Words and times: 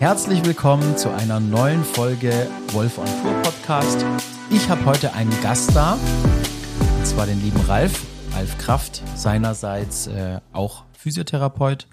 Herzlich 0.00 0.42
willkommen 0.46 0.96
zu 0.96 1.10
einer 1.10 1.40
neuen 1.40 1.84
Folge 1.84 2.48
Wolf 2.72 2.96
on 2.96 3.04
Tour 3.04 3.34
Podcast. 3.42 4.02
Ich 4.50 4.66
habe 4.70 4.82
heute 4.86 5.12
einen 5.12 5.30
Gast 5.42 5.76
da, 5.76 5.98
und 6.98 7.06
zwar 7.06 7.26
den 7.26 7.38
lieben 7.42 7.60
Ralf, 7.60 8.06
Ralf 8.32 8.56
Kraft, 8.56 9.02
seinerseits 9.14 10.06
äh, 10.06 10.40
auch 10.54 10.84
Physiotherapeut, 10.94 11.86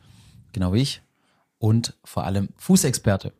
genau 0.54 0.72
wie 0.72 0.84
ich, 0.84 1.02
und 1.58 1.98
vor 2.06 2.24
allem 2.24 2.48
Fußexperte. 2.56 3.34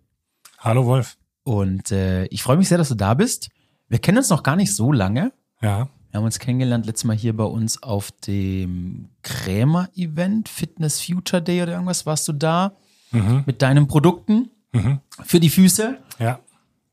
Hallo 0.60 0.86
Wolf. 0.86 1.16
Und 1.46 1.94
äh, 1.94 2.26
ich 2.26 2.44
freue 2.44 2.58
mich 2.58 2.68
sehr, 2.68 2.78
dass 2.78 2.90
du 2.90 2.96
da 2.96 3.14
bist. 3.14 3.48
Wir 3.88 4.00
kennen 4.00 4.18
uns 4.18 4.30
noch 4.30 4.44
gar 4.44 4.58
nicht 4.58 4.76
so 4.76 4.92
lange. 4.92 5.32
Ja. 5.62 5.88
Wir 6.12 6.18
haben 6.18 6.26
uns 6.26 6.40
kennengelernt 6.40 6.86
letztes 6.86 7.06
Mal 7.06 7.16
hier 7.16 7.36
bei 7.38 7.46
uns 7.46 7.82
auf 7.84 8.12
dem 8.12 9.08
Krämer-Event, 9.24 10.50
Fitness 10.50 11.00
Future 11.02 11.42
Day 11.42 11.64
oder 11.64 11.72
irgendwas. 11.72 12.06
Warst 12.06 12.28
du 12.28 12.34
da 12.34 12.74
Mhm. 13.12 13.44
mit 13.46 13.62
deinen 13.62 13.88
Produkten 13.88 14.50
Mhm. 14.74 15.00
für 15.24 15.40
die 15.40 15.50
Füße? 15.50 15.98
Ja. 16.20 16.40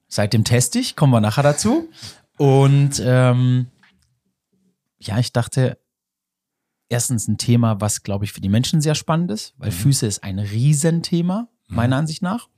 Seitdem 0.09 0.45
teste 0.45 0.79
ich, 0.79 0.97
kommen 0.97 1.13
wir 1.13 1.21
nachher 1.21 1.43
dazu. 1.43 1.89
Und 2.37 3.01
ähm, 3.05 3.67
ja, 4.99 5.19
ich 5.19 5.33
dachte, 5.33 5.79
erstens 6.89 7.27
ein 7.29 7.39
Thema, 7.39 7.81
was, 7.81 8.03
glaube 8.03 8.25
ich, 8.25 8.33
für 8.33 8.41
die 8.41 8.49
Menschen 8.49 8.81
sehr 8.81 8.95
spannend 8.95 9.31
ist, 9.31 9.55
weil 9.59 9.71
Füße 9.71 10.07
ist 10.07 10.23
ein 10.23 10.39
Riesenthema, 10.39 11.49
meiner 11.69 11.97
Ansicht 11.97 12.23
nach. 12.23 12.49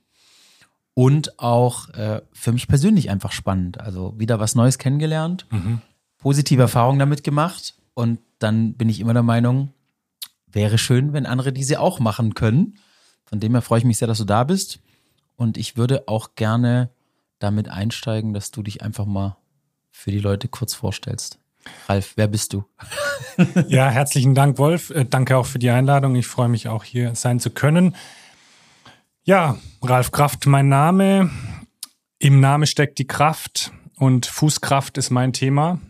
Und 0.95 1.39
auch 1.39 1.89
äh, 1.91 2.23
für 2.33 2.53
mich 2.53 2.69
persönlich 2.69 3.11
einfach 3.11 3.33
spannend. 3.33 3.81
Also 3.81 4.15
wieder 4.19 4.41
was 4.41 4.55
Neues 4.55 4.79
kennengelernt, 4.79 5.47
Mhm. 5.51 5.81
positive 6.19 6.63
Erfahrungen 6.63 6.99
damit 6.99 7.23
gemacht. 7.25 7.75
Und 7.95 8.19
dann 8.39 8.75
bin 8.75 8.89
ich 8.89 9.01
immer 9.01 9.13
der 9.15 9.23
Meinung, 9.23 9.73
wäre 10.47 10.79
schön, 10.79 11.13
wenn 11.13 11.27
andere 11.27 11.53
diese 11.53 11.81
auch 11.81 12.01
machen 12.01 12.35
können. 12.35 12.79
Von 13.25 13.41
dem 13.41 13.53
her 13.53 13.63
freue 13.63 13.79
ich 13.81 13.85
mich 13.85 13.99
sehr, 13.99 14.09
dass 14.09 14.19
du 14.19 14.25
da 14.25 14.45
bist. 14.45 14.79
Und 15.37 15.57
ich 15.59 15.77
würde 15.77 16.09
auch 16.09 16.35
gerne 16.35 16.91
damit 17.39 17.69
einsteigen, 17.69 18.33
dass 18.33 18.51
du 18.51 18.63
dich 18.63 18.83
einfach 18.83 19.07
mal 19.07 19.37
für 19.91 20.11
die 20.11 20.21
Leute 20.21 20.49
kurz 20.49 20.75
vorstellst. 20.75 21.39
Ralf, 21.89 22.13
wer 22.17 22.29
bist 22.29 22.53
du? 22.53 22.65
ja, 23.69 23.89
herzlichen 23.91 24.35
Dank, 24.35 24.59
Wolf. 24.59 24.91
Äh, 24.91 25.05
danke 25.05 25.37
auch 25.37 25.47
für 25.47 25.59
die 25.59 25.71
Einladung. 25.71 26.15
Ich 26.17 26.27
freue 26.27 26.49
mich 26.49 26.69
auch 26.69 26.85
hier 26.85 27.15
sein 27.15 27.41
zu 27.41 27.51
können. 27.51 27.97
Ja, 29.25 29.59
Ralf 29.83 30.13
Kraft, 30.13 30.47
mein 30.47 30.69
Name. 30.69 31.31
Im 32.19 32.41
Name 32.41 32.67
steckt 32.67 32.99
die 32.99 33.07
Kraft 33.07 33.73
und 33.97 34.27
Fußkraft 34.27 34.97
ist 34.99 35.11
mein 35.11 35.33
Thema. 35.33 35.81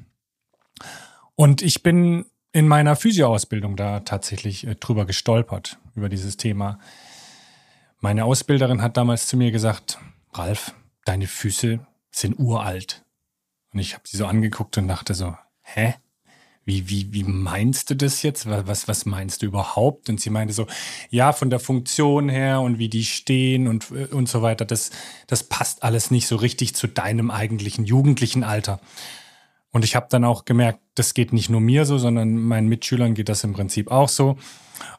Und 1.35 1.63
ich 1.63 1.83
bin 1.83 2.25
in 2.53 2.67
meiner 2.67 2.97
Physioausbildung 2.97 3.77
da 3.77 4.01
tatsächlich 4.01 4.67
äh, 4.67 4.75
drüber 4.77 5.05
gestolpert, 5.05 5.79
über 5.95 6.09
dieses 6.09 6.37
Thema. 6.37 6.79
Meine 8.07 8.25
Ausbilderin 8.25 8.83
hat 8.83 8.97
damals 8.97 9.27
zu 9.27 9.37
mir 9.37 9.51
gesagt, 9.51 9.99
Ralf, 10.33 10.77
deine 11.05 11.27
Füße 11.27 11.81
sind 12.13 12.39
uralt. 12.39 13.05
Und 13.73 13.81
ich 13.81 13.95
habe 13.95 14.05
sie 14.07 14.17
so 14.17 14.27
angeguckt 14.27 14.79
und 14.79 14.87
dachte 14.87 15.13
so, 15.13 15.35
hä? 15.63 15.97
Wie, 16.65 16.89
wie, 16.89 17.13
wie 17.13 17.25
meinst 17.25 17.91
du 17.91 17.97
das 17.97 18.23
jetzt? 18.23 18.49
Was, 18.49 18.87
was, 18.87 19.07
meinst 19.07 19.43
du 19.43 19.47
überhaupt? 19.47 20.09
Und 20.09 20.21
sie 20.21 20.31
meinte 20.31 20.55
so, 20.55 20.69
ja, 21.11 21.33
von 21.33 21.51
der 21.51 21.59
Funktion 21.59 22.29
her 22.29 22.61
und 22.61 22.79
wie 22.79 22.89
die 22.89 23.05
stehen 23.05 23.67
und, 23.67 23.91
äh, 23.91 24.05
und 24.05 24.29
so 24.29 24.41
weiter, 24.41 24.65
das, 24.65 24.93
das 25.27 25.43
passt 25.43 25.83
alles 25.83 26.13
nicht 26.13 26.29
so 26.29 26.37
richtig 26.37 26.77
zu 26.77 26.87
deinem 26.87 27.33
eigentlichen 27.33 27.87
jugendlichen 27.87 28.45
Alter. 28.45 28.79
Und 29.77 29.85
ich 29.85 29.95
habe 29.95 30.07
dann 30.09 30.25
auch 30.25 30.47
gemerkt, 30.47 30.79
das 30.95 31.13
geht 31.13 31.35
nicht 31.35 31.51
nur 31.51 31.61
mir 31.61 31.85
so, 31.85 31.99
sondern 31.99 32.39
meinen 32.39 32.67
Mitschülern 32.67 33.13
geht 33.13 33.29
das 33.29 33.45
im 33.45 33.53
Prinzip 33.53 33.91
auch 33.91 34.09
so. 34.09 34.39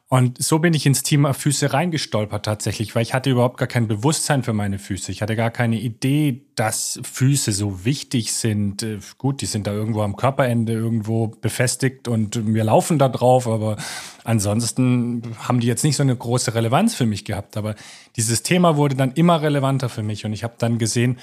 Und 0.08 0.39
so 0.39 0.59
bin 0.59 0.75
ich 0.75 0.86
ins 0.86 1.02
Thema 1.02 1.34
Füße 1.34 1.73
reingestolpert 1.73 2.45
tatsächlich, 2.45 2.94
weil 2.94 3.02
ich 3.02 3.16
hatte 3.16 3.31
überhaupt 3.31 3.58
gar 3.58 3.67
kein 3.67 3.88
Bewusstsein 3.88 4.44
für 4.44 4.53
meine 4.53 4.78
Füße. 4.78 5.11
Ich 5.11 5.23
hatte 5.23 5.36
gar 5.36 5.50
keine 5.50 5.80
Idee, 5.80 6.44
dass 6.53 7.00
Füße 7.02 7.53
so 7.53 7.86
wichtig 7.86 8.34
sind. 8.34 8.84
Äh, 8.84 9.00
Gut, 9.17 9.42
die 9.42 9.47
sind 9.47 9.66
da 9.66 9.72
irgendwo 9.72 10.03
am 10.03 10.16
Körperende 10.16 10.73
irgendwo 10.73 11.30
befestigt 11.30 12.07
und 12.07 12.53
wir 12.53 12.63
laufen 12.63 13.00
da 13.00 13.09
drauf, 13.09 13.47
aber 13.47 13.78
ansonsten 14.25 15.23
haben 15.40 15.59
die 15.59 15.68
jetzt 15.68 15.85
nicht 15.85 15.96
so 15.96 16.03
eine 16.03 16.16
große 16.16 16.53
Relevanz 16.53 16.94
für 16.94 17.07
mich 17.07 17.25
gehabt. 17.25 17.57
Aber 17.57 17.73
dieses 18.16 18.44
Thema 18.44 18.78
wurde 18.78 18.94
dann 18.94 19.13
immer 19.13 19.41
relevanter 19.41 19.90
für 19.90 20.03
mich 20.03 20.23
und 20.23 20.34
ich 20.34 20.44
habe 20.44 20.53
dann 20.59 20.78
gesehen, 20.78 21.18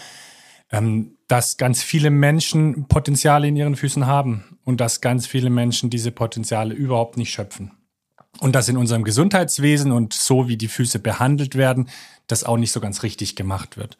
ähm, 0.75 1.17
dass 1.29 1.57
ganz 1.57 1.83
viele 1.83 2.11
Menschen 2.11 2.87
Potenziale 2.89 3.47
in 3.47 3.57
ihren 3.57 3.77
Füßen 3.77 4.07
haben 4.07 4.59
und 4.65 4.81
dass 4.81 5.01
ganz 5.01 5.27
viele 5.27 5.49
Menschen 5.49 5.89
diese 5.89 6.11
Potenziale 6.11 6.75
überhaupt 6.75 7.17
nicht 7.17 7.31
schöpfen. 7.31 7.71
Und 8.41 8.57
dass 8.57 8.69
in 8.69 8.77
unserem 8.77 9.05
Gesundheitswesen 9.05 9.93
und 9.93 10.13
so 10.13 10.49
wie 10.49 10.57
die 10.57 10.69
Füße 10.69 10.99
behandelt 10.99 11.55
werden, 11.55 11.89
das 12.27 12.43
auch 12.43 12.57
nicht 12.57 12.73
so 12.73 12.81
ganz 12.81 13.05
richtig 13.05 13.37
gemacht 13.37 13.77
wird. 13.77 13.97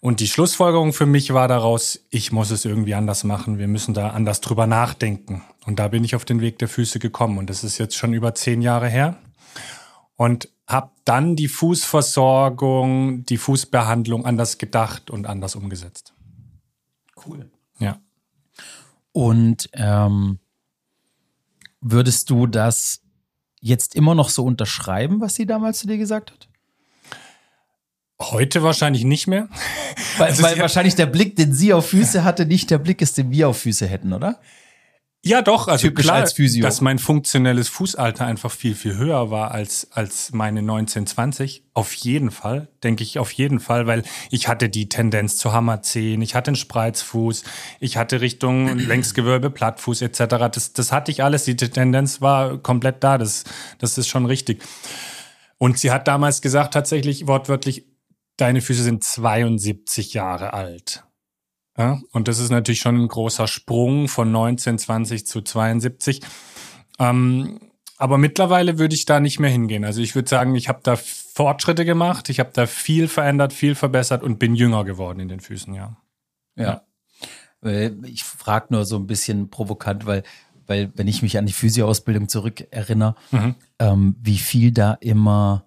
Und 0.00 0.18
die 0.18 0.26
Schlussfolgerung 0.26 0.92
für 0.92 1.06
mich 1.06 1.32
war 1.32 1.46
daraus, 1.46 2.00
ich 2.10 2.32
muss 2.32 2.50
es 2.50 2.64
irgendwie 2.64 2.94
anders 2.94 3.22
machen. 3.22 3.58
Wir 3.58 3.68
müssen 3.68 3.94
da 3.94 4.10
anders 4.10 4.40
drüber 4.40 4.66
nachdenken. 4.66 5.42
Und 5.64 5.78
da 5.78 5.88
bin 5.88 6.04
ich 6.04 6.16
auf 6.16 6.24
den 6.24 6.40
Weg 6.40 6.58
der 6.58 6.68
Füße 6.68 6.98
gekommen. 6.98 7.38
Und 7.38 7.48
das 7.48 7.62
ist 7.64 7.78
jetzt 7.78 7.96
schon 7.96 8.12
über 8.12 8.34
zehn 8.34 8.60
Jahre 8.60 8.88
her. 8.88 9.16
Und 10.16 10.48
habe 10.66 10.90
dann 11.04 11.36
die 11.36 11.48
Fußversorgung, 11.48 13.24
die 13.24 13.36
Fußbehandlung 13.36 14.26
anders 14.26 14.58
gedacht 14.58 15.10
und 15.10 15.26
anders 15.26 15.54
umgesetzt. 15.54 16.12
Cool. 17.24 17.50
Ja. 17.78 18.00
Und 19.12 19.70
ähm, 19.72 20.38
würdest 21.80 22.30
du 22.30 22.46
das 22.46 23.00
jetzt 23.60 23.94
immer 23.94 24.14
noch 24.14 24.28
so 24.28 24.44
unterschreiben, 24.44 25.20
was 25.20 25.34
sie 25.34 25.46
damals 25.46 25.78
zu 25.78 25.86
dir 25.86 25.98
gesagt 25.98 26.32
hat? 26.32 26.48
Heute 28.20 28.62
wahrscheinlich 28.62 29.04
nicht 29.04 29.26
mehr. 29.26 29.48
Weil, 30.16 30.28
Also 30.30 30.42
weil 30.42 30.58
wahrscheinlich 30.58 30.94
der 30.94 31.06
Blick, 31.06 31.36
den 31.36 31.52
sie 31.52 31.72
auf 31.72 31.90
Füße 31.90 32.24
hatte, 32.24 32.46
nicht 32.46 32.70
der 32.70 32.78
Blick 32.78 33.02
ist, 33.02 33.18
den 33.18 33.30
wir 33.30 33.48
auf 33.48 33.58
Füße 33.58 33.86
hätten, 33.86 34.12
oder? 34.12 34.40
Ja, 35.26 35.42
doch, 35.42 35.66
also 35.66 35.88
Typisch 35.88 36.04
klar, 36.04 36.18
als 36.18 36.34
Physio. 36.34 36.62
dass 36.62 36.80
mein 36.80 37.00
funktionelles 37.00 37.68
Fußalter 37.68 38.24
einfach 38.24 38.52
viel, 38.52 38.76
viel 38.76 38.96
höher 38.96 39.28
war 39.28 39.50
als, 39.50 39.88
als 39.90 40.32
meine 40.32 40.60
1920. 40.60 41.64
Auf 41.74 41.92
jeden 41.94 42.30
Fall, 42.30 42.68
denke 42.84 43.02
ich 43.02 43.18
auf 43.18 43.32
jeden 43.32 43.58
Fall, 43.58 43.88
weil 43.88 44.04
ich 44.30 44.46
hatte 44.46 44.68
die 44.68 44.88
Tendenz 44.88 45.36
zu 45.36 45.52
Hammerzehen, 45.52 46.22
ich 46.22 46.36
hatte 46.36 46.50
einen 46.50 46.56
Spreizfuß, 46.56 47.42
ich 47.80 47.96
hatte 47.96 48.20
Richtung 48.20 48.78
Längsgewölbe, 48.78 49.50
Plattfuß 49.50 50.02
etc. 50.02 50.48
Das, 50.52 50.72
das 50.72 50.92
hatte 50.92 51.10
ich 51.10 51.24
alles, 51.24 51.42
die 51.42 51.56
Tendenz 51.56 52.20
war 52.20 52.58
komplett 52.58 53.02
da, 53.02 53.18
das, 53.18 53.42
das 53.78 53.98
ist 53.98 54.06
schon 54.06 54.26
richtig. 54.26 54.62
Und 55.58 55.76
sie 55.76 55.90
hat 55.90 56.06
damals 56.06 56.40
gesagt, 56.40 56.72
tatsächlich 56.72 57.26
wortwörtlich, 57.26 57.86
deine 58.36 58.60
Füße 58.60 58.84
sind 58.84 59.02
72 59.02 60.14
Jahre 60.14 60.52
alt. 60.52 61.05
Ja, 61.78 62.00
und 62.12 62.26
das 62.28 62.38
ist 62.38 62.50
natürlich 62.50 62.80
schon 62.80 62.96
ein 63.02 63.08
großer 63.08 63.46
Sprung 63.46 64.08
von 64.08 64.28
1920 64.28 65.26
zu 65.26 65.42
72. 65.42 66.20
Ähm, 66.98 67.60
aber 67.98 68.18
mittlerweile 68.18 68.78
würde 68.78 68.94
ich 68.94 69.04
da 69.04 69.20
nicht 69.20 69.40
mehr 69.40 69.50
hingehen. 69.50 69.84
Also 69.84 70.00
ich 70.00 70.14
würde 70.14 70.28
sagen, 70.28 70.54
ich 70.54 70.68
habe 70.68 70.80
da 70.82 70.96
Fortschritte 70.96 71.84
gemacht, 71.84 72.28
ich 72.30 72.40
habe 72.40 72.50
da 72.52 72.66
viel 72.66 73.08
verändert, 73.08 73.52
viel 73.52 73.74
verbessert 73.74 74.22
und 74.22 74.38
bin 74.38 74.54
jünger 74.54 74.84
geworden 74.84 75.20
in 75.20 75.28
den 75.28 75.40
Füßen, 75.40 75.74
ja. 75.74 75.96
Ja. 76.56 76.82
Äh, 77.62 77.90
Ich 78.04 78.24
frage 78.24 78.68
nur 78.70 78.84
so 78.86 78.96
ein 78.96 79.06
bisschen 79.06 79.50
provokant, 79.50 80.06
weil, 80.06 80.22
weil 80.66 80.90
wenn 80.94 81.08
ich 81.08 81.20
mich 81.22 81.36
an 81.38 81.46
die 81.46 81.52
Physioausbildung 81.52 82.28
zurückerinnere, 82.28 83.14
Mhm. 83.30 83.54
ähm, 83.78 84.16
wie 84.22 84.38
viel 84.38 84.72
da 84.72 84.94
immer 85.00 85.66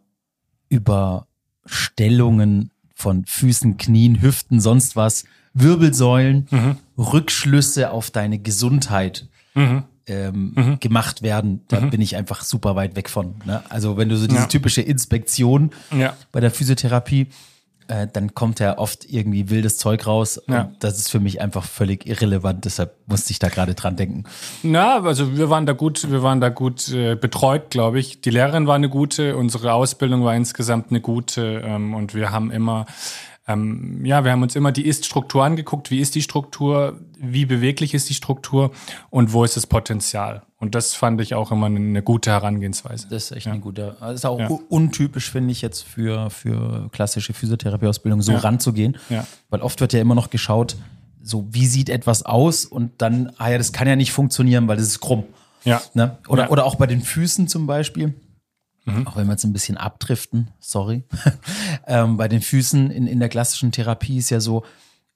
über 0.70 1.28
Stellungen 1.66 2.72
von 2.96 3.26
Füßen, 3.26 3.78
Knien, 3.78 4.22
Hüften, 4.22 4.60
sonst 4.60 4.96
was, 4.96 5.26
Wirbelsäulen, 5.54 6.48
Mhm. 6.52 6.78
Rückschlüsse 6.98 7.92
auf 7.92 8.12
deine 8.12 8.40
Gesundheit 8.40 9.28
Mhm. 9.56 9.84
ähm, 10.08 10.78
gemacht 10.80 11.22
werden. 11.22 11.62
Da 11.68 11.80
bin 11.82 12.02
ich 12.02 12.16
einfach 12.16 12.42
super 12.44 12.76
weit 12.76 12.96
weg 12.96 13.10
von. 13.10 13.36
Ne? 13.46 13.62
Also 13.70 13.96
wenn 13.98 14.10
du 14.10 14.18
so 14.18 14.26
diese 14.28 14.40
Ja. 14.42 14.46
typische 14.48 14.82
Inspektion 14.82 15.70
Ja. 15.96 16.14
bei 16.32 16.40
der 16.40 16.50
Physiotherapie, 16.50 17.28
äh, 17.88 18.08
dann 18.12 18.34
kommt 18.36 18.60
ja 18.60 18.78
oft 18.80 19.06
irgendwie 19.10 19.50
wildes 19.52 19.78
Zeug 19.78 20.06
raus. 20.08 20.42
Ja. 20.48 20.62
Und 20.62 20.84
das 20.84 20.98
ist 20.98 21.10
für 21.10 21.20
mich 21.20 21.42
einfach 21.42 21.64
völlig 21.66 22.08
irrelevant. 22.08 22.66
Deshalb 22.66 22.96
musste 23.08 23.32
ich 23.32 23.40
da 23.40 23.50
gerade 23.50 23.74
dran 23.76 23.96
denken. 23.98 24.24
Na, 24.64 25.00
also 25.04 25.36
wir 25.38 25.50
waren 25.52 25.66
da 25.68 25.74
gut, 25.74 26.10
wir 26.10 26.24
waren 26.24 26.40
da 26.42 26.50
gut 26.50 26.90
äh, 26.90 27.16
betreut, 27.16 27.70
glaube 27.70 28.00
ich. 28.00 28.22
Die 28.22 28.30
Lehrerin 28.32 28.66
war 28.68 28.76
eine 28.76 28.90
gute, 28.90 29.36
unsere 29.38 29.74
Ausbildung 29.74 30.24
war 30.24 30.36
insgesamt 30.36 30.90
eine 30.90 31.02
gute 31.02 31.62
ähm, 31.66 31.94
und 31.94 32.14
wir 32.16 32.32
haben 32.32 32.50
immer 32.52 32.86
ähm, 33.50 34.06
ja, 34.06 34.24
wir 34.24 34.32
haben 34.32 34.44
uns 34.44 34.56
immer 34.56 34.72
die 34.72 34.86
Ist-Struktur 34.86 35.44
angeguckt. 35.44 35.92
Wie 35.92 36.00
ist 36.00 36.16
die 36.16 36.22
Struktur? 36.22 37.00
Wie 37.18 37.46
beweglich 37.46 37.94
ist 37.94 38.08
die 38.10 38.14
Struktur? 38.14 38.72
Und 39.10 39.34
wo 39.34 39.44
ist 39.44 39.58
das 39.58 39.66
Potenzial? 39.68 40.44
Und 40.60 40.76
das 40.76 40.94
fand 40.94 41.20
ich 41.20 41.34
auch 41.36 41.52
immer 41.52 41.66
eine, 41.66 42.04
gute 42.04 42.30
Herangehensweise. 42.32 43.08
Das 43.10 43.26
ist 43.26 43.32
echt 43.32 43.48
eine 43.48 43.60
gute. 43.60 43.98
Das 44.00 44.14
ist 44.16 44.26
auch 44.26 44.40
Ja. 44.40 44.48
untypisch, 44.70 45.32
finde 45.32 45.52
ich, 45.52 45.62
jetzt 45.62 45.82
für, 45.84 46.30
für 46.30 46.90
klassische 46.92 47.34
Physiotherapieausbildung 47.34 48.22
so 48.22 48.34
Ja. 48.34 48.40
ranzugehen. 48.40 48.98
Ja. 49.10 49.26
Weil 49.50 49.62
oft 49.62 49.82
wird 49.82 49.94
ja 49.94 50.00
immer 50.02 50.16
noch 50.16 50.30
geschaut, 50.30 50.76
so 51.22 51.48
wie 51.52 51.66
sieht 51.66 51.90
etwas 51.90 52.24
aus 52.24 52.66
und 52.66 53.02
dann, 53.02 53.32
ah 53.38 53.50
ja, 53.50 53.58
das 53.58 53.74
kann 53.74 53.88
ja 53.88 53.96
nicht 53.96 54.12
funktionieren, 54.12 54.68
weil 54.68 54.78
das 54.78 54.88
ist 54.88 55.00
krumm. 55.00 55.24
Ja. 55.66 55.82
Ne? 55.94 56.18
Oder, 56.28 56.44
Ja. 56.44 56.50
oder 56.50 56.66
auch 56.66 56.76
bei 56.76 56.88
den 56.88 57.02
Füßen 57.02 57.48
zum 57.48 57.66
Beispiel. 57.68 58.14
Mhm. 58.86 59.08
auch 59.08 59.16
wenn 59.16 59.28
wir 59.28 59.34
jetzt 59.34 59.44
ein 59.44 59.54
bisschen 59.54 59.78
abdriften, 59.78 60.50
sorry. 60.60 61.04
ähm, 61.88 62.18
bei 62.18 62.28
den 62.28 62.42
Füßen 62.42 62.92
in, 62.92 63.08
in 63.08 63.20
der 63.20 63.30
klassischen 63.30 63.72
Therapie 63.72 64.18
ist 64.18 64.30
ja 64.30 64.40
so, 64.40 64.64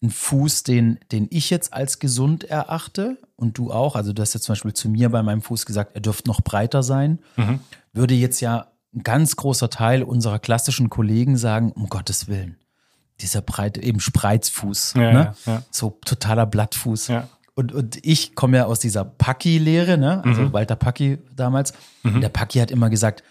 ein 0.04 0.10
Fuß, 0.12 0.64
den, 0.64 1.00
den 1.12 1.28
ich 1.32 1.50
jetzt 1.50 1.74
als 1.74 1.98
gesund 1.98 2.44
erachte 2.44 3.18
und 3.36 3.58
du 3.58 3.72
auch, 3.72 3.96
also 3.96 4.14
du 4.14 4.22
hast 4.22 4.34
jetzt 4.34 4.44
zum 4.44 4.54
Beispiel 4.54 4.74
zu 4.74 4.90
mir 4.90 5.10
bei 5.10 5.24
meinem 5.24 5.42
Fuß 5.42 5.66
gesagt, 5.66 5.96
er 5.96 6.02
dürfte 6.02 6.28
noch 6.28 6.42
breiter 6.42 6.84
sein, 6.84 7.20
mhm. 7.38 7.62
würde 7.94 8.14
jetzt 8.14 8.42
ja 8.42 8.68
ein 8.94 9.04
ganz 9.04 9.38
großer 9.38 9.70
Teil 9.70 10.04
unserer 10.04 10.40
klassischen 10.40 10.90
Kollegen 10.90 11.38
sagen, 11.38 11.72
um 11.72 11.88
Gottes 11.88 12.28
Willen, 12.28 12.58
dieser 13.22 13.42
breite, 13.42 13.82
eben 13.82 14.02
Spreizfuß, 14.02 14.94
ja, 14.96 15.14
ne? 15.14 15.36
ja, 15.46 15.54
ja. 15.54 15.64
so 15.72 15.98
totaler 16.06 16.46
Blattfuß. 16.46 17.12
Und, 17.56 17.72
und 17.72 18.00
ich 18.02 18.36
komme 18.36 18.58
ja 18.58 18.66
aus 18.66 18.80
dieser 18.80 19.06
Paki-Lehre, 19.06 19.98
ne? 19.98 20.24
also 20.26 20.42
mhm. 20.42 20.54
Walter 20.54 20.76
Paki 20.76 21.20
damals. 21.36 21.74
Mhm. 22.02 22.16
Und 22.16 22.22
der 22.22 22.30
Paki 22.30 22.60
hat 22.60 22.72
immer 22.72 22.90
gesagt, 22.90 23.24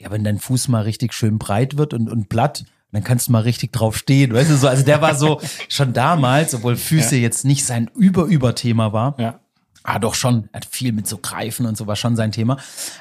ja, 0.00 0.10
wenn 0.10 0.24
dein 0.24 0.38
Fuß 0.38 0.68
mal 0.68 0.82
richtig 0.82 1.12
schön 1.12 1.38
breit 1.38 1.76
wird 1.76 1.94
und, 1.94 2.10
und 2.10 2.28
blatt, 2.28 2.64
dann 2.92 3.04
kannst 3.04 3.28
du 3.28 3.32
mal 3.32 3.42
richtig 3.42 3.72
drauf 3.72 3.96
stehen. 3.96 4.32
Weißt 4.32 4.50
du, 4.50 4.56
so, 4.56 4.68
also 4.68 4.84
der 4.84 5.00
war 5.02 5.14
so 5.14 5.40
schon 5.68 5.92
damals, 5.92 6.54
obwohl 6.54 6.76
Füße 6.76 7.16
jetzt 7.16 7.44
nicht 7.44 7.64
sein 7.64 7.90
Über-Über-Thema 7.94 8.92
war. 8.92 9.14
Ja. 9.18 9.40
Ah, 9.82 9.98
doch 9.98 10.14
schon, 10.14 10.48
er 10.52 10.58
hat 10.58 10.64
viel 10.64 10.92
mit 10.92 11.06
so 11.06 11.18
Greifen 11.18 11.66
und 11.66 11.76
so 11.76 11.86
war 11.86 11.96
schon 11.96 12.16
sein 12.16 12.32
Thema. 12.32 12.58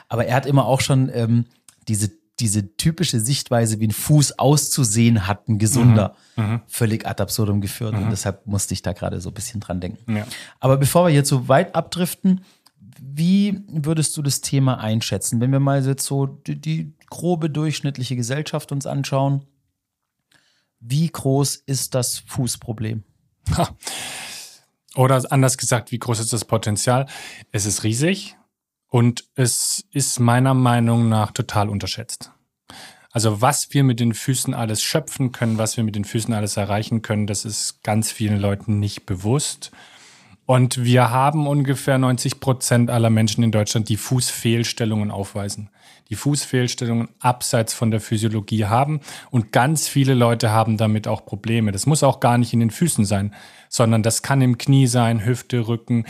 Aber 0.08 0.26
er 0.26 0.36
hat 0.36 0.46
immer 0.46 0.66
auch 0.66 0.82
schon 0.82 1.10
ähm, 1.14 1.46
diese 1.88 2.12
diese 2.40 2.76
typische 2.76 3.20
Sichtweise, 3.20 3.80
wie 3.80 3.88
ein 3.88 3.92
Fuß 3.92 4.40
auszusehen 4.40 5.26
hat, 5.26 5.48
ein 5.48 5.58
gesunder, 5.58 6.16
mhm. 6.36 6.44
mhm. 6.44 6.62
völlig 6.68 7.08
ad 7.08 7.22
absurdum 7.24 7.62
geführt. 7.62 7.94
Mhm. 7.94 8.04
Und 8.04 8.10
deshalb 8.10 8.46
musste 8.46 8.74
ich 8.74 8.82
da 8.82 8.94
gerade 8.94 9.22
so 9.22 9.30
ein 9.30 9.34
bisschen 9.34 9.62
dran 9.62 9.80
denken. 9.80 10.18
Ja. 10.18 10.28
Aber 10.60 10.78
bevor 10.78 11.08
wir 11.08 11.14
jetzt 11.14 11.30
so 11.30 11.48
weit 11.48 11.76
abdriften, 11.76 12.42
wie 13.02 13.62
würdest 13.68 14.16
du 14.18 14.22
das 14.22 14.42
Thema 14.42 14.80
einschätzen, 14.80 15.42
wenn 15.42 15.52
wir 15.52 15.60
mal 15.60 15.86
jetzt 15.86 16.06
so 16.06 16.26
die, 16.26 16.60
die 16.60 16.94
grobe 17.10 17.50
durchschnittliche 17.50 18.16
Gesellschaft 18.16 18.72
uns 18.72 18.86
anschauen? 18.86 19.46
Wie 20.80 21.08
groß 21.08 21.56
ist 21.66 21.96
das 21.96 22.20
Fußproblem? 22.20 23.04
Oder 24.96 25.22
anders 25.30 25.58
gesagt, 25.58 25.92
wie 25.92 26.00
groß 26.00 26.20
ist 26.20 26.34
das 26.34 26.46
Potenzial? 26.46 27.08
Es 27.52 27.66
ist 27.66 27.84
riesig. 27.84 28.38
Und 28.88 29.26
es 29.36 29.84
ist 29.92 30.20
meiner 30.20 30.54
Meinung 30.54 31.10
nach 31.10 31.32
total 31.32 31.68
unterschätzt. 31.70 32.32
Also 33.12 33.42
was 33.42 33.74
wir 33.74 33.84
mit 33.84 34.00
den 34.00 34.14
Füßen 34.14 34.54
alles 34.54 34.82
schöpfen 34.82 35.32
können, 35.32 35.58
was 35.58 35.76
wir 35.76 35.84
mit 35.84 35.96
den 35.96 36.06
Füßen 36.06 36.34
alles 36.34 36.56
erreichen 36.58 37.02
können, 37.02 37.28
das 37.28 37.46
ist 37.46 37.82
ganz 37.84 38.12
vielen 38.12 38.40
Leuten 38.40 38.80
nicht 38.80 39.06
bewusst. 39.06 39.72
Und 40.46 40.84
wir 40.84 41.10
haben 41.10 41.48
ungefähr 41.48 41.98
90 41.98 42.40
Prozent 42.40 42.90
aller 42.92 43.10
Menschen 43.10 43.44
in 43.44 43.52
Deutschland, 43.52 43.90
die 43.90 43.98
Fußfehlstellungen 43.98 45.10
aufweisen. 45.10 45.70
Die 46.10 46.16
Fußfehlstellungen 46.16 47.10
abseits 47.20 47.74
von 47.74 47.90
der 47.90 48.00
Physiologie 48.00 48.66
haben. 48.66 49.00
Und 49.32 49.52
ganz 49.52 49.88
viele 49.88 50.14
Leute 50.14 50.52
haben 50.52 50.78
damit 50.78 51.08
auch 51.08 51.26
Probleme. 51.26 51.72
Das 51.72 51.88
muss 51.88 52.04
auch 52.04 52.20
gar 52.20 52.38
nicht 52.38 52.54
in 52.54 52.60
den 52.60 52.70
Füßen 52.70 53.06
sein, 53.06 53.34
sondern 53.70 54.04
das 54.04 54.22
kann 54.22 54.42
im 54.42 54.60
Knie 54.60 54.86
sein, 54.86 55.26
Hüfte, 55.26 55.68
Rücken. 55.68 56.06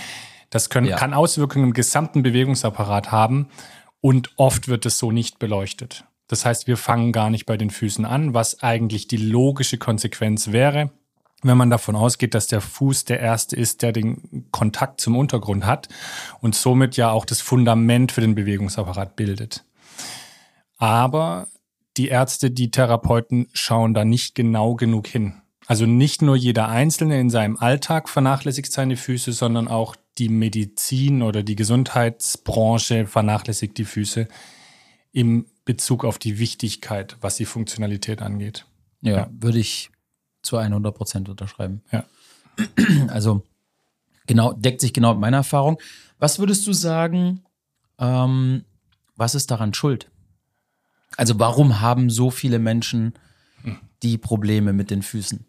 Das 0.50 0.70
können, 0.70 0.88
ja. 0.88 0.98
kann 0.98 1.14
Auswirkungen 1.14 1.66
im 1.66 1.74
gesamten 1.74 2.24
Bewegungsapparat 2.24 3.12
haben 3.14 3.48
und 4.02 4.32
oft 4.36 4.68
wird 4.68 4.86
es 4.86 4.98
so 4.98 5.12
nicht 5.12 5.40
beleuchtet. 5.40 6.04
Das 6.28 6.46
heißt, 6.46 6.68
wir 6.68 6.76
fangen 6.76 7.12
gar 7.12 7.30
nicht 7.30 7.46
bei 7.46 7.56
den 7.56 7.70
Füßen 7.70 8.04
an, 8.04 8.34
was 8.34 8.64
eigentlich 8.64 9.08
die 9.08 9.18
logische 9.18 9.78
Konsequenz 9.78 10.52
wäre, 10.52 10.92
wenn 11.44 11.58
man 11.58 11.70
davon 11.70 11.96
ausgeht, 11.96 12.34
dass 12.34 12.48
der 12.48 12.62
Fuß 12.62 13.06
der 13.06 13.20
erste 13.20 13.56
ist, 13.56 13.82
der 13.82 13.92
den 13.92 14.48
Kontakt 14.52 15.02
zum 15.02 15.16
Untergrund 15.16 15.66
hat 15.66 15.90
und 16.42 16.56
somit 16.56 16.98
ja 16.98 17.12
auch 17.12 17.26
das 17.26 17.42
Fundament 17.42 18.12
für 18.12 18.22
den 18.22 18.36
Bewegungsapparat 18.36 19.16
bildet. 19.16 19.64
Aber 20.78 21.48
die 21.98 22.08
Ärzte, 22.08 22.52
die 22.52 22.72
Therapeuten 22.72 23.48
schauen 23.54 23.94
da 23.94 24.06
nicht 24.06 24.36
genau 24.36 24.76
genug 24.76 25.08
hin. 25.08 25.42
Also 25.68 25.86
nicht 25.86 26.22
nur 26.22 26.36
jeder 26.36 26.68
Einzelne 26.68 27.20
in 27.20 27.30
seinem 27.30 27.58
Alltag 27.58 28.10
vernachlässigt 28.10 28.72
seine 28.72 28.98
Füße, 28.98 29.32
sondern 29.32 29.68
auch 29.68 29.96
die 30.18 30.30
Medizin 30.30 31.22
oder 31.22 31.44
die 31.44 31.56
Gesundheitsbranche 31.56 33.08
vernachlässigt 33.08 33.78
die 33.78 33.86
Füße 33.86 34.28
im 35.12 35.48
Bezug 35.64 36.06
auf 36.06 36.20
die 36.20 36.38
Wichtigkeit, 36.40 37.18
was 37.22 37.36
die 37.38 37.46
Funktionalität 37.46 38.22
angeht. 38.22 38.66
Ja, 39.02 39.18
ja. 39.18 39.30
würde 39.32 39.60
ich 39.60 39.90
zu 40.46 40.58
100 40.58 40.96
Prozent 40.96 41.30
unterschreiben. 41.30 41.82
Ja. 41.92 42.06
Also 43.10 43.44
genau, 44.28 44.54
deckt 44.54 44.82
sich 44.82 44.94
genau 44.94 45.14
mit 45.14 45.22
meiner 45.22 45.38
Erfahrung. 45.38 45.78
Was 46.20 46.40
würdest 46.40 46.66
du 46.66 46.74
sagen, 46.74 47.44
ähm, 48.00 48.64
was 49.16 49.36
ist 49.36 49.52
daran 49.52 49.74
schuld? 49.74 50.10
Also 51.18 51.40
warum 51.40 51.82
haben 51.82 52.10
so 52.10 52.32
viele 52.32 52.60
Menschen 52.60 53.14
die 54.04 54.18
Probleme 54.18 54.74
mit 54.74 54.92
den 54.92 55.02
Füßen? 55.02 55.46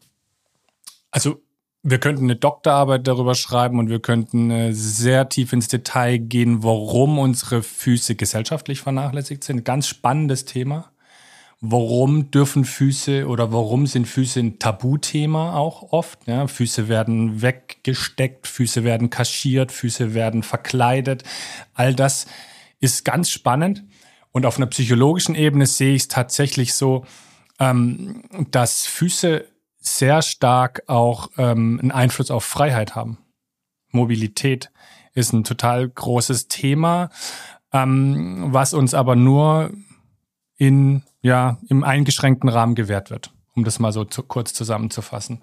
Also 1.11 1.43
wir 1.83 1.99
könnten 1.99 2.25
eine 2.25 2.37
Doktorarbeit 2.37 3.07
darüber 3.07 3.35
schreiben 3.35 3.79
und 3.79 3.89
wir 3.89 4.01
könnten 4.01 4.51
äh, 4.51 4.73
sehr 4.73 5.29
tief 5.29 5.53
ins 5.53 5.69
Detail 5.69 6.19
gehen, 6.19 6.63
warum 6.65 7.19
unsere 7.19 7.63
Füße 7.63 8.17
gesellschaftlich 8.17 8.81
vernachlässigt 8.81 9.45
sind. 9.45 9.65
Ganz 9.65 9.87
spannendes 9.87 10.45
Thema. 10.45 10.91
Warum 11.61 12.31
dürfen 12.31 12.65
Füße 12.67 13.27
oder 13.27 13.51
warum 13.51 13.87
sind 13.87 14.07
Füße 14.07 14.41
ein 14.41 14.59
Tabuthema 14.59 15.55
auch 15.55 15.93
oft? 15.93 16.27
Ja, 16.27 16.47
Füße 16.47 16.89
werden 16.89 17.41
weggesteckt, 17.41 18.47
Füße 18.47 18.85
werden 18.85 19.09
kaschiert, 19.09 19.73
Füße 19.73 20.13
werden 20.13 20.43
verkleidet. 20.43 21.25
All 21.73 21.95
das 21.95 22.27
ist 22.79 23.05
ganz 23.05 23.31
spannend. 23.31 23.85
Und 24.33 24.45
auf 24.45 24.59
einer 24.59 24.67
psychologischen 24.67 25.35
Ebene 25.35 25.65
sehe 25.65 25.95
ich 25.95 26.03
es 26.03 26.09
tatsächlich 26.09 26.75
so, 26.75 27.07
ähm, 27.59 28.23
dass 28.51 28.87
Füße 28.87 29.47
sehr 29.79 30.21
stark 30.21 30.83
auch 30.89 31.31
ähm, 31.39 31.79
einen 31.81 31.91
Einfluss 31.91 32.31
auf 32.31 32.45
Freiheit 32.45 32.95
haben. 32.95 33.19
Mobilität 33.93 34.71
ist 35.15 35.33
ein 35.33 35.45
total 35.45 35.89
großes 35.89 36.49
Thema, 36.49 37.09
ähm, 37.73 38.49
was 38.53 38.75
uns 38.75 38.93
aber 38.93 39.17
nur 39.17 39.71
in, 40.59 41.03
ja, 41.27 41.59
im 41.69 41.83
eingeschränkten 41.83 42.49
Rahmen 42.49 42.77
gewährt 42.77 43.11
wird, 43.11 43.33
um 43.57 43.65
das 43.65 43.81
mal 43.81 43.93
so 43.93 44.05
zu, 44.05 44.23
kurz 44.23 44.55
zusammenzufassen. 44.55 45.43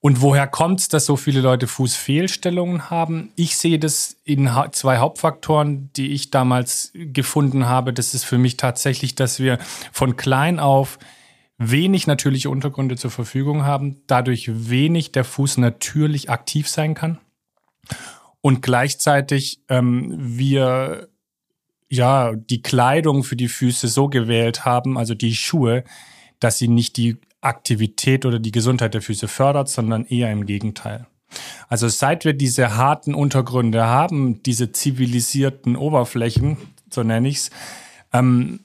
Und 0.00 0.20
woher 0.20 0.48
kommt 0.48 0.80
es, 0.80 0.88
dass 0.88 1.06
so 1.06 1.16
viele 1.16 1.40
Leute 1.40 1.68
Fußfehlstellungen 1.68 2.90
haben? 2.90 3.30
Ich 3.36 3.56
sehe 3.56 3.78
das 3.78 4.16
in 4.24 4.50
zwei 4.72 4.98
Hauptfaktoren, 4.98 5.90
die 5.96 6.08
ich 6.12 6.30
damals 6.30 6.90
gefunden 6.94 7.66
habe. 7.66 7.92
Das 7.92 8.14
ist 8.14 8.24
für 8.24 8.36
mich 8.36 8.56
tatsächlich, 8.56 9.14
dass 9.14 9.38
wir 9.38 9.58
von 9.92 10.16
klein 10.16 10.58
auf 10.58 10.98
wenig 11.56 12.08
natürliche 12.08 12.50
Untergründe 12.50 12.96
zur 12.96 13.12
Verfügung 13.12 13.64
haben, 13.64 14.02
dadurch 14.08 14.50
wenig 14.68 15.12
der 15.12 15.24
Fuß 15.24 15.58
natürlich 15.58 16.30
aktiv 16.30 16.68
sein 16.68 16.94
kann 16.94 17.18
und 18.40 18.60
gleichzeitig 18.60 19.60
ähm, 19.68 20.14
wir 20.18 21.08
ja 21.88 22.34
die 22.34 22.62
Kleidung 22.62 23.24
für 23.24 23.36
die 23.36 23.48
Füße 23.48 23.88
so 23.88 24.08
gewählt 24.08 24.64
haben, 24.64 24.98
also 24.98 25.14
die 25.14 25.34
Schuhe, 25.34 25.84
dass 26.40 26.58
sie 26.58 26.68
nicht 26.68 26.96
die 26.96 27.16
Aktivität 27.40 28.26
oder 28.26 28.38
die 28.38 28.50
Gesundheit 28.50 28.94
der 28.94 29.02
Füße 29.02 29.28
fördert, 29.28 29.68
sondern 29.68 30.04
eher 30.04 30.30
im 30.32 30.46
Gegenteil. 30.46 31.06
Also 31.68 31.88
seit 31.88 32.24
wir 32.24 32.32
diese 32.32 32.76
harten 32.76 33.14
Untergründe 33.14 33.86
haben, 33.86 34.42
diese 34.42 34.72
zivilisierten 34.72 35.76
Oberflächen, 35.76 36.56
so 36.90 37.02
nenne 37.02 37.28
ich's, 37.28 37.50
ähm, 38.12 38.60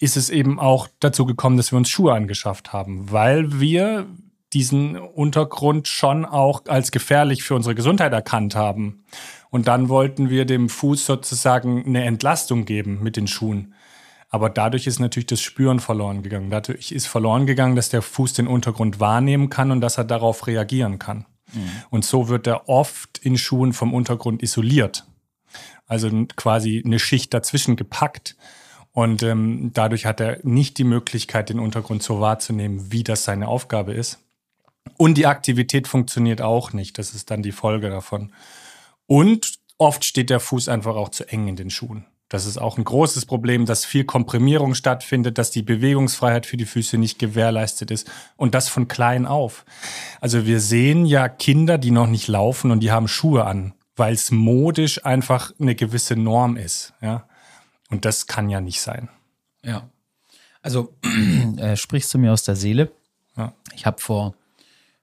ist 0.00 0.16
es 0.16 0.30
eben 0.30 0.60
auch 0.60 0.88
dazu 1.00 1.26
gekommen, 1.26 1.56
dass 1.56 1.72
wir 1.72 1.76
uns 1.76 1.90
Schuhe 1.90 2.14
angeschafft 2.14 2.72
haben, 2.72 3.10
weil 3.10 3.60
wir 3.60 4.06
diesen 4.52 4.96
Untergrund 4.96 5.88
schon 5.88 6.24
auch 6.24 6.62
als 6.66 6.90
gefährlich 6.90 7.42
für 7.42 7.54
unsere 7.54 7.74
Gesundheit 7.74 8.12
erkannt 8.12 8.54
haben. 8.54 9.04
Und 9.50 9.68
dann 9.68 9.88
wollten 9.88 10.30
wir 10.30 10.44
dem 10.44 10.68
Fuß 10.68 11.06
sozusagen 11.06 11.84
eine 11.86 12.04
Entlastung 12.04 12.64
geben 12.64 13.02
mit 13.02 13.16
den 13.16 13.26
Schuhen. 13.26 13.74
Aber 14.30 14.50
dadurch 14.50 14.86
ist 14.86 14.98
natürlich 14.98 15.26
das 15.26 15.40
Spüren 15.40 15.80
verloren 15.80 16.22
gegangen. 16.22 16.50
Dadurch 16.50 16.92
ist 16.92 17.06
verloren 17.06 17.46
gegangen, 17.46 17.76
dass 17.76 17.88
der 17.88 18.02
Fuß 18.02 18.34
den 18.34 18.46
Untergrund 18.46 19.00
wahrnehmen 19.00 19.48
kann 19.48 19.70
und 19.70 19.80
dass 19.80 19.96
er 19.96 20.04
darauf 20.04 20.46
reagieren 20.46 20.98
kann. 20.98 21.24
Mhm. 21.52 21.70
Und 21.90 22.04
so 22.04 22.28
wird 22.28 22.46
er 22.46 22.68
oft 22.68 23.18
in 23.18 23.38
Schuhen 23.38 23.72
vom 23.72 23.94
Untergrund 23.94 24.42
isoliert. 24.42 25.06
Also 25.86 26.10
quasi 26.36 26.82
eine 26.84 26.98
Schicht 26.98 27.32
dazwischen 27.32 27.76
gepackt. 27.76 28.36
Und 28.92 29.22
ähm, 29.22 29.70
dadurch 29.72 30.04
hat 30.04 30.20
er 30.20 30.40
nicht 30.42 30.76
die 30.76 30.84
Möglichkeit, 30.84 31.48
den 31.48 31.60
Untergrund 31.60 32.02
so 32.02 32.20
wahrzunehmen, 32.20 32.92
wie 32.92 33.04
das 33.04 33.24
seine 33.24 33.48
Aufgabe 33.48 33.92
ist. 33.92 34.18
Und 34.96 35.16
die 35.16 35.26
Aktivität 35.26 35.88
funktioniert 35.88 36.42
auch 36.42 36.72
nicht. 36.72 36.98
Das 36.98 37.14
ist 37.14 37.30
dann 37.30 37.42
die 37.42 37.52
Folge 37.52 37.88
davon. 37.88 38.32
Und 39.08 39.58
oft 39.78 40.04
steht 40.04 40.30
der 40.30 40.38
Fuß 40.38 40.68
einfach 40.68 40.94
auch 40.94 41.08
zu 41.08 41.26
eng 41.28 41.48
in 41.48 41.56
den 41.56 41.70
Schuhen. 41.70 42.04
Das 42.28 42.44
ist 42.44 42.58
auch 42.58 42.76
ein 42.76 42.84
großes 42.84 43.24
Problem, 43.24 43.64
dass 43.64 43.86
viel 43.86 44.04
Komprimierung 44.04 44.74
stattfindet, 44.74 45.38
dass 45.38 45.50
die 45.50 45.62
Bewegungsfreiheit 45.62 46.44
für 46.44 46.58
die 46.58 46.66
Füße 46.66 46.98
nicht 46.98 47.18
gewährleistet 47.18 47.90
ist 47.90 48.10
und 48.36 48.54
das 48.54 48.68
von 48.68 48.86
klein 48.86 49.24
auf. 49.24 49.64
Also 50.20 50.44
wir 50.44 50.60
sehen 50.60 51.06
ja 51.06 51.30
Kinder, 51.30 51.78
die 51.78 51.90
noch 51.90 52.06
nicht 52.06 52.28
laufen 52.28 52.70
und 52.70 52.80
die 52.80 52.92
haben 52.92 53.08
Schuhe 53.08 53.46
an, 53.46 53.72
weil 53.96 54.12
es 54.12 54.30
modisch 54.30 55.06
einfach 55.06 55.52
eine 55.58 55.74
gewisse 55.74 56.16
Norm 56.16 56.58
ist. 56.58 56.92
Ja? 57.00 57.26
Und 57.88 58.04
das 58.04 58.26
kann 58.26 58.50
ja 58.50 58.60
nicht 58.60 58.82
sein. 58.82 59.08
Ja. 59.62 59.88
Also 60.60 60.94
äh, 61.56 61.76
sprichst 61.76 62.12
du 62.12 62.18
mir 62.18 62.34
aus 62.34 62.42
der 62.42 62.56
Seele. 62.56 62.92
Ja. 63.38 63.54
Ich 63.74 63.86
habe 63.86 64.02
vor, 64.02 64.34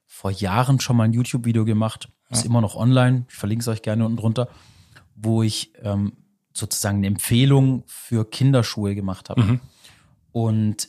vor 0.06 0.30
Jahren 0.30 0.78
schon 0.78 0.96
mal 0.96 1.04
ein 1.04 1.12
YouTube-Video 1.12 1.64
gemacht, 1.64 2.08
ist 2.30 2.44
immer 2.44 2.60
noch 2.60 2.76
online, 2.76 3.24
ich 3.28 3.34
verlinke 3.34 3.62
es 3.62 3.68
euch 3.68 3.82
gerne 3.82 4.04
unten 4.04 4.16
drunter, 4.18 4.48
wo 5.14 5.42
ich 5.42 5.72
ähm, 5.82 6.12
sozusagen 6.52 6.98
eine 6.98 7.06
Empfehlung 7.06 7.84
für 7.86 8.28
Kinderschuhe 8.28 8.94
gemacht 8.94 9.30
habe. 9.30 9.42
Und 10.32 10.88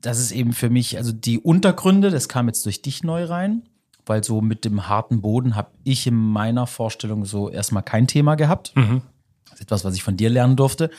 das 0.00 0.18
ist 0.18 0.32
eben 0.32 0.52
für 0.52 0.70
mich, 0.70 0.96
also 0.96 1.12
die 1.12 1.38
Untergründe, 1.38 2.10
das 2.10 2.28
kam 2.28 2.46
jetzt 2.48 2.64
durch 2.66 2.82
dich 2.82 3.02
neu 3.02 3.24
rein, 3.24 3.62
weil 4.06 4.24
so 4.24 4.40
mit 4.40 4.64
dem 4.64 4.88
harten 4.88 5.20
Boden 5.20 5.56
habe 5.56 5.70
ich 5.84 6.06
in 6.06 6.14
meiner 6.14 6.66
Vorstellung 6.66 7.24
so 7.24 7.50
erstmal 7.50 7.82
kein 7.82 8.06
Thema 8.06 8.34
gehabt. 8.34 8.72
Das 9.44 9.54
ist 9.54 9.60
etwas, 9.62 9.84
was 9.84 9.94
ich 9.94 10.02
von 10.02 10.16
dir 10.16 10.30
lernen 10.30 10.56
durfte. 10.56 10.90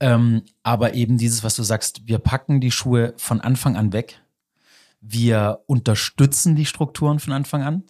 Ähm, 0.00 0.42
aber 0.62 0.94
eben 0.94 1.18
dieses, 1.18 1.42
was 1.42 1.56
du 1.56 1.62
sagst, 1.64 2.06
wir 2.06 2.18
packen 2.18 2.60
die 2.60 2.70
Schuhe 2.70 3.14
von 3.16 3.40
Anfang 3.40 3.76
an 3.76 3.92
weg. 3.92 4.20
Wir 5.00 5.60
unterstützen 5.66 6.56
die 6.56 6.66
Strukturen 6.66 7.18
von 7.20 7.32
Anfang 7.32 7.62
an. 7.62 7.82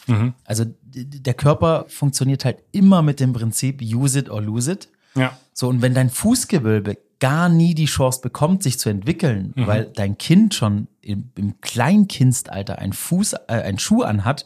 Also 0.45 0.65
d- 0.65 1.05
d- 1.05 1.21
der 1.21 1.35
Körper 1.35 1.87
funktioniert 1.89 2.45
halt 2.45 2.59
immer 2.73 3.03
mit 3.03 3.19
dem 3.21 3.33
Prinzip 3.33 3.81
use 3.83 4.19
it 4.19 4.29
or 4.31 4.43
lose 4.43 4.71
it. 4.73 4.89
Ja. 5.15 5.37
So, 5.55 5.69
und 5.69 5.81
wenn 5.83 5.95
dein 5.95 6.11
Fußgewölbe 6.11 6.99
gar 7.19 7.49
nie 7.49 7.75
die 7.75 7.87
Chance 7.87 8.21
bekommt, 8.21 8.63
sich 8.63 8.79
zu 8.79 8.89
entwickeln, 8.91 9.53
weil 9.57 9.87
dein 9.87 10.19
Kind 10.19 10.55
schon 10.55 10.87
im, 11.01 11.31
im 11.35 11.61
Kleinkindsalter 11.61 12.79
einen 12.79 12.93
Fuß, 12.93 13.33
äh, 13.33 13.39
einen 13.49 13.79
Schuh 13.79 14.03
anhat, 14.03 14.45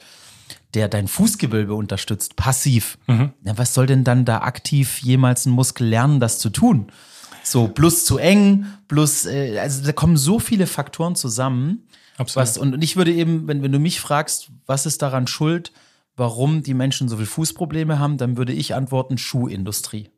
der 0.75 0.89
dein 0.89 1.09
Fußgewölbe 1.09 1.75
unterstützt, 1.75 2.37
passiv. 2.37 2.97
Ja, 3.09 3.59
was 3.59 3.75
soll 3.75 3.87
denn 3.87 4.05
dann 4.05 4.25
da 4.25 4.39
aktiv 4.39 5.01
jemals 5.03 5.45
ein 5.45 5.51
Muskel 5.51 5.87
lernen, 5.87 6.19
das 6.21 6.39
zu 6.39 6.49
tun? 6.49 6.87
So, 7.43 7.69
plus 7.69 8.05
zu 8.07 8.17
eng, 8.19 8.65
plus, 8.89 9.27
äh, 9.27 9.59
also 9.59 9.85
da 9.85 9.93
kommen 9.93 10.17
so 10.17 10.39
viele 10.39 10.67
Faktoren 10.69 11.15
zusammen. 11.17 11.83
Absolut. 12.19 12.49
Was, 12.49 12.59
und 12.59 12.83
ich 12.85 12.97
würde 12.97 13.13
eben, 13.13 13.47
wenn, 13.49 13.63
wenn 13.63 13.73
du 13.73 13.79
mich 13.79 14.01
fragst, 14.01 14.51
was 14.67 14.87
ist 14.87 15.03
daran 15.03 15.27
schuld, 15.27 15.73
warum 16.17 16.63
die 16.63 16.75
Menschen 16.75 17.09
so 17.09 17.17
viel 17.17 17.27
Fußprobleme 17.27 17.99
haben, 17.99 18.19
dann 18.19 18.37
würde 18.37 18.53
ich 18.53 18.75
antworten, 18.75 19.17
Schuhindustrie. 19.19 20.11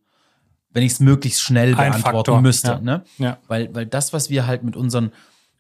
Wenn 0.70 0.82
ich 0.82 0.92
es 0.92 1.00
möglichst 1.00 1.40
schnell 1.40 1.70
Ein 1.70 1.76
beantworten 1.92 2.16
Faktor, 2.16 2.40
müsste. 2.42 2.68
ja. 2.68 2.80
Ne? 2.80 3.04
Ja. 3.18 3.38
Weil, 3.46 3.72
weil 3.74 3.86
das, 3.86 4.12
was 4.12 4.28
wir 4.28 4.46
halt 4.46 4.64
mit 4.64 4.74
unseren, 4.76 5.12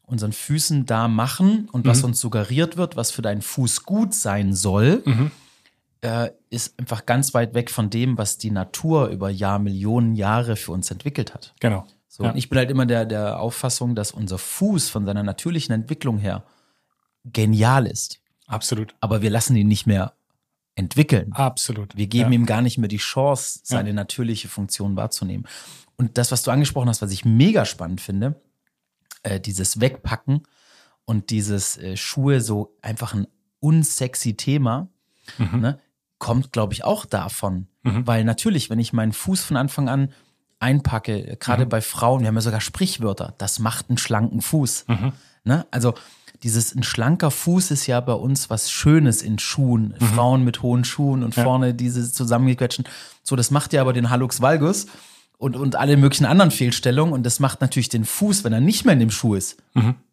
unseren 0.02 0.32
Füßen 0.32 0.86
da 0.86 1.06
machen 1.08 1.68
und 1.70 1.84
Mhm. 1.84 1.88
was 1.90 2.02
uns 2.02 2.20
suggeriert 2.20 2.76
wird, 2.76 2.96
was 2.96 3.12
für 3.12 3.22
deinen 3.22 3.40
Fuß 3.42 3.84
gut 3.84 4.12
sein 4.12 4.52
soll, 4.54 5.02
Mhm. 5.04 5.30
äh, 6.00 6.30
ist 6.50 6.78
einfach 6.80 7.06
ganz 7.06 7.32
weit 7.32 7.54
weg 7.54 7.70
von 7.70 7.90
dem, 7.90 8.18
was 8.18 8.36
die 8.38 8.50
Natur 8.50 9.06
über 9.08 9.30
Jahr, 9.30 9.60
Millionen 9.60 10.16
Jahre 10.16 10.56
für 10.56 10.72
uns 10.72 10.90
entwickelt 10.90 11.32
hat. 11.32 11.54
Genau. 11.60 11.86
So, 12.16 12.22
Ja. 12.22 12.30
und 12.30 12.36
ich 12.36 12.48
bin 12.48 12.58
halt 12.58 12.70
immer 12.70 12.86
der, 12.86 13.06
der 13.06 13.40
Auffassung, 13.40 13.96
dass 13.96 14.12
unser 14.12 14.38
Fuß 14.38 14.88
von 14.88 15.04
seiner 15.04 15.24
natürlichen 15.24 15.74
Entwicklung 15.74 16.18
her 16.18 16.44
genial 17.24 17.86
ist. 17.88 18.20
Absolut. 18.46 18.94
Aber 19.00 19.20
wir 19.20 19.30
lassen 19.30 19.56
ihn 19.56 19.66
nicht 19.66 19.86
mehr 19.88 20.12
entwickeln. 20.76 21.32
Absolut. 21.32 21.96
Wir 21.96 22.06
geben 22.06 22.30
ja. 22.32 22.38
ihm 22.38 22.46
gar 22.46 22.62
nicht 22.62 22.78
mehr 22.78 22.86
die 22.86 22.98
Chance, 22.98 23.60
seine 23.64 23.92
natürliche 23.94 24.46
Funktion 24.46 24.94
wahrzunehmen. 24.94 25.46
Und 25.96 26.16
das, 26.16 26.30
was 26.30 26.44
du 26.44 26.52
angesprochen 26.52 26.88
hast, 26.88 27.02
was 27.02 27.10
ich 27.10 27.24
mega 27.24 27.64
spannend 27.64 28.00
finde, 28.00 28.40
äh, 29.24 29.40
dieses 29.40 29.80
Wegpacken 29.80 30.42
und 31.06 31.30
dieses 31.30 31.76
äh, 31.78 31.96
Schuhe 31.96 32.40
so 32.40 32.76
einfach 32.80 33.14
ein 33.14 33.26
unsexy 33.58 34.36
Thema, 34.36 34.88
Mhm. 35.38 35.60
ne, 35.60 35.80
kommt, 36.18 36.52
glaube 36.52 36.74
ich, 36.74 36.84
auch 36.84 37.06
davon. 37.06 37.66
Weil 37.82 38.22
natürlich, 38.24 38.70
wenn 38.70 38.78
ich 38.78 38.92
meinen 38.92 39.12
Fuß 39.12 39.42
von 39.42 39.56
Anfang 39.56 39.88
an 39.88 40.12
einpacke, 40.64 41.12
äh, 41.26 41.32
Mhm. 41.32 41.38
gerade 41.38 41.66
bei 41.66 41.80
Frauen, 41.80 42.20
wir 42.22 42.28
haben 42.28 42.34
ja 42.34 42.40
sogar 42.40 42.60
Sprichwörter, 42.60 43.34
das 43.38 43.58
macht 43.60 43.88
einen 43.88 43.98
schlanken 43.98 44.40
Fuß. 44.40 44.86
Mhm. 44.88 45.12
Ne? 45.44 45.66
Also 45.70 45.94
dieses 46.42 46.74
ein 46.74 46.82
schlanker 46.82 47.30
Fuß 47.30 47.70
ist 47.70 47.86
ja 47.86 48.00
bei 48.00 48.12
uns 48.14 48.50
was 48.50 48.70
Schönes 48.70 49.22
in 49.22 49.38
Schuhen. 49.38 49.94
Mhm. 49.98 50.04
Frauen 50.06 50.44
mit 50.44 50.62
hohen 50.62 50.84
Schuhen 50.84 51.22
und 51.22 51.34
vorne 51.34 51.74
diese 51.74 52.10
zusammengequetschten. 52.10 52.84
So, 53.22 53.36
das 53.36 53.50
macht 53.50 53.72
ja 53.72 53.80
aber 53.80 53.92
den 53.92 54.10
Hallux 54.10 54.40
Valgus 54.42 54.86
und, 55.38 55.56
und 55.56 55.76
alle 55.76 55.96
möglichen 55.96 56.26
anderen 56.26 56.50
Fehlstellungen. 56.50 57.14
Und 57.14 57.24
das 57.24 57.40
macht 57.40 57.60
natürlich 57.60 57.88
den 57.88 58.04
Fuß, 58.04 58.44
wenn 58.44 58.52
er 58.52 58.60
nicht 58.60 58.84
mehr 58.84 58.92
in 58.94 59.00
dem 59.00 59.10
Schuh 59.10 59.34
ist, 59.34 59.56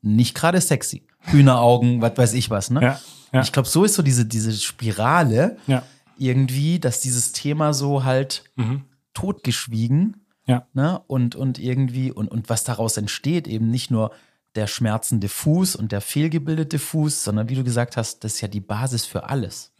nicht 0.01 0.35
gerade 0.35 0.61
sexy. 0.61 1.03
Hühneraugen, 1.21 2.01
was 2.01 2.17
weiß 2.17 2.33
ich 2.33 2.49
was. 2.49 2.69
Ne? 2.71 2.79
Mhm. 2.79 2.85
Ja, 2.85 2.99
ja. 3.33 3.41
Ich 3.41 3.51
glaube, 3.51 3.67
so 3.69 3.83
ist 3.83 3.95
so 3.95 4.01
diese, 4.01 4.25
diese 4.25 4.51
Spirale 4.53 5.57
Ja. 5.67 5.83
irgendwie, 6.17 6.79
dass 6.79 6.99
dieses 7.01 7.31
Thema 7.33 7.73
so 7.73 8.03
halt 8.03 8.43
Mhm. 8.55 8.83
totgeschwiegen 9.13 10.20
Ja. 10.45 10.65
ne? 10.73 11.01
und, 11.07 11.35
und 11.35 11.59
irgendwie, 11.59 12.11
und, 12.11 12.27
und 12.29 12.49
was 12.49 12.63
daraus 12.63 12.97
entsteht, 12.97 13.47
eben 13.47 13.69
nicht 13.69 13.91
nur 13.91 14.11
der 14.55 14.67
schmerzende 14.67 15.29
Fuß 15.29 15.75
und 15.75 15.91
der 15.91 16.01
fehlgebildete 16.01 16.77
Fuß, 16.79 17.23
sondern 17.23 17.47
wie 17.49 17.55
du 17.55 17.63
gesagt 17.63 17.95
hast, 17.95 18.23
das 18.23 18.33
ist 18.35 18.41
ja 18.41 18.47
die 18.47 18.59
Basis 18.59 19.05
für 19.05 19.29
alles. 19.29 19.71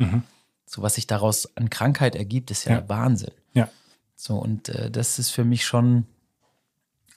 So 0.66 0.82
was 0.82 0.96
sich 0.96 1.08
daraus 1.08 1.58
an 1.58 1.70
Krankheit 1.70 2.16
ergibt, 2.16 2.52
ist 2.52 2.66
ja, 2.66 2.72
Mhm. 2.74 2.78
Ja. 2.78 2.90
Wahnsinn. 2.90 3.32
Ja. 3.54 3.70
So, 4.16 4.38
und 4.38 4.70
äh, 4.70 4.90
das 4.90 5.20
ist 5.20 5.32
für 5.32 5.44
mich 5.44 5.66
schon 5.66 6.06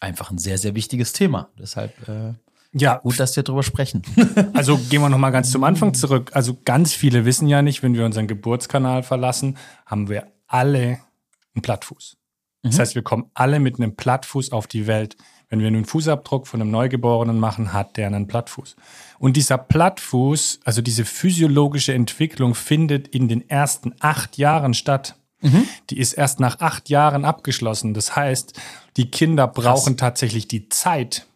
einfach 0.01 0.31
ein 0.31 0.39
sehr, 0.39 0.59
sehr 0.59 0.75
wichtiges 0.75 1.13
Thema. 1.13 1.49
Deshalb 1.59 2.09
äh, 2.09 2.33
Ja, 2.73 2.97
gut, 2.97 3.21
dass 3.21 3.37
wir 3.37 3.43
darüber 3.45 3.63
sprechen. 3.63 4.03
Also 4.55 4.77
gehen 4.79 5.01
wir 5.03 5.09
noch 5.09 5.19
mal 5.19 5.31
ganz 5.31 5.53
zum 5.53 5.63
Anfang 5.65 5.95
zurück. 5.95 6.33
Also 6.35 6.59
ganz 6.65 6.93
viele 6.93 7.25
wissen 7.25 7.47
ja 7.47 7.63
nicht, 7.63 7.83
wenn 7.85 7.95
wir 7.95 8.05
unseren 8.05 8.27
Geburtskanal 8.27 9.03
verlassen, 9.05 9.59
haben 9.87 10.09
wir 10.09 10.27
alle 10.49 10.99
einen 11.55 11.63
Plattfuß. 11.63 12.17
Das 12.65 12.79
heißt, 12.79 12.95
wir 12.95 13.03
kommen 13.03 13.31
alle 13.35 13.61
mit 13.61 13.79
einem 13.79 13.95
Plattfuß 13.95 14.53
auf 14.53 14.67
die 14.67 14.87
Welt. 14.87 15.17
Wenn 15.49 15.61
wir 15.61 15.69
einen 15.69 15.85
Fußabdruck 15.85 16.47
von 16.47 16.61
einem 16.61 16.71
Neugeborenen 16.71 17.39
machen, 17.39 17.73
hat 17.73 17.97
der 17.97 18.07
einen 18.07 18.27
Plattfuß. 18.27 18.77
Und 19.19 19.37
dieser 19.37 19.59
Plattfuß, 19.59 20.61
also 20.65 20.83
diese 20.83 21.05
physiologische 21.05 21.93
Entwicklung, 21.93 22.55
findet 22.55 23.09
in 23.09 23.29
den 23.29 23.49
ersten 23.49 23.95
acht 24.01 24.39
Jahren 24.39 24.75
statt. 24.75 25.17
Die 25.91 25.99
ist 25.99 26.15
erst 26.15 26.41
nach 26.41 26.61
acht 26.61 26.89
Jahren 26.89 27.27
abgeschlossen. 27.27 27.93
Das 27.93 28.17
heißt, 28.17 28.59
die 28.97 29.11
Kinder 29.11 29.47
brauchen 29.47 29.99
tatsächlich 29.99 30.49
die 30.49 30.71
Zeit, 30.71 31.27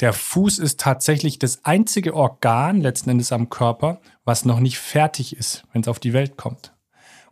der 0.00 0.12
Fuß 0.12 0.58
ist 0.58 0.80
tatsächlich 0.80 1.38
das 1.38 1.64
einzige 1.64 2.14
Organ 2.14 2.80
letzten 2.80 3.10
Endes 3.10 3.30
am 3.30 3.48
Körper, 3.48 4.00
was 4.24 4.44
noch 4.44 4.58
nicht 4.58 4.78
fertig 4.78 5.36
ist, 5.36 5.64
wenn 5.72 5.82
es 5.82 5.88
auf 5.88 6.00
die 6.00 6.12
Welt 6.12 6.36
kommt. 6.36 6.72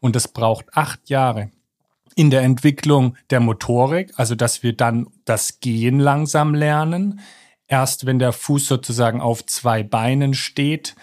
Und 0.00 0.14
das 0.14 0.28
braucht 0.28 0.66
acht 0.72 1.10
Jahre. 1.10 1.50
In 2.14 2.30
der 2.30 2.42
Entwicklung 2.42 3.16
der 3.30 3.40
Motorik, 3.40 4.12
also 4.16 4.34
dass 4.34 4.62
wir 4.62 4.76
dann 4.76 5.08
das 5.24 5.60
Gehen 5.60 5.98
langsam 5.98 6.54
lernen. 6.54 7.20
Erst 7.66 8.06
wenn 8.06 8.18
der 8.18 8.32
Fuß 8.32 8.66
sozusagen 8.66 9.20
auf 9.20 9.46
zwei 9.46 9.82
Beinen 9.82 10.34
steht, 10.34 10.94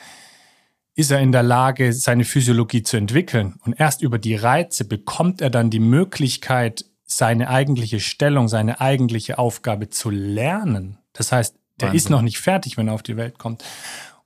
ist 0.95 1.11
er 1.11 1.19
in 1.21 1.31
der 1.31 1.43
Lage, 1.43 1.93
seine 1.93 2.25
Physiologie 2.25 2.83
zu 2.83 2.97
entwickeln. 2.97 3.55
Und 3.63 3.79
erst 3.79 4.01
über 4.01 4.19
die 4.19 4.35
Reize 4.35 4.85
bekommt 4.85 5.41
er 5.41 5.49
dann 5.49 5.69
die 5.69 5.79
Möglichkeit, 5.79 6.85
seine 7.05 7.49
eigentliche 7.49 7.99
Stellung, 7.99 8.47
seine 8.47 8.81
eigentliche 8.81 9.39
Aufgabe 9.39 9.89
zu 9.89 10.09
lernen. 10.09 10.97
Das 11.13 11.31
heißt, 11.31 11.55
der 11.79 11.87
Wahnsinn. 11.87 11.97
ist 11.97 12.09
noch 12.09 12.21
nicht 12.21 12.39
fertig, 12.39 12.77
wenn 12.77 12.89
er 12.89 12.93
auf 12.93 13.03
die 13.03 13.17
Welt 13.17 13.39
kommt. 13.39 13.63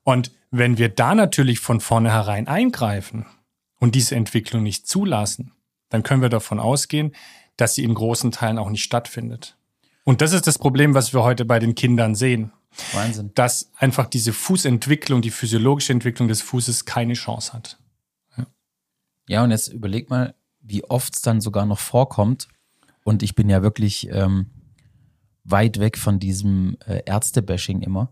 Und 0.03 0.31
wenn 0.51 0.77
wir 0.77 0.89
da 0.89 1.15
natürlich 1.15 1.59
von 1.59 1.79
vornherein 1.79 2.47
eingreifen 2.47 3.25
und 3.79 3.95
diese 3.95 4.15
Entwicklung 4.15 4.63
nicht 4.63 4.87
zulassen, 4.87 5.53
dann 5.93 6.01
können 6.01 6.23
wir 6.23 6.29
davon 6.29 6.59
ausgehen, 6.59 7.15
dass 7.55 7.75
sie 7.75 7.83
in 7.83 7.93
großen 7.93 8.31
Teilen 8.31 8.57
auch 8.57 8.71
nicht 8.71 8.83
stattfindet. 8.83 9.57
Und 10.03 10.21
das 10.21 10.33
ist 10.33 10.47
das 10.47 10.57
Problem, 10.57 10.95
was 10.95 11.13
wir 11.13 11.21
heute 11.21 11.45
bei 11.45 11.59
den 11.59 11.75
Kindern 11.75 12.15
sehen 12.15 12.51
Wahnsinn. 12.93 13.29
dass 13.35 13.71
einfach 13.77 14.07
diese 14.07 14.33
Fußentwicklung, 14.33 15.21
die 15.21 15.29
physiologische 15.29 15.93
Entwicklung 15.93 16.27
des 16.27 16.41
Fußes 16.41 16.85
keine 16.85 17.13
Chance 17.13 17.53
hat. 17.53 17.77
Ja, 19.27 19.43
und 19.43 19.51
jetzt 19.51 19.67
überleg 19.67 20.09
mal, 20.09 20.33
wie 20.61 20.83
oft 20.83 21.15
es 21.15 21.21
dann 21.21 21.41
sogar 21.41 21.67
noch 21.67 21.79
vorkommt. 21.79 22.47
Und 23.03 23.21
ich 23.21 23.35
bin 23.35 23.47
ja 23.47 23.61
wirklich 23.61 24.09
ähm, 24.09 24.47
weit 25.43 25.79
weg 25.79 25.99
von 25.99 26.19
diesem 26.19 26.75
äh, 26.87 27.03
Ärzte-Bashing 27.05 27.83
immer. 27.83 28.11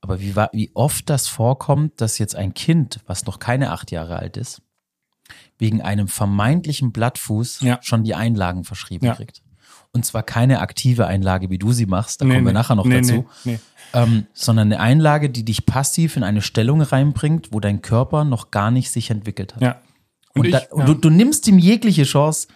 Aber 0.00 0.20
wie, 0.20 0.36
wie 0.36 0.70
oft 0.74 1.10
das 1.10 1.26
vorkommt, 1.26 2.00
dass 2.00 2.18
jetzt 2.18 2.36
ein 2.36 2.54
Kind, 2.54 3.00
was 3.06 3.26
noch 3.26 3.40
keine 3.40 3.72
acht 3.72 3.90
Jahre 3.90 4.16
alt 4.16 4.36
ist, 4.36 4.62
wegen 5.58 5.80
einem 5.82 6.08
vermeintlichen 6.08 6.92
Blattfuß 6.92 7.60
Ja. 7.60 7.78
schon 7.82 8.04
die 8.04 8.14
Einlagen 8.14 8.64
verschrieben 8.64 9.06
Ja. 9.06 9.14
kriegt. 9.14 9.42
Und 9.94 10.06
zwar 10.06 10.22
keine 10.22 10.60
aktive 10.60 11.06
Einlage, 11.06 11.50
wie 11.50 11.58
du 11.58 11.72
sie 11.72 11.86
machst, 11.86 12.20
da 12.20 12.24
Nee, 12.24 12.34
kommen 12.34 12.46
wir 12.46 12.52
nee. 12.52 12.58
nachher 12.58 12.76
noch 12.76 12.86
Nee, 12.86 13.00
dazu. 13.02 13.26
Ähm, 13.94 14.26
sondern 14.32 14.72
eine 14.72 14.80
Einlage, 14.80 15.28
die 15.28 15.44
dich 15.44 15.66
passiv 15.66 16.16
in 16.16 16.22
eine 16.24 16.40
Stellung 16.40 16.80
reinbringt, 16.80 17.48
wo 17.52 17.60
dein 17.60 17.82
Körper 17.82 18.24
noch 18.24 18.50
gar 18.50 18.70
nicht 18.70 18.90
sich 18.90 19.10
entwickelt 19.10 19.54
hat. 19.54 19.62
Ja. 19.62 19.80
Und, 20.34 20.46
ich, 20.46 20.52
da, 20.52 20.62
und 20.70 20.88
du, 20.88 20.94
du 20.94 21.10
nimmst 21.10 21.46
ihm 21.46 21.58
jegliche 21.58 22.04
Chance, 22.04 22.48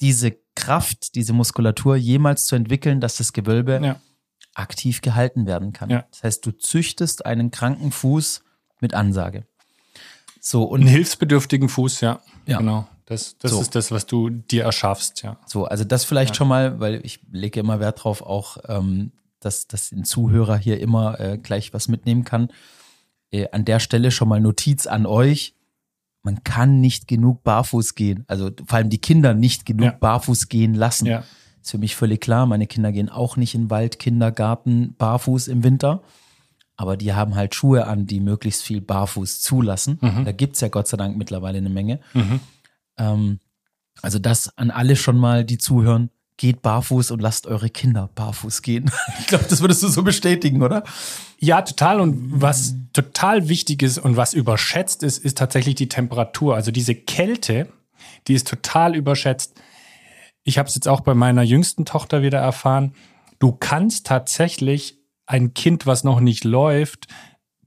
diese 0.00 0.34
Kraft, 0.54 1.14
diese 1.14 1.34
Muskulatur 1.34 1.96
jemals 1.96 2.46
zu 2.46 2.56
entwickeln, 2.56 3.00
dass 3.02 3.16
das 3.18 3.34
Gewölbe 3.34 3.80
ja. 3.84 4.00
aktiv 4.54 5.02
gehalten 5.02 5.46
werden 5.46 5.72
kann. 5.74 5.90
Ja. 5.90 6.06
Das 6.10 6.22
heißt, 6.22 6.46
du 6.46 6.52
züchtest 6.52 7.26
einen 7.26 7.50
kranken 7.50 7.92
Fuß 7.92 8.42
mit 8.80 8.94
Ansage. 8.94 9.46
So, 10.40 10.64
und 10.64 10.80
Einen 10.80 10.88
hilfsbedürftigen 10.88 11.68
Fuß, 11.68 12.00
ja. 12.00 12.20
Ja. 12.46 12.58
Genau. 12.58 12.86
Das, 13.06 13.36
das 13.38 13.52
So. 13.52 13.60
ist 13.60 13.74
das, 13.74 13.90
was 13.90 14.06
du 14.06 14.28
dir 14.28 14.64
erschaffst, 14.64 15.22
ja. 15.22 15.38
So, 15.46 15.64
also 15.64 15.84
das 15.84 16.04
vielleicht 16.04 16.36
schon 16.36 16.48
mal, 16.48 16.78
weil 16.78 17.00
ich 17.04 17.20
lege 17.32 17.60
immer 17.60 17.80
Wert 17.80 18.04
drauf, 18.04 18.20
auch, 18.22 18.58
ähm, 18.68 19.12
dass, 19.40 19.66
dass 19.66 19.92
ein 19.92 20.04
Zuhörer 20.04 20.56
hier 20.58 20.78
immer 20.80 21.18
äh, 21.18 21.38
gleich 21.38 21.72
was 21.72 21.88
mitnehmen 21.88 22.24
kann. 22.24 22.50
Äh, 23.30 23.48
an 23.52 23.64
der 23.64 23.80
Stelle 23.80 24.10
schon 24.10 24.28
mal 24.28 24.40
Notiz 24.40 24.86
an 24.86 25.06
euch. 25.06 25.54
Man 26.22 26.44
kann 26.44 26.80
nicht 26.80 27.08
genug 27.08 27.42
barfuß 27.44 27.94
gehen. 27.94 28.24
Also 28.26 28.50
vor 28.66 28.76
allem 28.76 28.90
die 28.90 28.98
Kinder 29.00 29.32
nicht 29.32 29.64
genug 29.64 29.84
Ja. 29.86 29.92
barfuß 29.92 30.48
gehen 30.48 30.74
lassen. 30.74 31.06
Ja. 31.06 31.24
Ist 31.62 31.70
für 31.70 31.78
mich 31.78 31.96
völlig 31.96 32.20
klar. 32.20 32.44
Meine 32.46 32.66
Kinder 32.66 32.92
gehen 32.92 33.08
auch 33.08 33.36
nicht 33.36 33.54
in 33.54 33.70
Wald, 33.70 33.98
Kindergarten, 33.98 34.94
barfuß 34.98 35.48
im 35.48 35.62
Winter. 35.64 36.02
Aber 36.78 36.96
die 36.96 37.12
haben 37.12 37.34
halt 37.34 37.54
Schuhe 37.54 37.86
an, 37.86 38.06
die 38.06 38.20
möglichst 38.20 38.62
viel 38.62 38.80
barfuß 38.80 39.40
zulassen. 39.42 39.98
Da 40.24 40.32
gibt's 40.32 40.60
ja 40.60 40.68
Gott 40.68 40.86
sei 40.88 40.96
Dank 40.96 41.18
mittlerweile 41.18 41.58
eine 41.58 41.68
Menge. 41.68 41.98
Ähm, 42.96 43.40
also 44.00 44.18
das 44.18 44.56
an 44.56 44.70
alle 44.70 44.94
schon 44.96 45.18
mal, 45.18 45.44
die 45.44 45.58
zuhören, 45.58 46.10
geht 46.36 46.62
barfuß 46.62 47.10
und 47.10 47.20
lasst 47.20 47.48
eure 47.48 47.68
Kinder 47.68 48.08
barfuß 48.14 48.62
gehen. 48.62 48.90
Ich 49.18 49.26
glaube, 49.26 49.44
das 49.50 49.60
würdest 49.60 49.82
du 49.82 49.88
so 49.88 50.02
bestätigen, 50.04 50.62
oder? 50.62 50.84
Ja, 51.40 51.62
total. 51.62 52.00
Und 52.00 52.40
was 52.40 52.76
total 52.92 53.48
wichtig 53.48 53.82
ist 53.82 53.98
und 53.98 54.16
was 54.16 54.32
überschätzt 54.32 55.02
ist, 55.02 55.18
ist 55.18 55.36
tatsächlich 55.36 55.74
die 55.74 55.88
Temperatur. 55.88 56.54
Also 56.54 56.70
diese 56.70 56.94
Kälte, 56.94 57.68
die 58.28 58.34
ist 58.34 58.46
total 58.46 58.94
überschätzt. 58.94 59.60
Ich 60.44 60.58
habe 60.58 60.68
es 60.68 60.76
jetzt 60.76 60.86
auch 60.86 61.00
bei 61.00 61.14
meiner 61.14 61.42
jüngsten 61.42 61.84
Tochter 61.84 62.22
wieder 62.22 62.38
erfahren. 62.38 62.94
Du 63.40 63.50
kannst 63.50 64.06
tatsächlich 64.06 64.97
ein 65.28 65.54
Kind, 65.54 65.86
was 65.86 66.04
noch 66.04 66.20
nicht 66.20 66.44
läuft, 66.44 67.06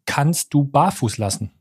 kannst 0.05 0.53
du 0.53 0.65
barfuß 0.65 1.17
lassen. 1.17 1.51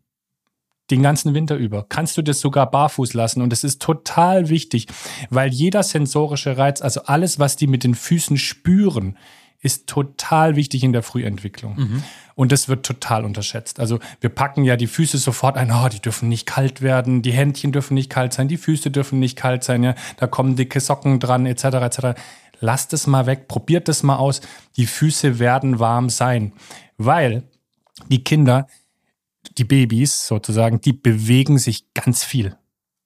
Den 0.91 1.03
ganzen 1.03 1.35
Winter 1.35 1.55
über. 1.55 1.87
Kannst 1.89 2.17
du 2.17 2.23
das 2.23 2.41
sogar 2.41 2.69
barfuß 2.69 3.15
lassen. 3.15 3.43
Und 3.43 3.53
es 3.53 3.63
ist 3.63 3.81
total 3.81 4.49
wichtig, 4.49 4.87
weil 5.29 5.53
jeder 5.53 5.85
sensorische 5.85 6.57
Reiz, 6.57 6.83
also 6.83 7.03
alles, 7.05 7.39
was 7.39 7.55
die 7.55 7.69
mit 7.69 7.85
den 7.85 7.95
Füßen 7.95 8.39
spüren, 8.39 9.17
ist 9.63 9.87
total 9.87 10.57
wichtig 10.57 10.83
in 10.83 10.93
der 10.93 11.03
Frühentwicklung. 11.03 11.77
Und 12.35 12.51
das 12.51 12.69
wird 12.69 12.87
total 12.87 13.27
unterschätzt. 13.27 13.79
Also 13.79 13.99
wir 14.21 14.31
packen 14.31 14.65
ja 14.65 14.77
die 14.77 14.87
Füße 14.87 15.19
sofort 15.19 15.59
ein, 15.59 15.71
oh, 15.71 15.89
die 15.89 16.01
dürfen 16.01 16.31
nicht 16.31 16.47
kalt 16.47 16.81
werden, 16.81 17.21
die 17.21 17.33
Händchen 17.33 17.71
dürfen 17.71 17.93
nicht 17.93 18.09
kalt 18.09 18.33
sein, 18.33 18.49
die 18.49 18.57
Füße 18.57 18.91
dürfen 18.91 19.19
nicht 19.19 19.37
kalt 19.37 19.63
sein, 19.63 19.83
ja, 19.85 19.95
da 20.17 20.27
kommen 20.27 20.57
dicke 20.57 20.81
Socken 20.81 21.21
dran, 21.21 21.45
etc. 21.45 21.65
etc. 21.65 21.99
Lasst 22.61 22.93
es 22.93 23.07
mal 23.07 23.27
weg, 23.27 23.49
probiert 23.49 23.89
es 23.89 24.03
mal 24.03 24.17
aus. 24.17 24.41
Die 24.77 24.87
Füße 24.87 25.39
werden 25.39 25.79
warm 25.79 26.11
sein, 26.11 26.53
weil 26.99 27.43
die 28.09 28.23
Kinder, 28.23 28.67
die 29.57 29.65
Babys 29.65 30.27
sozusagen, 30.27 30.81
die 30.81 30.93
bewegen 30.93 31.59
sich 31.59 31.93
ganz 31.95 32.23
viel. 32.23 32.57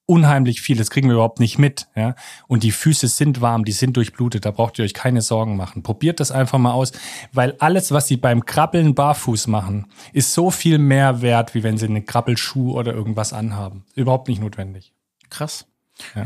Unheimlich 0.06 0.60
viel, 0.60 0.76
das 0.76 0.90
kriegen 0.90 1.08
wir 1.08 1.14
überhaupt 1.14 1.40
nicht 1.40 1.56
mit. 1.56 1.86
Ja? 1.94 2.14
Und 2.46 2.62
die 2.62 2.72
Füße 2.72 3.08
sind 3.08 3.40
warm, 3.40 3.64
die 3.64 3.72
sind 3.72 3.96
durchblutet, 3.96 4.44
da 4.44 4.50
braucht 4.50 4.78
ihr 4.78 4.84
euch 4.84 4.92
keine 4.92 5.22
Sorgen 5.22 5.56
machen. 5.56 5.82
Probiert 5.82 6.20
das 6.20 6.30
einfach 6.30 6.58
mal 6.58 6.72
aus, 6.72 6.92
weil 7.32 7.54
alles, 7.58 7.90
was 7.90 8.08
sie 8.08 8.18
beim 8.18 8.44
Krabbeln 8.44 8.94
barfuß 8.94 9.46
machen, 9.46 9.86
ist 10.12 10.34
so 10.34 10.50
viel 10.50 10.78
mehr 10.78 11.22
wert, 11.22 11.54
wie 11.54 11.62
wenn 11.62 11.78
sie 11.78 11.86
einen 11.86 12.04
Krabbelschuh 12.04 12.72
oder 12.72 12.92
irgendwas 12.92 13.32
anhaben. 13.32 13.86
Überhaupt 13.94 14.28
nicht 14.28 14.42
notwendig. 14.42 14.92
Krass. 15.30 15.66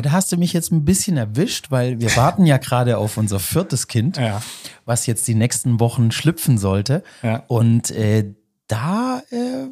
Da 0.02 0.12
hast 0.12 0.32
du 0.32 0.36
mich 0.38 0.52
jetzt 0.54 0.72
ein 0.72 0.84
bisschen 0.84 1.16
erwischt, 1.18 1.70
weil 1.70 2.00
wir 2.00 2.14
warten 2.16 2.46
ja 2.46 2.56
gerade 2.56 2.96
auf 2.98 3.16
unser 3.18 3.38
viertes 3.38 3.86
Kind, 3.86 4.16
Ja. 4.16 4.40
was 4.86 5.06
jetzt 5.06 5.28
die 5.28 5.34
nächsten 5.34 5.78
Wochen 5.78 6.10
schlüpfen 6.10 6.56
sollte. 6.58 7.02
Ja. 7.22 7.44
Und 7.48 7.90
äh, 7.90 8.32
da 8.66 9.22
äh, 9.30 9.66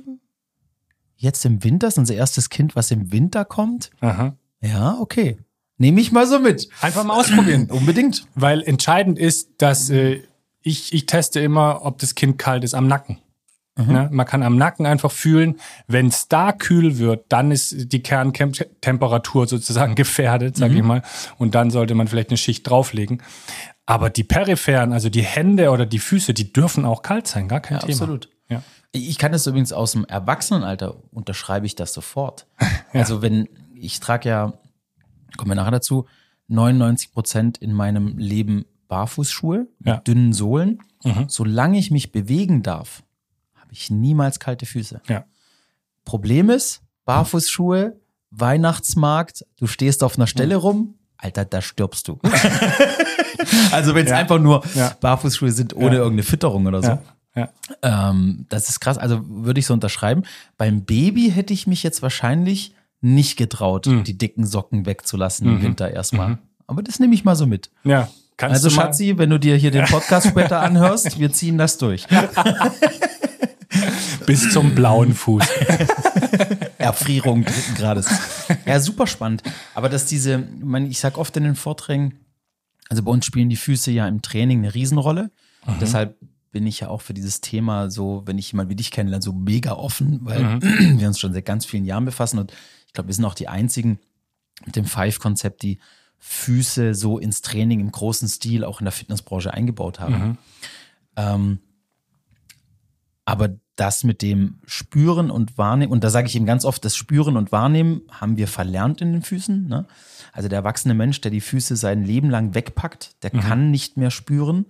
jetzt 1.16 1.44
im 1.46 1.64
Winter 1.64 1.88
ist 1.88 1.98
unser 1.98 2.14
erstes 2.14 2.50
Kind, 2.50 2.76
was 2.76 2.90
im 2.90 3.10
Winter 3.12 3.44
kommt. 3.44 3.90
Aha. 4.00 4.36
Ja, 4.60 4.98
okay. 5.00 5.38
Nehme 5.78 6.00
ich 6.00 6.12
mal 6.12 6.26
so 6.26 6.38
mit. 6.40 6.68
Einfach 6.80 7.04
mal 7.04 7.18
ausprobieren. 7.18 7.66
Unbedingt. 7.70 8.26
Weil 8.34 8.62
entscheidend 8.62 9.18
ist, 9.18 9.50
dass 9.58 9.90
äh, 9.90 10.22
ich, 10.62 10.92
ich 10.92 11.06
teste 11.06 11.40
immer, 11.40 11.84
ob 11.84 11.98
das 11.98 12.14
Kind 12.14 12.38
kalt 12.38 12.64
ist 12.64 12.74
am 12.74 12.86
Nacken. 12.86 13.18
Ne? 13.78 14.09
Man 14.11 14.25
kann 14.25 14.42
am 14.42 14.56
Nacken 14.56 14.87
einfach 14.87 15.12
fühlen, 15.12 15.56
wenn 15.87 16.06
es 16.06 16.28
da 16.28 16.52
kühl 16.52 16.97
wird, 16.99 17.26
dann 17.28 17.50
ist 17.50 17.93
die 17.93 18.02
Kerntemperatur 18.02 19.47
sozusagen 19.47 19.95
gefährdet, 19.97 20.56
sag 20.56 20.73
ich 20.73 20.82
mal. 20.82 21.02
Und 21.39 21.54
dann 21.54 21.71
sollte 21.71 21.95
man 21.95 22.08
vielleicht 22.08 22.30
eine 22.30 22.39
Schicht 22.39 22.69
drauflegen. 22.69 23.23
Aber 23.84 24.10
die 24.10 24.25
peripheren, 24.25 24.93
also 24.93 25.10
die 25.10 25.23
Hände 25.23 25.71
oder 25.71 25.86
die 25.86 25.99
Füße, 25.99 26.34
die 26.34 26.52
dürfen 26.52 26.84
auch 26.84 27.02
kalt 27.02 27.26
sein, 27.26 27.49
gar 27.49 27.60
kein 27.60 27.75
Ja, 27.76 27.80
Thema. 27.80 27.93
absolut. 27.93 28.28
Ja. 28.49 28.62
Ich 28.93 29.19
kann 29.19 29.32
das 29.32 29.47
übrigens 29.47 29.73
aus 29.73 29.93
dem 29.93 30.04
Erwachsenenalter 30.06 30.95
unterschreibe 31.12 31.67
ich 31.67 31.75
das 31.75 31.93
sofort. 31.93 32.47
Also 32.93 33.21
wenn 33.21 33.47
ich 33.75 34.00
trage 34.00 34.28
ja, 34.30 34.52
kommen 35.36 35.50
wir 35.50 35.54
nachher 35.54 35.73
dazu, 35.73 36.06
99 36.49 37.12
Prozent 37.12 37.58
in 37.58 37.75
meinem 37.75 38.17
Leben 38.17 38.65
Barfußschuhe 38.89 39.67
mit 39.80 39.86
Ja. 39.86 39.97
dünnen 39.99 40.32
Sohlen. 40.32 40.78
Mhm. 41.04 41.26
Solange 41.28 41.76
ich 41.78 41.91
mich 41.91 42.10
bewegen 42.10 42.62
darf, 42.62 43.02
habe 43.66 43.74
ich 43.74 43.90
niemals 43.90 44.38
kalte 44.40 44.64
Füße. 44.64 45.00
Ja. 45.08 45.24
Problem 46.04 46.50
ist, 46.50 46.82
Barfußschuhe, 47.04 47.96
Weihnachtsmarkt, 48.30 49.44
du 49.58 49.66
stehst 49.66 50.02
auf 50.04 50.16
einer 50.16 50.26
Stelle 50.26 50.56
rum, 50.56 50.94
Alter, 51.18 51.44
da 51.44 51.60
stirbst 51.62 52.08
du. 52.08 52.18
also 53.72 53.94
wenn 53.94 54.04
es 54.04 54.10
Ja. 54.10 54.18
einfach 54.18 54.38
nur 54.38 54.62
Ja. 54.74 54.96
Barfußschuhe 55.00 55.50
sind 55.50 55.74
ohne 55.74 55.86
Ja. 55.96 56.02
irgendeine 56.02 56.22
Fütterung 56.22 56.66
oder 56.66 56.82
so. 56.82 56.98
Ähm, 57.82 58.46
das 58.48 58.68
ist 58.70 58.80
krass. 58.80 58.96
Also 58.98 59.20
würde 59.28 59.60
ich 59.60 59.66
so 59.66 59.74
unterschreiben. 59.74 60.22
Beim 60.56 60.84
Baby 60.84 61.30
hätte 61.30 61.52
ich 61.52 61.66
mich 61.66 61.82
jetzt 61.82 62.00
wahrscheinlich 62.02 62.74
nicht 63.02 63.36
getraut, 63.36 63.86
Mhm. 63.86 64.04
die 64.04 64.16
dicken 64.16 64.46
Socken 64.46 64.86
wegzulassen 64.86 65.46
im 65.46 65.62
Winter 65.62 65.90
erstmal. 65.90 66.38
Aber 66.66 66.82
das 66.82 66.98
nehme 66.98 67.14
ich 67.14 67.24
mal 67.24 67.36
so 67.36 67.46
mit. 67.46 67.70
ja. 67.84 68.08
Kannst 68.38 68.56
Also, 68.66 68.68
Schatzi, 68.68 69.16
wenn 69.16 69.30
du 69.30 69.38
dir 69.38 69.56
hier 69.56 69.70
den 69.70 69.86
Podcast 69.86 70.26
später 70.28 70.60
anhörst, 70.60 71.18
wir 71.18 71.32
ziehen 71.32 71.56
das 71.56 71.78
durch. 71.78 72.06
bis 74.26 74.52
zum 74.52 74.75
blauen 74.75 75.15
Fuß. 75.15 75.45
Erfrierung 76.78 77.45
dritten 77.45 77.75
Grades. 77.75 78.08
Ja, 78.65 78.80
super 78.80 79.06
spannend. 79.06 79.43
Aber 79.75 79.89
dass 79.89 80.06
diese, 80.06 80.45
ich, 80.58 80.65
meine, 80.65 80.89
ich 80.89 80.99
sag 80.99 81.19
oft 81.19 81.36
in 81.36 81.45
den 81.45 81.56
Vorträgen, 81.56 82.21
also 82.89 83.02
bei 83.02 83.10
uns 83.10 83.25
spielen 83.26 83.49
die 83.49 83.56
Füße 83.56 83.91
ja 83.91 84.06
im 84.06 84.23
Training 84.23 84.58
eine 84.58 84.75
Riesenrolle. 84.75 85.30
Und 85.67 85.80
deshalb 85.80 86.17
bin 86.52 86.67
ich 86.67 86.80
ja 86.80 86.89
auch 86.89 87.00
für 87.00 87.15
dieses 87.15 87.41
Thema 87.41 87.91
so, 87.91 88.23
wenn 88.25 88.39
ich 88.39 88.52
jemand 88.52 88.71
wie 88.71 88.76
dich 88.76 88.91
kennenlerne, 88.91 89.23
so 89.23 89.32
mega 89.32 89.73
offen, 89.73 90.21
weil 90.23 90.60
wir 90.99 91.08
uns 91.08 91.19
schon 91.19 91.32
seit 91.32 91.45
ganz 91.45 91.67
vielen 91.67 91.84
Jahren 91.84 92.04
befassen. 92.04 92.39
Und 92.39 92.52
ich 92.86 92.93
glaube, 92.93 93.08
wir 93.08 93.15
sind 93.15 93.25
auch 93.25 93.34
die 93.34 93.49
einzigen 93.49 93.99
mit 94.65 94.76
dem 94.76 94.84
Five-Konzept, 94.84 95.62
die 95.62 95.78
Füße 96.19 96.95
so 96.95 97.19
ins 97.19 97.43
Training 97.43 97.80
im 97.80 97.93
großen 97.93 98.28
Stil 98.28 98.65
auch 98.65 98.80
in 98.80 98.84
der 98.84 98.93
Fitnessbranche 98.93 99.52
eingebaut 99.52 100.00
haben. 100.00 100.39
Ähm, 101.17 101.58
aber 103.25 103.56
das 103.76 104.04
mit 104.04 104.23
dem 104.23 104.58
Spüren 104.67 105.30
und 105.30 105.58
Wahrnehmen, 105.58 105.93
und 105.93 106.02
da 106.02 106.10
sage 106.10 106.26
ich 106.26 106.36
ihm 106.36 106.47
ganz 106.47 106.65
oft, 106.65 106.84
das 106.84 106.97
Spüren 106.97 107.36
und 107.36 107.52
Wahrnehmen 107.52 108.02
haben 108.10 108.36
wir 108.36 108.49
verlernt 108.49 109.00
in 109.00 109.12
den 109.12 109.23
Füßen. 109.23 109.67
Ne? 109.69 109.86
Also 110.32 110.49
der 110.49 110.58
erwachsene 110.58 110.95
Mensch, 110.95 111.21
der 111.21 111.30
die 111.30 111.41
Füße 111.41 111.76
sein 111.76 112.02
Leben 112.04 112.30
lang 112.30 112.54
wegpackt, 112.54 113.23
der 113.23 113.30
kann 113.30 113.71
nicht 113.71 113.97
mehr 113.97 114.10
spüren. 114.10 114.67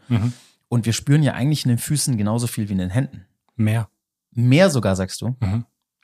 Und 0.68 0.86
wir 0.86 0.92
spüren 0.92 1.22
ja 1.22 1.34
eigentlich 1.34 1.64
in 1.64 1.68
den 1.70 1.78
Füßen 1.78 2.16
genauso 2.16 2.46
viel 2.46 2.68
wie 2.68 2.72
in 2.72 2.78
den 2.78 2.90
Händen. 2.90 3.24
Mehr. 3.54 3.88
Mehr 4.32 4.70
sogar, 4.70 4.96
sagst 4.96 5.22
du. 5.22 5.36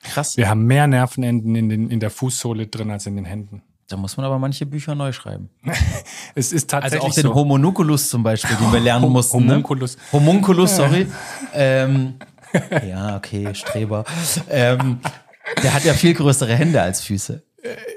Krass. 0.03 0.37
Wir 0.37 0.49
haben 0.49 0.65
mehr 0.67 0.87
Nervenenden 0.87 1.55
in, 1.55 1.69
den, 1.69 1.91
in 1.91 2.01
der 2.01 2.11
Fußsohle 2.11 2.67
drin 2.67 2.91
als 2.91 3.07
in 3.07 3.17
den 3.17 3.25
Händen. 3.25 3.63
Da 3.89 3.97
muss 3.97 4.17
man 4.17 4.25
aber 4.25 4.39
manche 4.39 4.65
Bücher 4.67 4.95
neu 4.95 5.13
schreiben. 5.13 5.51
Es 6.35 6.51
ist 6.51 6.73
Also 6.73 6.81
tatsächlich 6.81 7.11
auch 7.11 7.15
den 7.15 7.23
so. 7.25 7.35
Homunculus 7.35 8.09
zum 8.09 8.23
Beispiel, 8.23 8.57
den 8.57 8.73
wir 8.73 8.81
lernen 8.81 9.09
mussten. 9.13 9.35
Homunculus. 9.35 9.97
Ne? 9.97 10.03
Homunculus, 10.13 10.77
sorry. 10.77 11.07
ähm, 11.53 12.15
ja, 12.89 13.17
okay, 13.17 13.55
Streber. 13.55 14.05
Ähm, 14.49 14.99
der 15.63 15.75
hat 15.75 15.85
ja 15.85 15.95
viel 15.95 16.15
größere 16.15 16.55
Hände 16.55 16.81
als 16.81 17.01
Füße. 17.03 17.43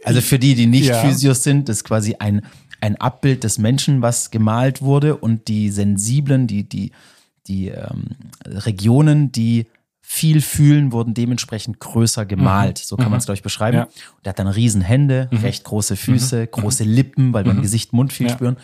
Also 0.04 0.22
für 0.22 0.40
die, 0.40 0.56
die 0.56 0.68
nicht 0.68 0.88
Ja. 0.90 1.00
Physios 1.02 1.44
sind, 1.44 1.70
das 1.70 1.78
ist 1.78 1.84
quasi 1.84 2.16
ein, 2.20 2.42
ein 2.82 2.96
Abbild 3.02 3.44
des 3.44 3.58
Menschen, 3.58 4.02
was 4.02 4.30
gemalt 4.32 4.82
wurde 4.82 5.16
und 5.18 5.48
die 5.48 5.70
sensiblen, 5.72 6.46
die, 6.48 6.64
die, 6.70 6.92
die 7.48 7.70
ähm, 7.70 8.06
Regionen, 8.46 9.32
die 9.32 9.68
viel 10.02 10.42
fühlen, 10.42 10.92
wurden 10.92 11.16
dementsprechend 11.16 11.80
größer 11.80 12.28
gemalt. 12.28 12.78
So 12.78 12.96
kann 12.96 13.10
man 13.10 13.18
es, 13.18 13.26
glaube 13.26 13.38
ich, 13.38 13.44
beschreiben. 13.44 13.78
Ja. 13.78 13.84
Und 13.86 14.26
der 14.26 14.30
hat 14.32 14.40
dann 14.40 14.48
riesen 14.48 14.82
Hände, 14.82 15.30
recht 15.32 15.64
große 15.64 15.96
Füße, 15.96 16.46
große 16.46 16.84
Lippen, 16.84 17.34
weil 17.34 17.44
beim 17.44 17.62
Gesicht, 17.64 17.92
Mund 17.92 18.14
viel 18.14 18.28
Ja. 18.28 18.34
spüren. 18.34 18.58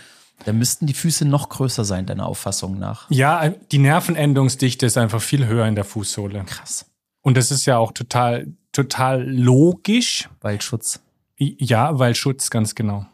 Da 0.45 0.53
müssten 0.53 0.87
die 0.87 0.93
Füße 0.93 1.25
noch 1.25 1.49
größer 1.49 1.85
sein, 1.85 2.05
deiner 2.05 2.25
Auffassung 2.25 2.79
nach. 2.79 3.09
Ja, 3.09 3.49
die 3.49 3.77
Nervenendungsdichte 3.77 4.85
ist 4.85 4.97
einfach 4.97 5.21
viel 5.21 5.45
höher 5.45 5.67
in 5.67 5.75
der 5.75 5.85
Fußsohle. 5.85 6.43
Krass. 6.45 6.85
Und 7.21 7.37
das 7.37 7.51
ist 7.51 7.65
ja 7.65 7.77
auch 7.77 7.91
total, 7.91 8.47
total 8.71 9.29
logisch. 9.29 10.29
Waldschutz. 10.41 11.01
Ja, 11.37 11.97
weil 11.99 12.15
Schutz, 12.15 12.49
ganz 12.49 12.75
genau. 12.75 13.05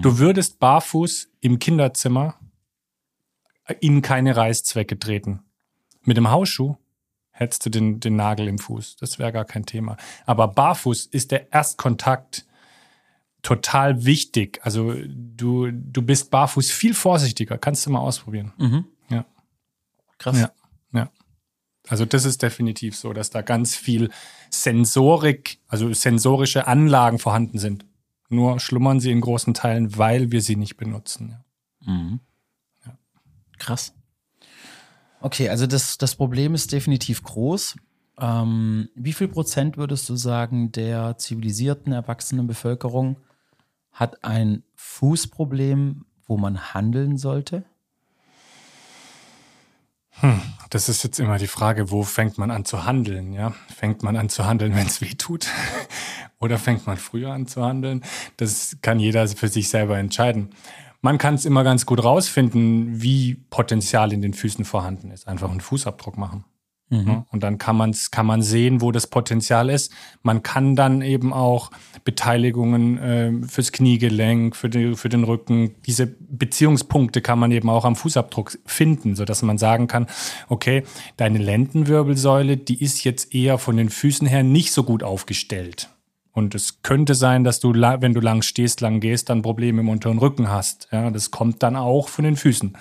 Du 0.00 0.18
würdest 0.18 0.60
barfuß 0.60 1.28
im 1.40 1.58
Kinderzimmer 1.58 2.36
in 3.80 4.02
keine 4.02 4.36
Reißzwecke 4.36 4.98
treten. 4.98 5.42
Mit 6.02 6.16
dem 6.16 6.30
Hausschuh 6.30 6.76
hättest 7.30 7.66
du 7.66 7.70
den, 7.70 7.98
den 7.98 8.16
Nagel 8.16 8.46
im 8.46 8.58
Fuß. 8.58 8.96
Das 8.96 9.18
wäre 9.18 9.32
gar 9.32 9.44
kein 9.44 9.66
Thema. 9.66 9.96
Aber 10.24 10.48
barfuß 10.48 11.06
ist 11.06 11.32
der 11.32 11.52
Erstkontakt 11.52 12.46
total 13.42 14.04
wichtig. 14.04 14.60
Also 14.62 14.94
du, 15.06 15.70
du 15.70 16.02
bist 16.02 16.30
barfuß 16.30 16.70
viel 16.70 16.94
vorsichtiger. 16.94 17.58
Kannst 17.58 17.84
du 17.84 17.90
mal 17.90 18.00
ausprobieren. 18.00 18.52
Mhm. 18.56 18.84
Ja. 19.10 19.26
Krass. 20.18 20.40
Ja, 20.40 20.52
ja. 20.92 21.10
Also 21.88 22.04
das 22.04 22.24
ist 22.24 22.42
definitiv 22.42 22.96
so, 22.96 23.12
dass 23.12 23.30
da 23.30 23.42
ganz 23.42 23.74
viel 23.74 24.10
Sensorik, 24.50 25.58
also 25.66 25.92
sensorische 25.92 26.66
Anlagen 26.66 27.18
vorhanden 27.18 27.58
sind. 27.58 27.84
Nur 28.28 28.60
schlummern 28.60 29.00
sie 29.00 29.10
in 29.10 29.20
großen 29.20 29.52
Teilen, 29.52 29.98
weil 29.98 30.30
wir 30.30 30.40
sie 30.40 30.56
nicht 30.56 30.76
benutzen. 30.76 31.36
Ja. 31.84 31.92
Mhm. 31.92 32.20
Krass. 33.58 33.94
Okay, 35.20 35.48
also 35.48 35.68
das, 35.68 35.98
das 35.98 36.16
Problem 36.16 36.54
ist 36.54 36.72
definitiv 36.72 37.22
groß. 37.22 37.76
Ähm, 38.18 38.88
wie 38.96 39.12
viel 39.12 39.28
Prozent 39.28 39.76
würdest 39.76 40.08
du 40.08 40.16
sagen, 40.16 40.72
der 40.72 41.16
zivilisierten, 41.16 41.92
erwachsenen 41.92 42.48
Bevölkerung 42.48 43.18
hat 43.92 44.24
ein 44.24 44.62
Fußproblem, 44.74 46.04
wo 46.26 46.36
man 46.36 46.74
handeln 46.74 47.18
sollte? 47.18 47.64
Das 50.70 50.88
ist 50.88 51.02
jetzt 51.02 51.18
immer 51.18 51.38
die 51.38 51.46
Frage, 51.46 51.90
wo 51.90 52.02
fängt 52.02 52.38
man 52.38 52.50
an 52.50 52.64
zu 52.64 52.84
handeln? 52.84 53.32
Ja? 53.32 53.54
Fängt 53.74 54.02
man 54.02 54.16
an 54.16 54.28
zu 54.28 54.46
handeln, 54.46 54.74
wenn 54.76 54.86
es 54.86 55.00
weh 55.00 55.14
tut? 55.14 55.48
Oder 56.38 56.58
fängt 56.58 56.86
man 56.86 56.96
früher 56.96 57.32
an 57.32 57.46
zu 57.46 57.64
handeln? 57.64 58.02
Das 58.36 58.76
kann 58.82 58.98
jeder 58.98 59.26
für 59.28 59.48
sich 59.48 59.68
selber 59.68 59.98
entscheiden. 59.98 60.50
Man 61.00 61.18
kann 61.18 61.34
es 61.34 61.44
immer 61.44 61.64
ganz 61.64 61.86
gut 61.86 62.02
rausfinden, 62.02 63.02
wie 63.02 63.34
Potenzial 63.50 64.12
in 64.12 64.22
den 64.22 64.34
Füßen 64.34 64.64
vorhanden 64.64 65.10
ist. 65.10 65.26
Einfach 65.26 65.50
einen 65.50 65.60
Fußabdruck 65.60 66.16
machen. 66.16 66.44
Mhm. 66.92 67.24
Und 67.30 67.42
dann 67.42 67.56
kann, 67.56 67.78
man's, 67.78 68.10
kann 68.10 68.26
man 68.26 68.42
sehen, 68.42 68.82
wo 68.82 68.92
das 68.92 69.06
Potenzial 69.06 69.70
ist. 69.70 69.92
Man 70.22 70.42
kann 70.42 70.76
dann 70.76 71.00
eben 71.00 71.32
auch 71.32 71.70
Beteiligungen 72.04 72.98
äh, 72.98 73.48
fürs 73.48 73.72
Kniegelenk, 73.72 74.54
für, 74.54 74.68
die, 74.68 74.94
für 74.94 75.08
den 75.08 75.24
Rücken, 75.24 75.74
diese 75.86 76.06
Beziehungspunkte 76.06 77.22
kann 77.22 77.38
man 77.38 77.50
eben 77.50 77.70
auch 77.70 77.86
am 77.86 77.96
Fußabdruck 77.96 78.58
finden, 78.66 79.16
sodass 79.16 79.40
man 79.40 79.56
sagen 79.56 79.86
kann, 79.86 80.06
okay, 80.50 80.82
deine 81.16 81.38
Lendenwirbelsäule, 81.38 82.58
die 82.58 82.82
ist 82.82 83.04
jetzt 83.04 83.34
eher 83.34 83.56
von 83.56 83.78
den 83.78 83.88
Füßen 83.88 84.26
her 84.26 84.42
nicht 84.42 84.72
so 84.72 84.84
gut 84.84 85.02
aufgestellt. 85.02 85.88
Und 86.32 86.54
es 86.54 86.82
könnte 86.82 87.14
sein, 87.14 87.42
dass 87.42 87.60
du, 87.60 87.72
wenn 87.72 88.12
du 88.12 88.20
lang 88.20 88.42
stehst, 88.42 88.82
lang 88.82 89.00
gehst, 89.00 89.30
dann 89.30 89.40
Probleme 89.40 89.80
im 89.80 89.88
unteren 89.88 90.18
Rücken 90.18 90.50
hast. 90.50 90.88
Ja, 90.92 91.10
das 91.10 91.30
kommt 91.30 91.62
dann 91.62 91.74
auch 91.74 92.08
von 92.08 92.24
den 92.24 92.36
Füßen. 92.36 92.74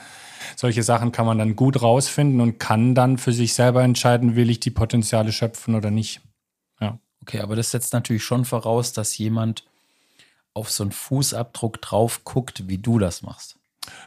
Solche 0.55 0.83
Sachen 0.83 1.11
kann 1.11 1.25
man 1.25 1.37
dann 1.37 1.55
gut 1.55 1.81
rausfinden 1.81 2.41
und 2.41 2.59
kann 2.59 2.95
dann 2.95 3.17
für 3.17 3.33
sich 3.33 3.53
selber 3.53 3.83
entscheiden, 3.83 4.35
will 4.35 4.49
ich 4.49 4.59
die 4.59 4.71
Potenziale 4.71 5.31
schöpfen 5.31 5.75
oder 5.75 5.91
nicht. 5.91 6.21
Ja. 6.79 6.99
Okay, 7.21 7.39
aber 7.39 7.55
das 7.55 7.71
setzt 7.71 7.93
natürlich 7.93 8.23
schon 8.23 8.45
voraus, 8.45 8.93
dass 8.93 9.17
jemand 9.17 9.63
auf 10.53 10.69
so 10.71 10.83
einen 10.83 10.91
Fußabdruck 10.91 11.81
drauf 11.81 12.23
guckt, 12.23 12.67
wie 12.67 12.77
du 12.77 12.99
das 12.99 13.21
machst. 13.21 13.57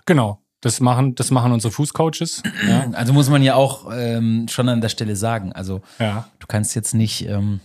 Genau. 0.06 0.40
Das 0.60 0.80
machen, 0.80 1.14
das 1.14 1.30
machen 1.30 1.52
unsere 1.52 1.72
Fußcoaches. 1.72 2.42
Ja. 2.66 2.86
Also 2.92 3.12
muss 3.12 3.28
man 3.28 3.42
ja 3.42 3.54
auch 3.54 3.90
ähm, 3.92 4.46
schon 4.48 4.68
an 4.68 4.80
der 4.80 4.88
Stelle 4.88 5.14
sagen. 5.14 5.52
Also 5.52 5.82
ja. 5.98 6.28
du 6.38 6.46
kannst 6.46 6.74
jetzt 6.74 6.94
nicht 6.94 7.26
ähm, 7.28 7.60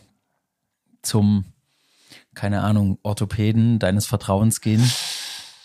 zum, 1.02 1.46
keine 2.36 2.62
Ahnung, 2.62 3.00
Orthopäden 3.04 3.80
deines 3.80 4.06
Vertrauens 4.06 4.60
gehen 4.60 4.84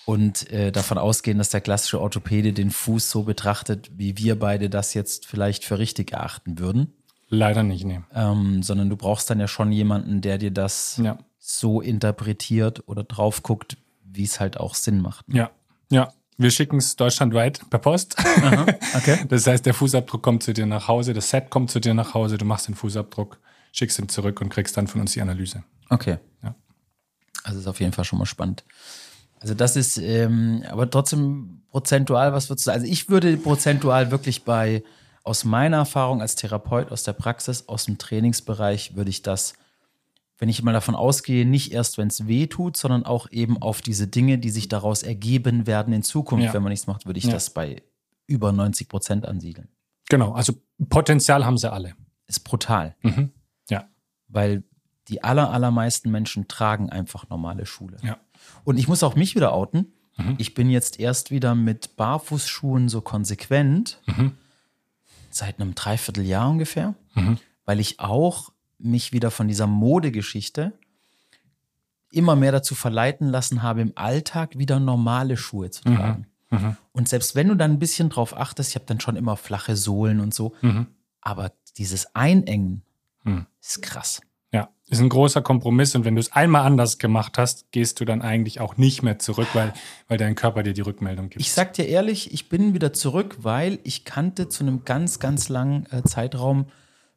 und 0.06 0.50
äh, 0.50 0.70
davon 0.70 0.98
ausgehen, 0.98 1.38
dass 1.38 1.50
der 1.50 1.60
klassische 1.60 2.00
Orthopäde 2.00 2.52
den 2.52 2.70
Fuß 2.70 3.10
so 3.10 3.22
betrachtet, 3.22 3.90
wie 3.96 4.18
wir 4.18 4.38
beide 4.38 4.68
das 4.68 4.94
jetzt 4.94 5.26
vielleicht 5.26 5.64
für 5.64 5.78
richtig 5.78 6.12
erachten 6.12 6.58
würden. 6.58 6.92
Leider 7.28 7.62
nicht, 7.62 7.84
nee. 7.84 8.00
Ähm, 8.14 8.62
sondern 8.62 8.90
du 8.90 8.96
brauchst 8.96 9.30
dann 9.30 9.40
ja 9.40 9.48
schon 9.48 9.72
jemanden, 9.72 10.20
der 10.20 10.38
dir 10.38 10.50
das 10.50 11.00
ja. 11.02 11.18
so 11.38 11.80
interpretiert 11.80 12.82
oder 12.86 13.02
drauf 13.02 13.42
guckt, 13.42 13.76
wie 14.04 14.24
es 14.24 14.40
halt 14.40 14.58
auch 14.58 14.74
Sinn 14.74 15.00
macht. 15.00 15.28
Ne? 15.28 15.38
Ja, 15.38 15.50
ja. 15.90 16.12
Wir 16.36 16.50
schicken 16.50 16.78
es 16.78 16.96
deutschlandweit 16.96 17.60
per 17.70 17.78
Post. 17.78 18.18
Aha, 18.18 18.66
okay. 18.96 19.24
Das 19.28 19.46
heißt, 19.46 19.64
der 19.64 19.74
Fußabdruck 19.74 20.20
kommt 20.20 20.42
zu 20.42 20.52
dir 20.52 20.66
nach 20.66 20.88
Hause, 20.88 21.14
das 21.14 21.30
Set 21.30 21.48
kommt 21.48 21.70
zu 21.70 21.80
dir 21.80 21.94
nach 21.94 22.12
Hause, 22.14 22.38
du 22.38 22.44
machst 22.44 22.66
den 22.66 22.74
Fußabdruck, 22.74 23.38
schickst 23.70 24.00
ihn 24.00 24.08
zurück 24.08 24.40
und 24.40 24.48
kriegst 24.48 24.76
dann 24.76 24.88
von 24.88 25.00
uns 25.00 25.12
die 25.12 25.20
Analyse. 25.20 25.62
Okay. 25.90 26.18
Ja. 26.42 26.56
Also 27.44 27.60
ist 27.60 27.68
auf 27.68 27.78
jeden 27.78 27.92
Fall 27.92 28.04
schon 28.04 28.18
mal 28.18 28.26
spannend. 28.26 28.64
Also 29.44 29.52
das 29.54 29.76
ist, 29.76 29.98
ähm, 29.98 30.64
aber 30.70 30.88
trotzdem 30.88 31.60
prozentual, 31.70 32.32
was 32.32 32.48
würdest 32.48 32.66
du 32.66 32.70
sagen? 32.70 32.80
Also 32.80 32.90
ich 32.90 33.10
würde 33.10 33.36
prozentual 33.36 34.10
wirklich 34.10 34.42
bei, 34.44 34.82
aus 35.22 35.44
meiner 35.44 35.76
Erfahrung 35.76 36.22
als 36.22 36.34
Therapeut, 36.34 36.90
aus 36.90 37.02
der 37.02 37.12
Praxis, 37.12 37.68
aus 37.68 37.84
dem 37.84 37.98
Trainingsbereich, 37.98 38.96
würde 38.96 39.10
ich 39.10 39.20
das, 39.20 39.52
wenn 40.38 40.48
ich 40.48 40.62
mal 40.62 40.72
davon 40.72 40.94
ausgehe, 40.94 41.44
nicht 41.44 41.72
erst, 41.72 41.98
wenn 41.98 42.08
es 42.08 42.26
weh 42.26 42.46
tut, 42.46 42.78
sondern 42.78 43.04
auch 43.04 43.30
eben 43.30 43.60
auf 43.60 43.82
diese 43.82 44.06
Dinge, 44.08 44.38
die 44.38 44.48
sich 44.48 44.68
daraus 44.68 45.02
ergeben 45.02 45.66
werden 45.66 45.92
in 45.92 46.02
Zukunft, 46.02 46.46
Ja. 46.46 46.54
wenn 46.54 46.62
man 46.62 46.70
nichts 46.70 46.86
macht, 46.86 47.04
würde 47.04 47.18
ich 47.18 47.24
Ja. 47.26 47.32
das 47.32 47.50
bei 47.50 47.82
über 48.26 48.50
90 48.50 48.88
Prozent 48.88 49.26
ansiedeln. 49.26 49.68
Genau, 50.08 50.32
also 50.32 50.54
Potenzial 50.88 51.44
haben 51.44 51.58
sie 51.58 51.70
alle. 51.70 51.92
Ist 52.26 52.40
brutal, 52.44 52.96
Mhm. 53.02 53.30
Ja, 53.68 53.84
weil 54.28 54.64
die 55.08 55.22
aller, 55.22 55.50
allermeisten 55.50 56.10
Menschen 56.10 56.48
tragen 56.48 56.88
einfach 56.88 57.28
normale 57.28 57.66
Schuhe. 57.66 57.98
ja. 58.02 58.16
Und 58.64 58.78
ich 58.78 58.88
muss 58.88 59.02
auch 59.02 59.14
mich 59.16 59.34
wieder 59.34 59.52
outen. 59.52 59.92
Mhm. 60.16 60.34
Ich 60.38 60.54
bin 60.54 60.70
jetzt 60.70 61.00
erst 61.00 61.30
wieder 61.30 61.54
mit 61.54 61.96
Barfußschuhen 61.96 62.88
so 62.88 63.00
konsequent, 63.00 64.00
Mhm. 64.06 64.32
seit 65.30 65.60
einem 65.60 65.74
Dreivierteljahr 65.74 66.48
ungefähr, 66.50 66.94
Mhm. 67.14 67.38
weil 67.64 67.80
ich 67.80 68.00
auch 68.00 68.52
mich 68.78 69.12
wieder 69.12 69.30
von 69.30 69.48
dieser 69.48 69.66
Modegeschichte 69.66 70.72
immer 72.10 72.36
mehr 72.36 72.52
dazu 72.52 72.74
verleiten 72.74 73.28
lassen 73.28 73.62
habe, 73.62 73.80
im 73.80 73.92
Alltag 73.96 74.56
wieder 74.58 74.78
normale 74.78 75.36
Schuhe 75.36 75.70
zu 75.70 75.82
tragen. 75.82 76.26
Mhm. 76.50 76.76
Und 76.92 77.08
selbst 77.08 77.34
wenn 77.34 77.48
du 77.48 77.56
dann 77.56 77.72
ein 77.72 77.78
bisschen 77.80 78.08
drauf 78.08 78.36
achtest, 78.36 78.70
ich 78.70 78.74
habe 78.76 78.84
dann 78.86 79.00
schon 79.00 79.16
immer 79.16 79.36
flache 79.36 79.74
Sohlen 79.76 80.20
und 80.20 80.32
so, 80.32 80.54
Mhm. 80.62 80.86
aber 81.20 81.52
dieses 81.76 82.14
Einengen 82.14 82.82
Mhm. 83.24 83.46
ist 83.60 83.82
krass. 83.82 84.20
Ja, 84.54 84.68
ist 84.88 85.00
ein 85.00 85.08
großer 85.08 85.42
Kompromiss 85.42 85.96
und 85.96 86.04
wenn 86.04 86.14
du 86.14 86.20
es 86.20 86.30
einmal 86.30 86.64
anders 86.64 86.98
gemacht 86.98 87.38
hast, 87.38 87.72
gehst 87.72 87.98
du 87.98 88.04
dann 88.04 88.22
eigentlich 88.22 88.60
auch 88.60 88.76
nicht 88.76 89.02
mehr 89.02 89.18
zurück, 89.18 89.48
weil, 89.52 89.74
weil 90.06 90.16
dein 90.16 90.36
Körper 90.36 90.62
dir 90.62 90.74
die 90.74 90.80
Rückmeldung 90.80 91.28
gibt. 91.28 91.40
Ich 91.40 91.52
sag 91.52 91.72
dir 91.72 91.88
ehrlich, 91.88 92.32
ich 92.32 92.48
bin 92.48 92.72
wieder 92.72 92.92
zurück, 92.92 93.38
weil 93.40 93.80
ich 93.82 94.04
kannte 94.04 94.48
zu 94.48 94.62
einem 94.62 94.84
ganz, 94.84 95.18
ganz 95.18 95.48
langen 95.48 95.86
äh, 95.90 96.04
Zeitraum 96.04 96.66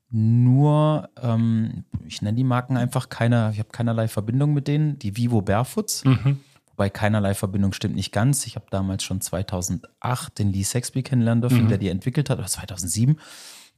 nur, 0.10 1.10
ähm, 1.22 1.84
ich 2.08 2.24
nenne 2.24 2.38
die 2.38 2.44
Marken 2.44 2.76
einfach 2.76 3.10
keiner, 3.10 3.52
ich 3.52 3.60
habe 3.60 3.70
keinerlei 3.70 4.08
Verbindung 4.08 4.54
mit 4.54 4.68
denen, 4.68 4.98
die 4.98 5.16
Vivo 5.16 5.42
Barefoots. 5.44 6.06
Mhm. 6.06 6.40
Wobei 6.72 6.90
keinerlei 6.90 7.34
Verbindung 7.36 7.74
stimmt 7.74 7.96
nicht 7.96 8.12
ganz. 8.12 8.48
Ich 8.48 8.56
habe 8.56 8.66
damals 8.72 9.04
schon 9.04 9.20
2008 9.22 10.40
den 10.40 10.52
Lee 10.52 10.64
Sexby 10.64 11.04
kennenlernen 11.04 11.42
dürfen, 11.42 11.66
Mhm. 11.66 11.68
der 11.68 11.78
die 11.78 11.90
entwickelt 11.90 12.30
hat, 12.30 12.40
oder 12.40 12.48
2007, 12.48 13.20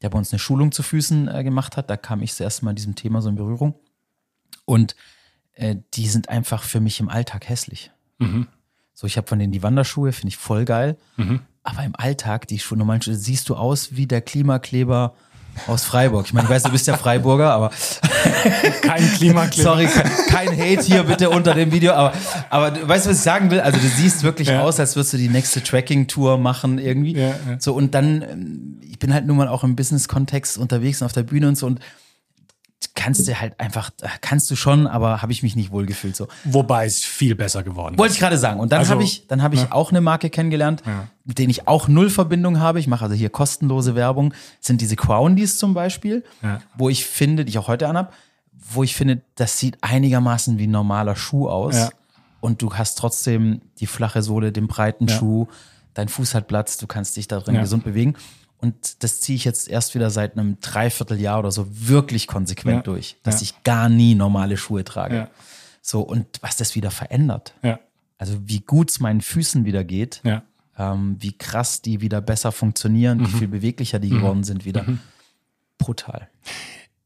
der 0.01 0.09
bei 0.09 0.17
uns 0.17 0.31
eine 0.31 0.39
Schulung 0.39 0.71
zu 0.71 0.83
Füßen 0.83 1.27
äh, 1.27 1.43
gemacht 1.43 1.77
hat. 1.77 1.89
Da 1.89 1.97
kam 1.97 2.21
ich 2.21 2.31
das 2.31 2.39
erste 2.39 2.65
Mal 2.65 2.73
diesem 2.73 2.95
Thema 2.95 3.21
so 3.21 3.29
in 3.29 3.35
Berührung. 3.35 3.75
Und 4.65 4.95
äh, 5.53 5.77
die 5.93 6.07
sind 6.07 6.29
einfach 6.29 6.63
für 6.63 6.79
mich 6.79 6.99
im 6.99 7.09
Alltag 7.09 7.49
hässlich. 7.49 7.91
Mhm. 8.19 8.47
So, 8.93 9.07
ich 9.07 9.17
habe 9.17 9.27
von 9.27 9.39
denen 9.39 9.51
die 9.51 9.63
Wanderschuhe, 9.63 10.11
finde 10.11 10.29
ich 10.29 10.37
voll 10.37 10.65
geil. 10.65 10.97
Mhm. 11.17 11.41
Aber 11.63 11.83
im 11.83 11.95
Alltag, 11.95 12.47
die 12.47 12.59
Schuhe, 12.59 12.77
normalen 12.77 13.01
Schuhe, 13.01 13.15
siehst 13.15 13.49
du 13.49 13.55
aus 13.55 13.95
wie 13.95 14.07
der 14.07 14.21
Klimakleber 14.21 15.15
aus 15.67 15.83
Freiburg. 15.83 16.25
Ich 16.25 16.33
meine, 16.33 16.45
ich 16.45 16.49
weiß, 16.49 16.63
du 16.63 16.71
bist 16.71 16.87
ja 16.87 16.97
Freiburger, 16.97 17.51
aber 17.51 17.71
Kein 18.81 19.11
Klimakleber. 19.13 19.69
sorry, 19.69 19.87
kein, 20.29 20.49
Hate 20.49 20.81
hier 20.83 21.03
bitte 21.03 21.29
unter 21.29 21.53
dem 21.53 21.71
Video. 21.71 21.93
Aber, 21.93 22.13
aber 22.49 22.71
du 22.71 22.87
weißt, 22.87 23.07
was 23.07 23.17
ich 23.17 23.23
sagen 23.23 23.51
will? 23.51 23.59
Also 23.61 23.79
du 23.79 23.87
siehst 23.87 24.23
wirklich 24.23 24.47
Ja. 24.49 24.61
aus, 24.61 24.79
als 24.79 24.95
würdest 24.95 25.13
du 25.13 25.17
die 25.17 25.29
nächste 25.29 25.61
Tracking-Tour 25.63 26.37
machen 26.37 26.77
irgendwie. 26.79 27.15
Ja, 27.15 27.27
ja. 27.29 27.35
So, 27.59 27.73
und 27.73 27.93
dann, 27.95 28.21
ähm, 28.21 28.79
ich 28.89 28.99
bin 28.99 29.13
halt 29.13 29.25
nun 29.27 29.37
mal 29.37 29.47
auch 29.47 29.63
im 29.63 29.75
Business-Kontext 29.75 30.57
unterwegs 30.57 31.01
und 31.01 31.05
auf 31.05 31.13
der 31.13 31.23
Bühne 31.23 31.47
und 31.47 31.57
so 31.57 31.67
und 31.67 31.79
kannst 32.99 33.27
du 33.27 33.39
halt 33.39 33.57
einfach, 33.59 33.91
kannst 34.19 34.51
du 34.51 34.57
schon, 34.57 34.85
aber 34.85 35.21
habe 35.21 35.31
ich 35.31 35.41
mich 35.41 35.55
nicht 35.55 35.71
wohlgefühlt 35.71 36.15
so. 36.17 36.27
Wobei 36.43 36.85
es 36.85 36.99
viel 37.05 37.33
besser 37.33 37.63
geworden 37.63 37.97
Wollte 37.97 38.13
ich 38.13 38.19
gerade 38.19 38.37
sagen. 38.37 38.59
Und 38.59 38.73
dann 38.73 38.79
Also, 38.79 38.91
habe 38.91 39.03
ich, 39.03 39.25
dann 39.27 39.41
habe 39.41 39.55
ich 39.55 39.71
auch 39.71 39.91
eine 39.91 40.01
Marke 40.01 40.29
kennengelernt, 40.29 40.83
mit 41.23 41.37
denen 41.39 41.49
ich 41.49 41.67
auch 41.67 41.87
null 41.87 42.09
Verbindung 42.09 42.59
habe. 42.59 42.79
Ich 42.79 42.87
mache 42.87 43.05
also 43.05 43.15
hier 43.15 43.29
kostenlose 43.29 43.95
Werbung. 43.95 44.31
Das 44.59 44.67
sind 44.67 44.81
diese 44.81 44.95
Crowndies 44.97 45.57
zum 45.57 45.73
Beispiel, 45.73 46.23
Ja. 46.43 46.59
wo 46.77 46.89
ich 46.89 47.05
finde, 47.05 47.45
die 47.45 47.51
ich 47.51 47.57
auch 47.57 47.67
heute 47.69 47.87
anhab, 47.87 48.13
wo 48.71 48.83
ich 48.83 48.95
finde, 48.95 49.21
das 49.35 49.57
sieht 49.57 49.77
einigermaßen 49.81 50.57
wie 50.57 50.67
ein 50.67 50.71
normaler 50.71 51.15
Schuh 51.15 51.47
aus. 51.49 51.75
Ja. 51.75 51.89
Und 52.41 52.61
du 52.61 52.73
hast 52.73 52.95
trotzdem 52.97 53.61
die 53.79 53.87
flache 53.87 54.21
Sohle, 54.21 54.51
den 54.51 54.67
breiten 54.67 55.07
Ja. 55.07 55.17
Schuh, 55.17 55.47
dein 55.93 56.09
Fuß 56.09 56.35
hat 56.35 56.47
Platz, 56.47 56.77
du 56.77 56.85
kannst 56.87 57.15
dich 57.17 57.27
da 57.27 57.39
drin 57.39 57.55
Ja. 57.55 57.61
gesund 57.61 57.83
bewegen. 57.85 58.15
Und 58.61 59.03
das 59.03 59.21
ziehe 59.21 59.35
ich 59.37 59.45
jetzt 59.45 59.69
erst 59.69 59.95
wieder 59.95 60.09
seit 60.09 60.37
einem 60.37 60.59
Dreivierteljahr 60.59 61.39
oder 61.39 61.51
so 61.51 61.65
wirklich 61.69 62.27
konsequent 62.27 62.75
Ja. 62.77 62.81
durch, 62.83 63.15
dass 63.23 63.35
Ja. 63.35 63.43
ich 63.45 63.63
gar 63.63 63.87
nie 63.89 64.15
normale 64.15 64.57
Schuhe 64.57 64.83
trage. 64.83 65.15
Ja. 65.15 65.29
So, 65.81 66.01
und 66.01 66.25
was 66.41 66.57
das 66.57 66.75
wieder 66.75 66.91
verändert. 66.91 67.53
Ja, 67.63 67.79
Also 68.17 68.35
wie 68.45 68.59
gut 68.59 68.91
es 68.91 68.99
meinen 68.99 69.21
Füßen 69.21 69.63
wieder 69.63 69.85
geht, 69.85 70.19
ja, 70.25 70.43
ähm, 70.77 71.15
wie 71.19 71.31
krass 71.37 71.81
die 71.81 72.01
wieder 72.01 72.19
besser 72.19 72.51
funktionieren, 72.51 73.19
Mhm. 73.19 73.25
wie 73.27 73.37
viel 73.37 73.47
beweglicher 73.47 73.97
die 73.99 74.09
geworden 74.09 74.43
sind 74.43 74.65
wieder. 74.65 74.85
brutal. 75.77 76.27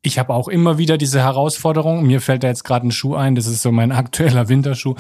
Ich 0.01 0.17
habe 0.19 0.33
auch 0.33 0.47
immer 0.47 0.77
wieder 0.77 0.97
diese 0.97 1.19
Herausforderung. 1.21 2.05
Mir 2.05 2.19
fällt 2.19 2.43
da 2.43 2.47
jetzt 2.47 2.63
gerade 2.63 2.87
ein 2.87 2.91
Schuh 2.91 3.15
ein, 3.15 3.35
das 3.35 3.45
ist 3.45 3.61
so 3.61 3.71
mein 3.71 3.91
aktueller 4.41 4.49
Winterschuh. 4.49 4.95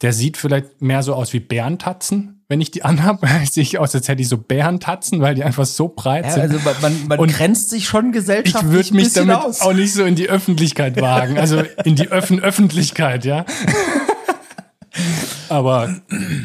Der 0.00 0.12
sieht 0.12 0.36
vielleicht 0.36 0.80
mehr 0.82 1.02
so 1.02 1.14
aus 1.14 1.32
wie 1.32 1.40
Bärentatzen. 1.40 2.37
Wenn 2.48 2.60
ich 2.62 2.70
die 2.70 2.82
anhabe, 2.84 3.28
sehe 3.50 3.62
ich 3.62 3.78
aus, 3.78 3.94
als 3.94 4.08
hätte 4.08 4.22
ich 4.22 4.28
so 4.28 4.38
Bärentatzen, 4.38 5.20
weil 5.20 5.34
die 5.34 5.44
einfach 5.44 5.66
so 5.66 5.88
breit 5.88 6.24
Ja, 6.24 6.30
sind. 6.32 6.42
also 6.42 6.58
man, 6.80 7.06
man, 7.08 7.18
Und 7.18 7.30
grenzt 7.32 7.70
sich 7.70 7.86
schon 7.86 8.06
ich 8.06 8.12
gesellschaftlich 8.12 8.72
würde 8.72 8.88
ein 8.88 8.96
mich 8.96 9.12
damit 9.12 9.36
aus. 9.36 9.60
auch 9.60 9.72
nicht 9.74 9.92
so 9.92 10.04
in 10.04 10.14
die 10.14 10.28
Öffentlichkeit 10.28 11.00
wagen. 11.00 11.38
Also 11.38 11.62
in 11.84 11.94
die 11.94 12.08
Öffn 12.08 12.40
Öffentlichkeit, 12.40 13.24
ja. 13.24 13.44
Aber 15.48 15.94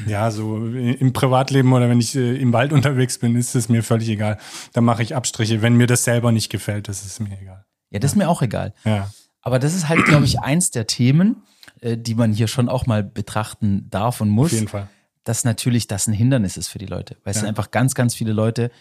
ja, 0.08 0.32
so 0.32 0.58
im 0.68 1.14
Privatleben 1.14 1.74
oder 1.74 1.90
wenn 1.90 2.00
ich 2.00 2.16
äh, 2.16 2.36
im 2.38 2.54
Wald 2.54 2.72
unterwegs 2.72 3.18
bin, 3.18 3.36
ist 3.36 3.56
es 3.56 3.68
mir 3.68 3.84
völlig 3.84 4.10
egal. 4.10 4.38
Da 4.74 4.82
mache 4.82 5.04
ich 5.04 5.16
Abstriche. 5.16 5.62
Wenn 5.62 5.76
mir 5.76 5.88
das 5.88 6.04
selber 6.04 6.32
nicht 6.32 6.50
gefällt, 6.50 6.88
das 6.88 7.06
ist 7.06 7.20
mir 7.20 7.38
egal. 7.42 7.66
Ja, 7.90 8.00
das 8.00 8.12
ist 8.12 8.18
mir 8.18 8.30
auch 8.30 8.42
egal. 8.42 8.74
Ja. 8.86 9.10
Aber 9.42 9.60
das 9.60 9.74
ist 9.74 9.90
halt, 9.90 10.06
glaube 10.06 10.26
ich, 10.26 10.40
eins 10.40 10.72
der 10.72 10.88
Themen, 10.88 11.44
äh, 11.82 11.98
die 11.98 12.16
man 12.16 12.32
hier 12.32 12.48
schon 12.48 12.70
auch 12.70 12.86
mal 12.86 13.04
betrachten 13.04 13.88
darf 13.90 14.22
und 14.22 14.30
muss. 14.30 14.48
Auf 14.48 14.54
jeden 14.54 14.68
Fall. 14.68 14.88
Dass 15.24 15.44
natürlich 15.46 15.88
das 15.88 16.08
ein 16.08 16.14
Hindernis 16.14 16.58
ist 16.58 16.68
für 16.68 16.80
die 16.80 16.86
Leute. 16.86 17.16
Weil 17.24 17.32
es 17.32 17.38
Ja. 17.38 17.42
sind 17.42 17.50
einfach 17.50 17.72
ganz, 17.72 17.96
ganz 17.96 18.14
viele 18.16 18.34
Leute. 18.34 18.72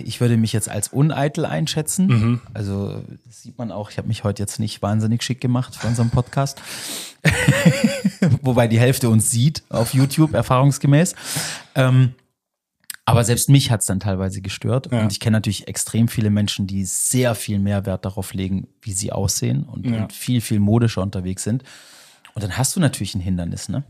Ich 0.00 0.20
würde 0.20 0.36
mich 0.36 0.52
jetzt 0.52 0.68
als 0.68 0.88
uneitel 0.88 1.44
einschätzen. 1.46 2.06
Mhm. 2.08 2.40
Also 2.54 3.04
das 3.24 3.42
sieht 3.42 3.56
man 3.56 3.70
auch. 3.70 3.90
Ich 3.90 3.98
habe 3.98 4.08
mich 4.08 4.24
heute 4.24 4.42
jetzt 4.42 4.58
nicht 4.58 4.82
wahnsinnig 4.82 5.22
schick 5.22 5.40
gemacht 5.40 5.76
für 5.76 5.86
unseren 5.86 6.10
Podcast. 6.10 6.60
Wobei 8.42 8.66
die 8.68 8.80
Hälfte 8.80 9.08
uns 9.08 9.30
sieht 9.30 9.62
auf 9.68 9.94
YouTube, 9.94 10.34
erfahrungsgemäß. 10.34 11.14
Ähm, 11.76 12.14
aber 13.04 13.24
selbst 13.24 13.48
mich 13.48 13.70
hat 13.70 13.80
es 13.80 13.86
dann 13.86 14.00
teilweise 14.00 14.40
gestört. 14.40 14.90
Ja. 14.92 15.02
Und 15.02 15.12
ich 15.12 15.20
kenne 15.20 15.36
natürlich 15.36 15.68
extrem 15.68 16.08
viele 16.08 16.30
Menschen, 16.30 16.66
die 16.66 16.84
sehr 16.84 17.34
viel 17.34 17.58
mehr 17.58 17.86
Wert 17.86 18.04
darauf 18.04 18.34
legen, 18.34 18.68
wie 18.82 18.92
sie 18.92 19.12
aussehen 19.12 19.64
und, 19.64 19.86
Ja. 19.86 20.02
und 20.02 20.12
viel, 20.12 20.40
viel 20.40 20.60
modischer 20.60 21.02
unterwegs 21.02 21.44
sind. 21.44 21.62
Und 22.34 22.42
dann 22.42 22.56
hast 22.58 22.76
du 22.76 22.80
natürlich 22.80 23.14
ein 23.14 23.20
Hindernis, 23.20 23.68
ne? 23.68 23.84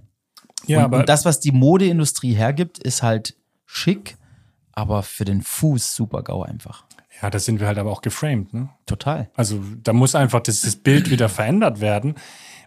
Ja, 0.67 0.87
und, 0.87 0.95
und 0.95 1.09
das, 1.09 1.25
was 1.25 1.41
die 1.41 1.53
Modeindustrie 1.53 2.35
hergibt, 2.35 2.79
ist 2.79 3.03
halt 3.03 3.37
schick, 3.67 4.17
aber 4.73 5.03
für 5.03 5.25
den 5.25 5.43
Fuß 5.43 5.95
super 5.95 6.23
GAU 6.23 6.43
einfach. 6.43 6.85
ja, 7.23 7.31
da 7.31 7.39
sind 7.39 7.61
wir 7.61 7.67
halt 7.67 7.79
aber 7.79 7.91
auch 7.91 8.03
geframed, 8.03 8.53
ne? 8.55 8.71
Total. 8.87 9.31
Also 9.35 9.61
da 9.83 9.93
muss 9.93 10.15
einfach 10.15 10.41
das, 10.41 10.63
das 10.63 10.77
Bild 10.77 11.11
wieder 11.11 11.29
verändert 11.29 11.81
werden, 11.81 12.15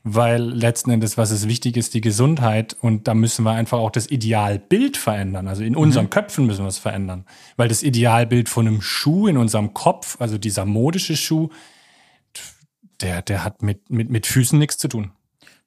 weil 0.03 0.41
letzten 0.41 0.91
Endes, 0.91 1.17
was 1.17 1.31
ist 1.31 1.47
wichtig 1.47 1.77
ist, 1.77 1.93
die 1.93 2.01
Gesundheit 2.01 2.75
und 2.81 3.07
da 3.07 3.13
müssen 3.13 3.43
wir 3.45 3.51
einfach 3.51 3.79
auch 3.79 3.89
das 3.89 4.11
Idealbild 4.11 4.97
verändern. 4.97 5.47
Also 5.47 5.63
in 5.63 5.75
unseren 5.75 6.09
Köpfen 6.09 6.45
müssen 6.45 6.63
wir 6.63 6.69
es 6.69 6.77
verändern, 6.77 7.25
weil 7.55 7.69
das 7.69 7.83
Idealbild 7.83 8.49
von 8.49 8.67
einem 8.67 8.81
Schuh 8.81 9.27
in 9.27 9.37
unserem 9.37 9.73
Kopf, 9.73 10.19
also 10.19 10.37
dieser 10.37 10.65
modische 10.65 11.15
Schuh, 11.15 11.49
der, 13.01 13.21
der 13.21 13.43
hat 13.43 13.61
mit, 13.61 13.89
mit, 13.89 14.09
mit 14.09 14.27
Füßen 14.27 14.59
nichts 14.59 14.77
zu 14.77 14.87
tun. 14.87 15.11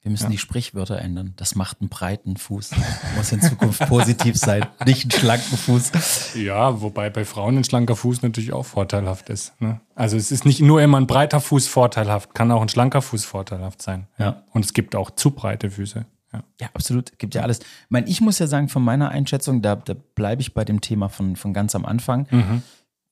Wir 0.06 0.12
müssen 0.12 0.30
die 0.30 0.38
Sprichwörter 0.38 1.00
ändern. 1.00 1.32
Das 1.34 1.56
macht 1.56 1.80
einen 1.80 1.88
breiten 1.88 2.36
Fuß. 2.36 2.70
Muss 3.16 3.32
in 3.32 3.42
Zukunft 3.42 3.88
positiv 3.88 4.36
sein, 4.36 4.64
nicht 4.86 5.02
einen 5.02 5.10
schlanken 5.10 5.58
Fuß. 5.58 6.36
Ja, 6.36 6.80
wobei 6.80 7.10
bei 7.10 7.24
Frauen 7.24 7.56
ein 7.56 7.64
schlanker 7.64 7.96
Fuß 7.96 8.22
natürlich 8.22 8.52
auch 8.52 8.62
vorteilhaft 8.62 9.30
ist. 9.30 9.60
Ne? 9.60 9.80
Also 9.96 10.16
es 10.16 10.30
ist 10.30 10.46
nicht 10.46 10.60
nur 10.60 10.80
immer 10.80 11.00
ein 11.00 11.08
breiter 11.08 11.40
Fuß 11.40 11.66
vorteilhaft, 11.66 12.34
kann 12.36 12.52
auch 12.52 12.62
ein 12.62 12.68
schlanker 12.68 13.02
Fuß 13.02 13.24
vorteilhaft 13.24 13.82
sein. 13.82 14.06
Ja. 14.16 14.44
Und 14.52 14.64
es 14.64 14.74
gibt 14.74 14.94
auch 14.94 15.10
zu 15.10 15.32
breite 15.32 15.72
Füße. 15.72 16.06
Ja. 16.32 16.44
Ja, 16.60 16.68
absolut. 16.72 17.18
Gibt 17.18 17.34
ja 17.34 17.42
alles. 17.42 17.58
Ich 17.58 17.66
meine, 17.88 18.06
ich 18.06 18.20
muss 18.20 18.38
ja 18.38 18.46
sagen, 18.46 18.68
von 18.68 18.84
meiner 18.84 19.08
Einschätzung, 19.08 19.60
da, 19.60 19.74
da 19.74 19.94
bleibe 20.14 20.40
ich 20.40 20.54
bei 20.54 20.64
dem 20.64 20.80
Thema 20.80 21.08
von, 21.08 21.34
von 21.34 21.52
ganz 21.52 21.74
am 21.74 21.84
Anfang. 21.84 22.28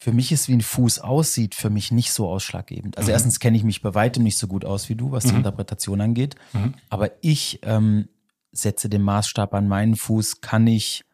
Für 0.05 0.13
mich 0.13 0.33
ist, 0.33 0.49
wie 0.49 0.53
ein 0.53 0.61
Fuß 0.61 0.99
aussieht, 0.99 1.55
für 1.55 1.71
mich 1.71 1.91
nicht 1.91 2.13
so 2.13 2.29
ausschlaggebend. 2.29 2.99
Also 2.99 3.11
erstens 3.11 3.41
kenne 3.41 3.57
ich 3.57 3.65
mich 3.65 3.81
bei 3.81 3.95
weitem 3.95 4.23
nicht 4.23 4.37
so 4.37 4.47
gut 4.47 4.67
aus 4.67 4.91
wie 4.91 4.97
du, 4.97 5.13
was 5.13 5.25
die 5.25 5.35
Interpretation 5.35 5.99
angeht. 6.03 6.35
Aber 6.91 7.11
ich 7.23 7.61
ähm, 7.63 8.11
setze 8.53 8.91
den 8.91 9.01
Maßstab 9.01 9.55
an 9.55 9.67
meinen 9.67 9.97
Fuß, 9.97 10.43
kann 10.43 10.67
ich 10.67 11.05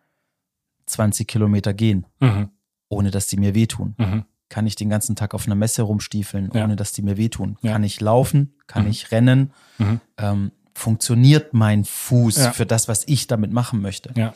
20 0.87 1.29
Kilometer 1.29 1.73
gehen, 1.73 2.05
Mhm. 2.19 2.51
ohne 2.89 3.13
dass 3.13 3.29
die 3.29 3.37
mir 3.37 3.55
wehtun. 3.55 3.95
Mhm. 3.97 4.25
Kann 4.49 4.67
ich 4.67 4.75
den 4.75 4.89
ganzen 4.91 5.15
Tag 5.15 5.35
auf 5.35 5.47
einer 5.47 5.55
Messe 5.55 5.83
rumstiefeln, 5.83 6.51
Ja. 6.53 6.65
ohne 6.65 6.75
dass 6.75 6.91
die 6.91 7.03
mir 7.03 7.17
wehtun? 7.17 7.59
Ja. 7.63 7.71
Kann 7.75 7.85
ich 7.85 8.01
laufen? 8.01 8.55
Kann 8.67 8.89
ich 8.89 9.13
rennen? 9.13 9.53
Mhm. 9.79 10.01
Ähm, 10.19 10.51
funktioniert 10.75 11.55
mein 11.55 11.85
Fuß 11.85 12.37
Ja. 12.39 12.51
für 12.53 12.67
das, 12.67 12.89
was 12.89 13.05
ich 13.07 13.29
damit 13.29 13.53
machen 13.53 13.81
möchte? 13.83 14.35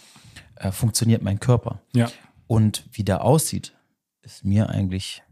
Äh, 0.55 0.71
funktioniert 0.71 1.23
mein 1.23 1.41
Körper? 1.41 1.81
Und 2.47 2.85
wie 2.93 3.03
der 3.03 3.25
aussieht, 3.25 3.75
ist 4.25 4.45
mir 4.45 4.71
eigentlich 4.71 5.23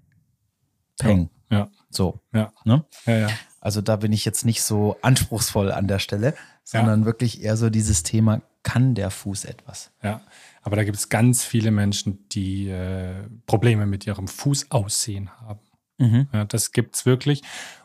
peng. 0.98 1.30
Ja. 1.50 1.70
So. 1.90 2.20
Ja. 2.32 2.52
Ne? 2.64 2.84
Ja, 3.06 3.16
ja. 3.18 3.28
Also 3.60 3.80
da 3.80 3.96
bin 3.96 4.12
ich 4.12 4.24
jetzt 4.24 4.44
nicht 4.44 4.62
so 4.62 4.96
anspruchsvoll 5.02 5.70
an 5.70 5.86
der 5.86 5.98
Stelle, 5.98 6.34
sondern 6.64 7.04
wirklich 7.04 7.42
eher 7.42 7.56
so 7.56 7.70
dieses 7.70 8.02
Thema, 8.02 8.42
kann 8.62 8.94
der 8.94 9.10
Fuß 9.10 9.44
etwas? 9.44 9.90
Ja, 10.02 10.20
aber 10.62 10.76
da 10.76 10.84
gibt 10.84 10.96
es 10.96 11.08
ganz 11.08 11.44
viele 11.44 11.70
Menschen, 11.70 12.28
die 12.30 12.68
äh, 12.68 13.28
Probleme 13.46 13.86
mit 13.86 14.06
ihrem 14.06 14.28
Fußaussehen 14.28 15.30
haben. 15.40 15.60
Mhm. 15.98 16.28
Ja, 16.32 16.44
das 16.44 16.72
gibt's 16.72 17.04
wirklich. 17.06 17.42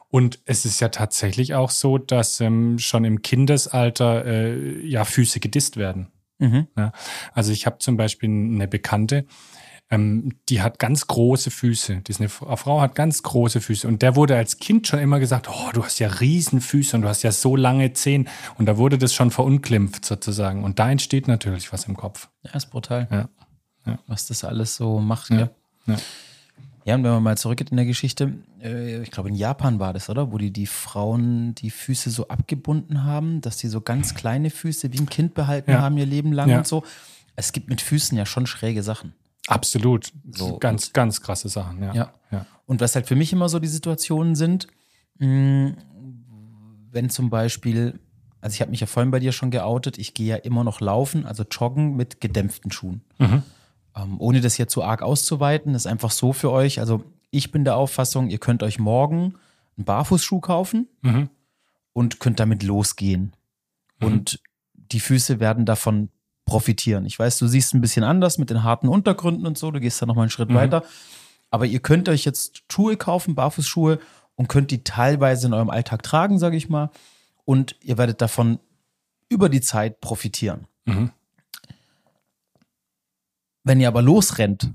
Und 0.09 0.39
es 0.45 0.65
ist 0.65 0.79
ja 0.79 0.89
tatsächlich 0.89 1.53
auch 1.55 1.69
so, 1.69 1.97
dass 1.97 2.39
ähm, 2.39 2.79
schon 2.79 3.03
im 3.05 3.21
Kindesalter 3.21 4.25
äh, 4.25 4.85
ja 4.87 5.03
Füße 5.03 5.39
gedisst 5.39 5.77
werden. 5.77 6.11
Mhm. 6.39 6.67
Ja, 6.77 6.91
also 7.33 7.51
ich 7.51 7.65
habe 7.65 7.79
zum 7.79 7.97
Beispiel 7.97 8.29
eine 8.29 8.67
Bekannte, 8.67 9.25
ähm, 9.89 10.33
die 10.49 10.61
hat 10.61 10.79
ganz 10.79 11.07
große 11.07 11.49
Füße. 11.51 12.01
Die 12.05 12.11
ist 12.11 12.19
eine 12.19 12.29
Fra- 12.29 12.55
Frau, 12.57 12.81
hat 12.81 12.93
ganz 12.95 13.23
große 13.23 13.61
Füße. 13.61 13.87
Und 13.87 14.01
der 14.01 14.15
wurde 14.15 14.35
als 14.35 14.57
Kind 14.59 14.85
schon 14.87 14.99
immer 14.99 15.19
gesagt, 15.19 15.47
oh, 15.49 15.71
du 15.73 15.83
hast 15.83 15.99
ja 15.99 16.09
Riesenfüße 16.09 16.95
und 16.95 17.03
du 17.03 17.07
hast 17.07 17.23
ja 17.23 17.31
so 17.31 17.55
lange 17.55 17.93
Zehen. 17.93 18.27
Und 18.57 18.65
da 18.65 18.77
wurde 18.77 18.97
das 18.97 19.13
schon 19.13 19.31
verunglimpft 19.31 20.03
sozusagen. 20.05 20.63
Und 20.63 20.79
da 20.79 20.91
entsteht 20.91 21.27
natürlich 21.27 21.71
was 21.71 21.85
im 21.85 21.95
Kopf. 21.95 22.27
Ja, 22.43 22.51
ist 22.51 22.69
brutal. 22.69 23.07
Ja. 23.11 23.29
Ja. 23.85 23.99
Was 24.07 24.27
das 24.27 24.43
alles 24.43 24.75
so 24.75 24.99
macht. 24.99 25.29
Ja. 25.29 25.37
Ja. 25.37 25.49
Ja. 25.87 25.95
Ja, 26.83 26.95
und 26.95 27.03
wenn 27.03 27.11
man 27.11 27.23
mal 27.23 27.37
zurückgeht 27.37 27.71
in 27.71 27.75
der 27.75 27.85
Geschichte, 27.85 28.33
äh, 28.63 29.01
ich 29.01 29.11
glaube 29.11 29.27
in 29.27 29.35
Japan 29.35 29.77
war 29.79 29.91
das, 29.91 30.09
oder? 30.09 30.31
Wo 30.31 30.37
die 30.37 30.51
die 30.51 30.67
Frauen 30.67 31.53
die 31.55 31.69
Füße 31.69 32.09
so 32.09 32.29
abgebunden 32.29 33.03
haben, 33.03 33.41
dass 33.41 33.57
die 33.57 33.67
so 33.67 33.81
ganz 33.81 34.15
kleine 34.15 34.49
Füße 34.49 34.93
wie 34.93 34.99
ein 34.99 35.09
Kind 35.09 35.33
behalten 35.33 35.71
Ja. 35.71 35.81
haben 35.81 35.97
ihr 35.97 36.05
Leben 36.05 36.31
lang 36.31 36.49
Ja. 36.49 36.59
und 36.59 36.67
so. 36.67 36.83
Es 37.35 37.51
gibt 37.51 37.69
mit 37.69 37.81
Füßen 37.81 38.17
ja 38.17 38.25
schon 38.25 38.47
schräge 38.47 38.83
Sachen. 38.83 39.11
Absolut. 39.47 40.11
So, 40.31 40.57
ganz, 40.57 40.93
ganz 40.93 41.21
krasse 41.21 41.49
Sachen. 41.49 41.81
Ja. 41.81 41.93
Ja. 41.93 42.13
ja. 42.31 42.45
Und 42.65 42.81
was 42.81 42.95
halt 42.95 43.07
für 43.07 43.15
mich 43.15 43.31
immer 43.33 43.49
so 43.49 43.59
die 43.59 43.67
Situationen 43.67 44.35
sind, 44.35 44.67
mh, 45.19 45.73
wenn 46.91 47.09
zum 47.09 47.29
Beispiel, 47.29 47.99
also 48.41 48.53
ich 48.53 48.61
habe 48.61 48.71
mich 48.71 48.79
ja 48.79 48.87
vorhin 48.87 49.11
bei 49.11 49.19
dir 49.19 49.31
schon 49.31 49.51
geoutet, 49.51 49.97
ich 49.97 50.13
gehe 50.13 50.27
ja 50.27 50.35
immer 50.37 50.63
noch 50.63 50.81
laufen, 50.81 51.25
also 51.25 51.43
joggen 51.49 51.95
mit 51.95 52.21
gedämpften 52.21 52.71
Schuhen. 52.71 53.01
Mhm. 53.19 53.43
Ähm, 53.95 54.15
ohne 54.19 54.41
das 54.41 54.55
hier 54.55 54.67
zu 54.67 54.83
arg 54.83 55.01
auszuweiten, 55.01 55.75
ist 55.75 55.87
einfach 55.87 56.11
so 56.11 56.33
für 56.33 56.51
euch. 56.51 56.79
Also 56.79 57.03
ich 57.31 57.51
bin 57.51 57.63
der 57.63 57.75
Auffassung, 57.75 58.29
ihr 58.29 58.37
könnt 58.39 58.63
euch 58.63 58.79
morgen 58.79 59.35
einen 59.77 59.85
Barfußschuh 59.85 60.39
kaufen 60.39 60.87
Mhm. 61.01 61.29
und 61.93 62.19
könnt 62.19 62.39
damit 62.39 62.63
losgehen. 62.63 63.33
Und 64.01 64.39
die 64.73 64.99
Füße 64.99 65.39
werden 65.39 65.65
davon 65.65 66.09
profitieren. 66.47 67.05
Ich 67.05 67.19
weiß, 67.19 67.37
du 67.37 67.45
siehst 67.47 67.75
ein 67.75 67.81
bisschen 67.81 68.03
anders 68.03 68.39
mit 68.39 68.49
den 68.49 68.63
harten 68.63 68.87
Untergründen 68.87 69.45
und 69.45 69.57
so, 69.59 69.69
du 69.69 69.79
gehst 69.79 70.01
da 70.01 70.07
nochmal 70.07 70.23
einen 70.23 70.31
Schritt 70.31 70.51
weiter. 70.53 70.83
Aber 71.51 71.65
ihr 71.67 71.79
könnt 71.79 72.09
euch 72.09 72.25
jetzt 72.25 72.63
Schuhe 72.71 72.97
kaufen, 72.97 73.35
Barfußschuhe, 73.35 73.99
und 74.35 74.47
könnt 74.49 74.71
die 74.71 74.83
teilweise 74.83 75.47
in 75.47 75.53
eurem 75.53 75.69
Alltag 75.69 76.03
tragen, 76.03 76.39
sage 76.39 76.57
ich 76.57 76.69
mal. 76.69 76.89
Und 77.45 77.75
ihr 77.81 77.97
werdet 77.97 78.21
davon 78.21 78.59
über 79.29 79.49
die 79.49 79.61
Zeit 79.61 79.99
profitieren. 80.01 80.67
Mhm. 80.85 81.11
Wenn 83.63 83.79
ihr 83.81 83.87
aber 83.87 84.01
losrennt 84.01 84.73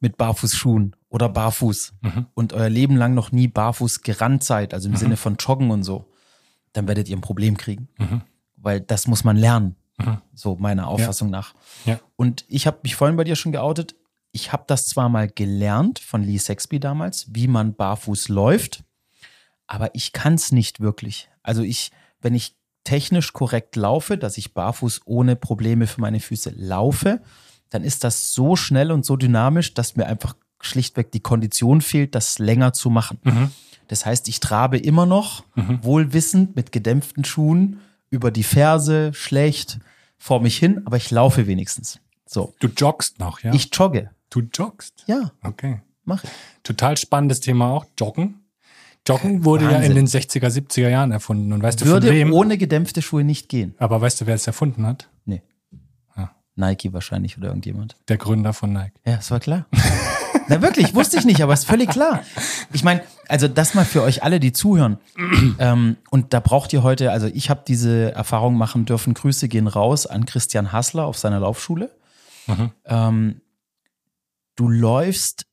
mit 0.00 0.16
Barfußschuhen 0.16 0.96
oder 1.08 1.28
barfuß 1.28 1.94
Mhm. 2.02 2.26
und 2.34 2.52
euer 2.52 2.68
Leben 2.68 2.96
lang 2.96 3.14
noch 3.14 3.30
nie 3.32 3.48
barfuß 3.48 4.02
gerannt 4.02 4.42
seid, 4.44 4.72
also 4.74 4.88
im 4.88 4.96
Sinne 4.96 5.16
von 5.16 5.36
Joggen 5.36 5.70
und 5.70 5.82
so, 5.84 6.06
dann 6.72 6.88
werdet 6.88 7.08
ihr 7.08 7.16
ein 7.16 7.20
Problem 7.20 7.56
kriegen. 7.56 7.88
Mhm. 7.98 8.22
Weil 8.56 8.80
das 8.80 9.06
muss 9.06 9.24
man 9.24 9.36
lernen, 9.36 9.76
Mhm. 10.06 10.18
so 10.34 10.56
meiner 10.56 10.88
Auffassung 10.88 11.30
nach. 11.30 11.54
Ja. 11.84 12.00
Und 12.16 12.44
ich 12.48 12.66
habe 12.66 12.78
mich 12.82 12.96
vorhin 12.96 13.16
bei 13.16 13.24
dir 13.24 13.36
schon 13.36 13.52
geoutet. 13.52 13.94
Ich 14.32 14.52
habe 14.52 14.64
das 14.66 14.86
zwar 14.86 15.08
mal 15.08 15.28
gelernt 15.28 15.98
von 15.98 16.22
Lee 16.22 16.38
Sexby 16.38 16.80
damals, 16.80 17.26
wie 17.30 17.48
man 17.48 17.74
barfuß 17.74 18.28
läuft, 18.28 18.84
aber 19.66 19.94
ich 19.94 20.12
kann 20.12 20.34
es 20.34 20.52
nicht 20.52 20.80
wirklich. 20.80 21.28
Also 21.42 21.62
ich, 21.62 21.90
wenn 22.20 22.34
ich 22.34 22.56
technisch 22.84 23.32
korrekt 23.32 23.76
laufe, 23.76 24.16
dass 24.16 24.38
ich 24.38 24.54
barfuß 24.54 25.02
ohne 25.04 25.36
Probleme 25.36 25.86
für 25.86 26.00
meine 26.00 26.20
Füße 26.20 26.52
laufe, 26.56 27.20
dann 27.70 27.84
ist 27.84 28.04
das 28.04 28.32
so 28.32 28.56
schnell 28.56 28.90
und 28.90 29.04
so 29.04 29.16
dynamisch, 29.16 29.74
dass 29.74 29.96
mir 29.96 30.06
einfach 30.06 30.34
schlichtweg 30.60 31.12
die 31.12 31.20
Kondition 31.20 31.80
fehlt, 31.80 32.14
das 32.14 32.38
länger 32.38 32.72
zu 32.72 32.90
machen. 32.90 33.18
Mhm. 33.22 33.50
Das 33.88 34.06
heißt, 34.06 34.28
ich 34.28 34.40
trabe 34.40 34.78
immer 34.78 35.06
noch 35.06 35.44
wohlwissend 35.82 36.54
mit 36.54 36.70
gedämpften 36.70 37.24
Schuhen 37.24 37.80
über 38.08 38.30
die 38.30 38.42
Ferse, 38.42 39.12
schlecht 39.14 39.80
vor 40.20 40.40
mich 40.40 40.56
hin, 40.58 40.82
aber 40.84 40.96
ich 40.98 41.10
laufe 41.10 41.48
wenigstens. 41.48 41.98
So. 42.26 42.54
Du 42.60 42.68
joggst 42.68 43.18
noch, 43.18 43.40
ja? 43.40 43.52
Ich 43.52 43.70
jogge. 43.72 44.10
du 44.28 44.42
joggst? 44.54 45.02
Ja, 45.08 45.32
Okay. 45.42 45.80
mache 46.04 46.28
ich. 46.28 46.32
Total 46.62 46.96
spannendes 46.96 47.40
Thema 47.40 47.70
auch, 47.72 47.86
Joggen. 47.98 48.36
Joggen 49.08 49.44
wurde 49.46 49.64
Wahnsinn. 49.64 49.80
ja 49.82 49.88
in 49.88 49.94
den 49.96 50.06
60er, 50.06 50.48
70er 50.48 50.88
Jahren 50.90 51.10
erfunden. 51.10 51.52
Und 51.54 51.62
weißt 51.62 51.84
Würde 51.86 52.08
du 52.08 52.12
von 52.12 52.16
wem? 52.16 52.32
ohne 52.34 52.58
gedämpfte 52.58 53.00
Schuhe 53.02 53.24
nicht 53.24 53.48
gehen. 53.48 53.74
Aber 53.78 54.00
weißt 54.00 54.20
du, 54.20 54.26
wer 54.26 54.34
es 54.34 54.46
erfunden 54.46 54.86
hat? 54.86 55.08
Nee. 55.24 55.42
Ja. 56.16 56.36
Nike 56.54 56.92
wahrscheinlich 56.92 57.36
oder 57.38 57.48
irgendjemand. 57.48 57.96
Der 58.08 58.18
Gründer 58.18 58.52
von 58.52 58.72
Nike. 58.74 58.92
Ja, 59.06 59.16
das 59.16 59.30
war 59.30 59.40
klar. 59.40 59.66
Na 60.50 60.60
wirklich, 60.62 60.96
wusste 60.96 61.16
ich 61.16 61.24
nicht, 61.24 61.42
aber 61.42 61.52
ist 61.52 61.64
völlig 61.64 61.90
klar. 61.90 62.24
Ich 62.72 62.82
meine, 62.82 63.02
also 63.28 63.46
das 63.46 63.74
mal 63.74 63.84
für 63.84 64.02
euch 64.02 64.24
alle, 64.24 64.40
die 64.40 64.52
zuhören. 64.52 64.98
ähm, 65.60 65.96
und 66.10 66.34
da 66.34 66.40
braucht 66.40 66.72
ihr 66.72 66.82
heute, 66.82 67.12
also 67.12 67.28
ich 67.28 67.48
habe 67.50 67.62
diese 67.66 68.12
Erfahrung 68.12 68.56
machen 68.56 68.84
dürfen. 68.84 69.14
Grüße 69.14 69.46
gehen 69.46 69.68
raus 69.68 70.06
an 70.06 70.26
Christian 70.26 70.72
Hassler 70.72 71.06
auf 71.06 71.16
seiner 71.18 71.38
Laufschule. 71.38 71.92
Mhm. 72.48 72.70
Ähm, 72.84 73.40
du 74.56 74.68
läufst 74.68 75.46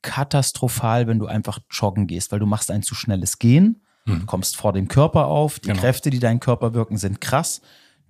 katastrophal, 0.00 1.06
wenn 1.06 1.18
du 1.18 1.26
einfach 1.26 1.58
joggen 1.70 2.06
gehst, 2.06 2.32
weil 2.32 2.38
du 2.38 2.46
machst 2.46 2.70
ein 2.70 2.82
zu 2.82 2.94
schnelles 2.94 3.38
Gehen, 3.38 3.82
mhm. 4.06 4.24
kommst 4.24 4.56
vor 4.56 4.72
dem 4.72 4.88
Körper 4.88 5.26
auf, 5.26 5.60
die 5.60 5.68
genau. 5.68 5.80
Kräfte, 5.80 6.08
die 6.08 6.20
deinen 6.20 6.40
Körper 6.40 6.72
wirken, 6.72 6.96
sind 6.96 7.20
krass. 7.20 7.60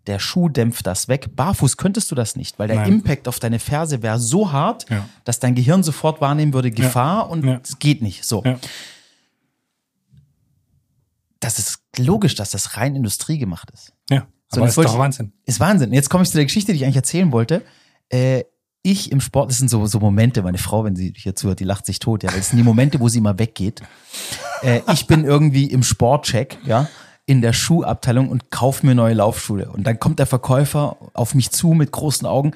Der 0.06 0.18
Schuh 0.18 0.48
dämpft 0.48 0.86
das 0.86 1.08
weg. 1.08 1.36
Barfuß 1.36 1.76
könntest 1.76 2.10
du 2.10 2.14
das 2.14 2.34
nicht, 2.34 2.58
weil 2.58 2.68
der 2.68 2.78
Nein. 2.78 2.94
Impact 2.94 3.28
auf 3.28 3.38
deine 3.38 3.58
Ferse 3.58 4.02
wäre 4.02 4.18
so 4.18 4.50
hart, 4.50 4.88
ja. 4.90 5.08
dass 5.24 5.38
dein 5.38 5.54
Gehirn 5.54 5.82
sofort 5.82 6.20
wahrnehmen 6.20 6.52
würde, 6.52 6.70
Gefahr 6.70 7.18
ja. 7.18 7.22
und 7.22 7.44
ja. 7.44 7.60
es 7.62 7.78
geht 7.78 8.02
nicht. 8.02 8.24
So. 8.24 8.42
Das 11.38 11.58
ist 11.58 11.80
logisch, 11.98 12.34
dass 12.34 12.50
das 12.50 12.76
rein 12.76 12.96
Industrie 12.96 13.38
gemacht 13.38 13.70
ist. 13.72 13.92
Ja, 14.10 14.26
so, 14.48 14.60
aber 14.60 14.68
ist 14.68 14.76
doch 14.76 14.98
Wahnsinn. 14.98 15.32
Ist 15.44 15.60
Wahnsinn. 15.60 15.92
Jetzt 15.92 16.10
komme 16.10 16.24
ich 16.24 16.30
zu 16.30 16.36
der 16.36 16.44
Geschichte, 16.44 16.72
die 16.72 16.78
ich 16.78 16.84
eigentlich 16.84 16.96
erzählen 16.96 17.32
wollte. 17.32 17.62
Äh, 18.08 18.44
ich 18.82 19.12
im 19.12 19.20
Sport, 19.20 19.50
das 19.50 19.58
sind 19.58 19.68
so, 19.68 19.86
so 19.86 20.00
Momente, 20.00 20.42
meine 20.42 20.58
Frau, 20.58 20.84
wenn 20.84 20.96
sie 20.96 21.14
hier 21.16 21.36
zuhört, 21.36 21.60
die 21.60 21.64
lacht 21.64 21.86
sich 21.86 22.00
tot, 22.00 22.24
ja, 22.24 22.30
das 22.30 22.50
sind 22.50 22.58
die 22.58 22.64
Momente, 22.64 22.98
wo 23.00 23.08
sie 23.08 23.18
immer 23.18 23.38
weggeht. 23.38 23.80
Äh, 24.62 24.80
ich 24.92 25.06
bin 25.06 25.24
irgendwie 25.24 25.66
im 25.66 25.82
Sportcheck, 25.82 26.58
ja, 26.64 26.88
in 27.26 27.40
der 27.40 27.52
Schuhabteilung 27.52 28.28
und 28.28 28.50
kauf 28.50 28.82
mir 28.82 28.94
neue 28.94 29.14
Laufschuhe. 29.14 29.70
Und 29.70 29.86
dann 29.86 30.00
kommt 30.00 30.18
der 30.18 30.26
Verkäufer 30.26 30.96
auf 31.14 31.34
mich 31.34 31.50
zu 31.50 31.68
mit 31.68 31.92
großen 31.92 32.26
Augen. 32.26 32.52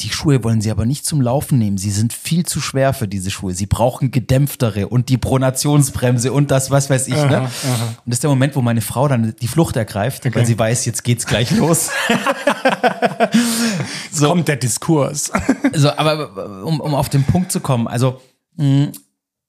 Die 0.00 0.10
Schuhe 0.10 0.42
wollen 0.42 0.60
Sie 0.60 0.72
aber 0.72 0.86
nicht 0.86 1.06
zum 1.06 1.20
Laufen 1.20 1.58
nehmen. 1.58 1.78
Sie 1.78 1.90
sind 1.90 2.12
viel 2.12 2.44
zu 2.44 2.60
schwer 2.60 2.94
für 2.94 3.06
diese 3.06 3.30
Schuhe. 3.30 3.54
Sie 3.54 3.66
brauchen 3.66 4.10
gedämpftere 4.10 4.88
und 4.88 5.08
die 5.08 5.18
Pronationsbremse 5.18 6.32
und 6.32 6.50
das, 6.50 6.72
was 6.72 6.90
weiß 6.90 7.06
ich. 7.06 7.14
Ne? 7.14 7.42
Aha, 7.42 7.44
aha. 7.44 7.84
Und 8.04 8.06
das 8.06 8.16
ist 8.16 8.24
der 8.24 8.30
Moment, 8.30 8.56
wo 8.56 8.60
meine 8.60 8.80
Frau 8.80 9.06
dann 9.06 9.36
die 9.40 9.46
Flucht 9.46 9.76
ergreift, 9.76 10.26
okay. 10.26 10.34
weil 10.34 10.46
sie 10.46 10.58
weiß, 10.58 10.84
jetzt 10.86 11.04
geht's 11.04 11.26
gleich 11.26 11.52
los. 11.52 11.90
so 14.10 14.28
kommt 14.28 14.48
der 14.48 14.56
Diskurs. 14.56 15.30
so, 15.74 15.90
aber 15.90 16.64
um, 16.64 16.80
um 16.80 16.94
auf 16.94 17.08
den 17.08 17.22
Punkt 17.22 17.52
zu 17.52 17.60
kommen, 17.60 17.86
also 17.86 18.20
mh, 18.56 18.88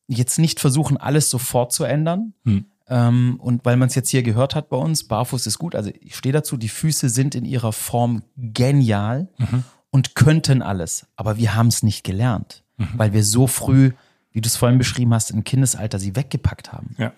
jetzt 0.07 0.37
nicht 0.37 0.59
versuchen, 0.59 0.97
alles 0.97 1.31
sofort 1.31 1.73
zu 1.73 1.85
ändern. 1.85 2.33
Hm. 2.45 2.65
Ähm, 2.87 3.39
und 3.39 3.65
weil 3.65 3.77
man 3.77 3.87
es 3.87 3.95
jetzt 3.95 4.09
hier 4.09 4.23
gehört 4.23 4.55
hat 4.55 4.69
bei 4.69 4.77
uns, 4.77 5.07
barfuß 5.07 5.47
ist 5.47 5.57
gut. 5.57 5.75
Also 5.75 5.91
ich 6.01 6.15
stehe 6.15 6.33
dazu, 6.33 6.57
die 6.57 6.69
Füße 6.69 7.09
sind 7.09 7.35
in 7.35 7.45
ihrer 7.45 7.73
Form 7.73 8.23
genial. 8.37 9.29
Mhm 9.37 9.63
und 9.95 10.13
könnten 10.13 10.61
alles, 10.61 11.07
aber 11.15 11.37
wir 11.37 11.55
haben 11.55 11.67
es 11.67 11.81
nicht 11.81 12.03
gelernt, 12.03 12.65
mhm. 12.75 12.89
weil 12.97 13.13
wir 13.13 13.23
so 13.23 13.47
früh, 13.47 13.93
wie 14.33 14.41
du 14.41 14.47
es 14.47 14.57
vorhin 14.57 14.77
beschrieben 14.77 15.13
hast, 15.13 15.31
im 15.31 15.45
Kindesalter 15.45 15.99
sie 15.99 16.17
weggepackt 16.17 16.73
haben. 16.73 16.97
Ja. 16.97 17.13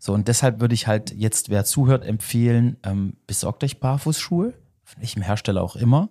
So, 0.00 0.12
und 0.12 0.26
deshalb 0.26 0.58
würde 0.58 0.74
ich 0.74 0.88
halt 0.88 1.14
jetzt, 1.14 1.50
wer 1.50 1.64
zuhört, 1.64 2.04
empfehlen, 2.04 2.78
ähm, 2.82 3.16
besorgt 3.28 3.62
euch 3.62 3.78
Barfußschuhe, 3.78 4.54
von 4.82 5.00
welchem 5.00 5.22
Hersteller 5.22 5.62
auch 5.62 5.76
immer. 5.76 6.08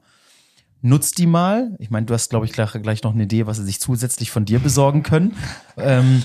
Nutzt 0.82 1.18
die 1.18 1.28
mal. 1.28 1.76
Ich 1.80 1.90
meine, 1.90 2.06
du 2.06 2.14
hast, 2.14 2.30
glaube 2.30 2.46
ich, 2.46 2.54
gleich, 2.54 2.72
gleich, 2.82 3.04
noch 3.04 3.14
eine 3.14 3.24
Idee, 3.24 3.46
was 3.46 3.58
sie 3.58 3.66
sich 3.66 3.82
zusätzlich 3.82 4.32
von 4.32 4.46
dir 4.46 4.60
besorgen 4.60 5.04
können. 5.04 5.36
ähm, 5.76 6.24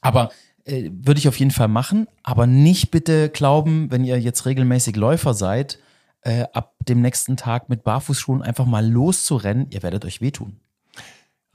aber 0.00 0.30
äh, 0.68 0.90
würde 0.92 1.18
ich 1.18 1.28
auf 1.28 1.38
jeden 1.38 1.50
Fall 1.50 1.68
machen. 1.68 2.06
Aber 2.22 2.46
nicht 2.46 2.90
bitte 2.90 3.28
glauben, 3.28 3.90
wenn 3.90 4.04
ihr 4.04 4.20
jetzt 4.20 4.46
regelmäßig 4.46 4.96
Läufer 4.96 5.34
seid, 5.34 5.78
äh, 6.22 6.44
ab 6.52 6.74
dem 6.88 7.00
nächsten 7.00 7.36
Tag 7.36 7.68
mit 7.68 7.84
Barfußschuhen 7.84 8.42
einfach 8.42 8.66
mal 8.66 8.86
loszurennen, 8.86 9.68
ihr 9.70 9.82
werdet 9.82 10.04
euch 10.04 10.20
wehtun. 10.20 10.56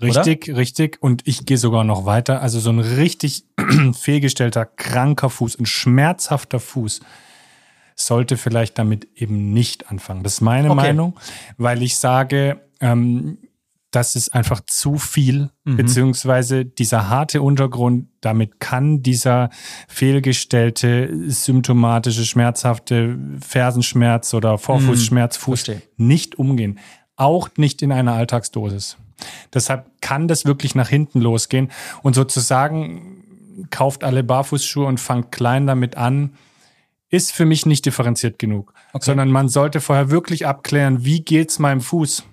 Richtig, 0.01 0.49
Oder? 0.49 0.57
richtig. 0.57 0.97
Und 1.01 1.27
ich 1.27 1.45
gehe 1.45 1.57
sogar 1.57 1.83
noch 1.83 2.05
weiter. 2.05 2.41
Also 2.41 2.59
so 2.59 2.71
ein 2.71 2.79
richtig 2.79 3.45
fehlgestellter, 3.93 4.65
kranker 4.65 5.29
Fuß, 5.29 5.59
ein 5.59 5.65
schmerzhafter 5.65 6.59
Fuß 6.59 7.01
sollte 7.95 8.37
vielleicht 8.37 8.79
damit 8.79 9.07
eben 9.15 9.53
nicht 9.53 9.89
anfangen. 9.91 10.23
Das 10.23 10.33
ist 10.33 10.41
meine 10.41 10.71
okay. 10.71 10.75
Meinung, 10.75 11.13
weil 11.57 11.83
ich 11.83 11.97
sage, 11.97 12.61
ähm, 12.81 13.37
das 13.95 14.15
ist 14.15 14.33
einfach 14.33 14.61
zu 14.65 14.97
viel, 14.97 15.51
mhm. 15.65 15.77
beziehungsweise 15.77 16.65
dieser 16.65 17.09
harte 17.09 17.43
Untergrund, 17.43 18.07
damit 18.21 18.59
kann 18.59 19.03
dieser 19.03 19.51
fehlgestellte, 19.87 21.11
symptomatische, 21.27 22.25
schmerzhafte 22.25 23.17
Fersenschmerz 23.39 24.33
oder 24.33 24.57
Vorfußschmerz, 24.57 25.37
mhm. 25.37 25.41
Fuß 25.41 25.71
nicht 25.97 26.39
umgehen. 26.39 26.79
Auch 27.15 27.49
nicht 27.57 27.83
in 27.83 27.91
einer 27.91 28.13
Alltagsdosis. 28.13 28.97
Deshalb 29.53 29.85
kann 30.01 30.27
das 30.27 30.45
wirklich 30.45 30.73
nach 30.73 30.89
hinten 30.89 31.21
losgehen 31.21 31.69
und 32.01 32.15
sozusagen 32.15 33.67
kauft 33.69 34.03
alle 34.03 34.23
Barfußschuhe 34.23 34.87
und 34.87 34.99
fangt 34.99 35.31
klein 35.31 35.67
damit 35.67 35.97
an, 35.97 36.33
ist 37.09 37.31
für 37.31 37.45
mich 37.45 37.67
nicht 37.67 37.85
differenziert 37.85 38.39
genug, 38.39 38.73
okay. 38.93 39.05
sondern 39.05 39.29
man 39.29 39.47
sollte 39.47 39.81
vorher 39.81 40.09
wirklich 40.09 40.47
abklären, 40.47 41.05
wie 41.05 41.21
geht's 41.21 41.59
meinem 41.59 41.81
Fuß? 41.81 42.23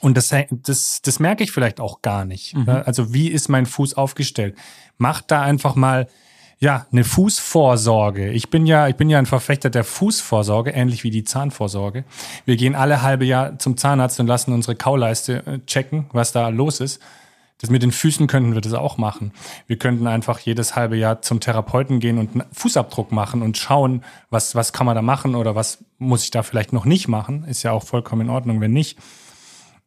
Und 0.00 0.16
das, 0.16 0.34
das, 0.50 1.02
das 1.02 1.20
merke 1.20 1.44
ich 1.44 1.52
vielleicht 1.52 1.80
auch 1.80 2.02
gar 2.02 2.24
nicht. 2.24 2.56
Mhm. 2.56 2.68
Also 2.68 3.12
wie 3.12 3.28
ist 3.28 3.48
mein 3.48 3.66
Fuß 3.66 3.94
aufgestellt? 3.94 4.56
Macht 4.96 5.30
da 5.30 5.42
einfach 5.42 5.74
mal 5.74 6.08
ja 6.62 6.86
eine 6.92 7.04
Fußvorsorge. 7.04 8.30
Ich 8.30 8.48
bin 8.48 8.66
ja, 8.66 8.88
ich 8.88 8.94
bin 8.94 9.10
ja 9.10 9.18
ein 9.18 9.26
Verfechter 9.26 9.68
der 9.68 9.84
Fußvorsorge, 9.84 10.70
ähnlich 10.70 11.02
wie 11.02 11.10
die 11.10 11.24
Zahnvorsorge. 11.24 12.04
Wir 12.44 12.56
gehen 12.56 12.74
alle 12.74 13.02
halbe 13.02 13.24
Jahr 13.24 13.58
zum 13.58 13.76
Zahnarzt 13.76 14.20
und 14.20 14.28
lassen 14.28 14.52
unsere 14.52 14.76
Kauleiste 14.76 15.44
äh, 15.44 15.58
checken, 15.66 16.06
was 16.12 16.32
da 16.32 16.48
los 16.48 16.80
ist. 16.80 17.02
Das 17.60 17.70
mit 17.70 17.82
den 17.82 17.92
Füßen 17.92 18.28
könnten 18.28 18.54
wir 18.54 18.60
das 18.60 18.74
auch 18.74 18.96
machen. 18.96 19.32
Wir 19.66 19.76
könnten 19.76 20.06
einfach 20.06 20.38
jedes 20.38 20.74
halbe 20.74 20.96
Jahr 20.96 21.22
zum 21.22 21.38
Therapeuten 21.38 22.00
gehen 22.00 22.18
und 22.18 22.34
einen 22.34 22.44
Fußabdruck 22.52 23.12
machen 23.12 23.42
und 23.42 23.56
schauen, 23.56 24.02
was, 24.30 24.54
was 24.54 24.72
kann 24.72 24.86
man 24.86 24.96
da 24.96 25.02
machen 25.02 25.34
oder 25.34 25.54
was 25.54 25.78
muss 25.98 26.24
ich 26.24 26.30
da 26.30 26.42
vielleicht 26.42 26.72
noch 26.72 26.84
nicht 26.84 27.06
machen. 27.06 27.44
Ist 27.44 27.62
ja 27.62 27.72
auch 27.72 27.84
vollkommen 27.84 28.22
in 28.22 28.30
Ordnung, 28.30 28.60
wenn 28.60 28.72
nicht. 28.72 28.98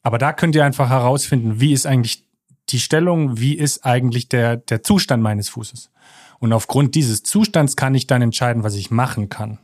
Aber 0.05 0.19
da 0.19 0.33
könnt 0.33 0.53
ihr 0.53 0.63
einfach 0.63 0.91
herausfinden, 0.91 1.59
wie 1.59 1.73
ist 1.73 1.87
eigentlich 1.87 2.27
die 2.69 2.79
Stellung, 2.79 3.39
wie 3.39 3.55
ist 3.55 3.87
eigentlich 3.87 4.29
der, 4.29 4.55
der 4.55 4.83
Zustand 4.83 5.23
meines 5.23 5.49
Fußes. 5.49 5.89
Und 6.37 6.53
aufgrund 6.53 6.93
dieses 6.93 7.23
Zustands 7.23 7.75
kann 7.75 7.95
ich 7.95 8.05
dann 8.05 8.21
entscheiden, 8.21 8.61
was 8.61 8.75
ich 8.75 8.91
machen 8.91 9.29
kann. 9.29 9.57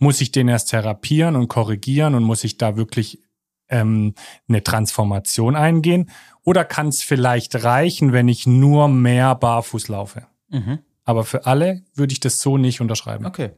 Muss 0.00 0.20
ich 0.20 0.32
den 0.32 0.48
erst 0.48 0.70
therapieren 0.70 1.36
und 1.36 1.46
korrigieren 1.46 2.16
und 2.16 2.24
muss 2.24 2.42
ich 2.42 2.58
da 2.58 2.76
wirklich 2.76 3.22
ähm, 3.68 4.14
eine 4.48 4.64
Transformation 4.64 5.54
eingehen? 5.54 6.10
Oder 6.42 6.64
kann 6.64 6.88
es 6.88 7.04
vielleicht 7.04 7.62
reichen, 7.62 8.12
wenn 8.12 8.26
ich 8.26 8.44
nur 8.44 8.88
mehr 8.88 9.36
barfuß 9.36 9.86
laufe? 9.86 10.26
Mhm. 10.48 10.80
Aber 11.04 11.22
für 11.22 11.46
alle 11.46 11.84
würde 11.94 12.12
ich 12.12 12.18
das 12.18 12.40
so 12.40 12.58
nicht 12.58 12.80
unterschreiben. 12.80 13.24
Okay. 13.24 13.50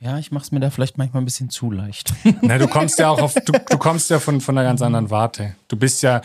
Ja, 0.00 0.18
ich 0.18 0.30
mache 0.30 0.44
es 0.44 0.52
mir 0.52 0.60
da 0.60 0.70
vielleicht 0.70 0.96
manchmal 0.96 1.22
ein 1.22 1.24
bisschen 1.24 1.50
zu 1.50 1.70
leicht. 1.70 2.14
Na, 2.42 2.58
du 2.58 2.68
kommst 2.68 2.98
ja 2.98 3.10
auch 3.10 3.20
auf, 3.20 3.34
du, 3.34 3.52
du 3.52 3.78
kommst 3.78 4.10
ja 4.10 4.20
von, 4.20 4.40
von 4.40 4.56
einer 4.56 4.66
ganz 4.66 4.80
anderen 4.80 5.10
Warte. 5.10 5.56
Du 5.66 5.76
bist 5.76 6.02
ja 6.02 6.22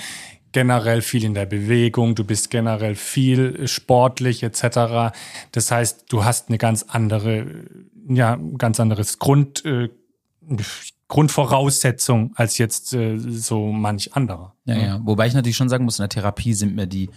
generell 0.51 1.01
viel 1.01 1.23
in 1.23 1.33
der 1.33 1.47
Bewegung, 1.47 2.13
du 2.13 2.23
bist 2.23 2.51
generell 2.51 2.95
viel 2.95 3.67
sportlich 3.67 4.43
etc. 4.43 5.15
Das 5.51 5.71
heißt, 5.71 6.05
du 6.09 6.23
hast 6.23 6.49
eine 6.49 6.59
ganz 6.59 6.83
andere, 6.83 7.47
ja, 8.07 8.37
ganz 8.57 8.79
anderes 8.79 9.17
Grund, 9.17 9.65
äh, 9.65 9.89
Grundvoraussetzung 11.07 12.33
als 12.35 12.57
jetzt 12.57 12.93
äh, 12.93 13.17
so 13.17 13.71
manch 13.71 14.15
anderer. 14.15 14.55
Ja, 14.65 14.77
ja. 14.77 15.01
Wobei 15.03 15.27
ich 15.27 15.33
natürlich 15.33 15.57
schon 15.57 15.69
sagen 15.69 15.85
muss, 15.85 15.99
in 15.99 16.03
der 16.03 16.09
Therapie 16.09 16.53
sind 16.53 16.75
mir 16.75 16.87
die 16.87 17.09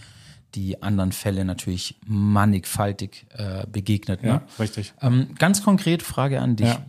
die 0.54 0.82
anderen 0.82 1.12
Fälle 1.12 1.44
natürlich 1.44 2.00
mannigfaltig 2.06 3.26
äh, 3.30 3.66
begegnet. 3.66 4.22
Ne? 4.22 4.28
Ja, 4.28 4.42
richtig. 4.58 4.94
Ähm, 5.00 5.34
ganz 5.38 5.62
konkret 5.62 6.02
Frage 6.02 6.40
an 6.40 6.56
dich. 6.56 6.68
Ja. 6.68 6.84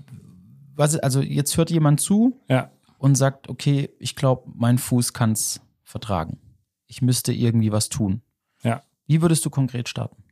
Was, 0.75 0.95
also 0.97 1.21
jetzt 1.21 1.57
hört 1.57 1.71
jemand 1.71 1.99
zu 1.99 2.39
ja. 2.47 2.71
und 2.97 3.15
sagt, 3.15 3.49
okay, 3.49 3.89
ich 3.99 4.15
glaube, 4.15 4.51
mein 4.55 4.77
Fuß 4.77 5.13
kann 5.13 5.31
es 5.31 5.59
vertragen. 5.83 6.39
Ich 6.85 7.01
müsste 7.01 7.33
irgendwie 7.33 7.71
was 7.71 7.89
tun. 7.89 8.21
Ja. 8.63 8.83
Wie 9.07 9.21
würdest 9.21 9.45
du 9.45 9.49
konkret 9.49 9.89
starten? 9.89 10.23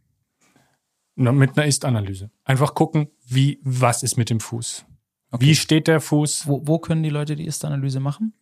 Na, 1.15 1.32
mit 1.32 1.57
einer 1.57 1.65
Ist-Analyse. 1.65 2.30
Einfach 2.43 2.76
gucken, 2.76 3.07
wie, 3.26 3.59
was 3.63 4.03
ist 4.03 4.17
mit 4.17 4.30
dem 4.30 4.39
Fuß? 4.39 4.86
Okay. 5.32 5.45
Wie 5.45 5.55
steht 5.55 5.88
der 5.88 6.01
Fuß? 6.01 6.47
Wo, 6.47 6.61
wo 6.65 6.80
können 6.80 7.03
die 7.03 7.09
Leute 7.09 7.36
die 7.36 7.45
Ist-Analyse 7.45 7.99
machen? 7.99 8.34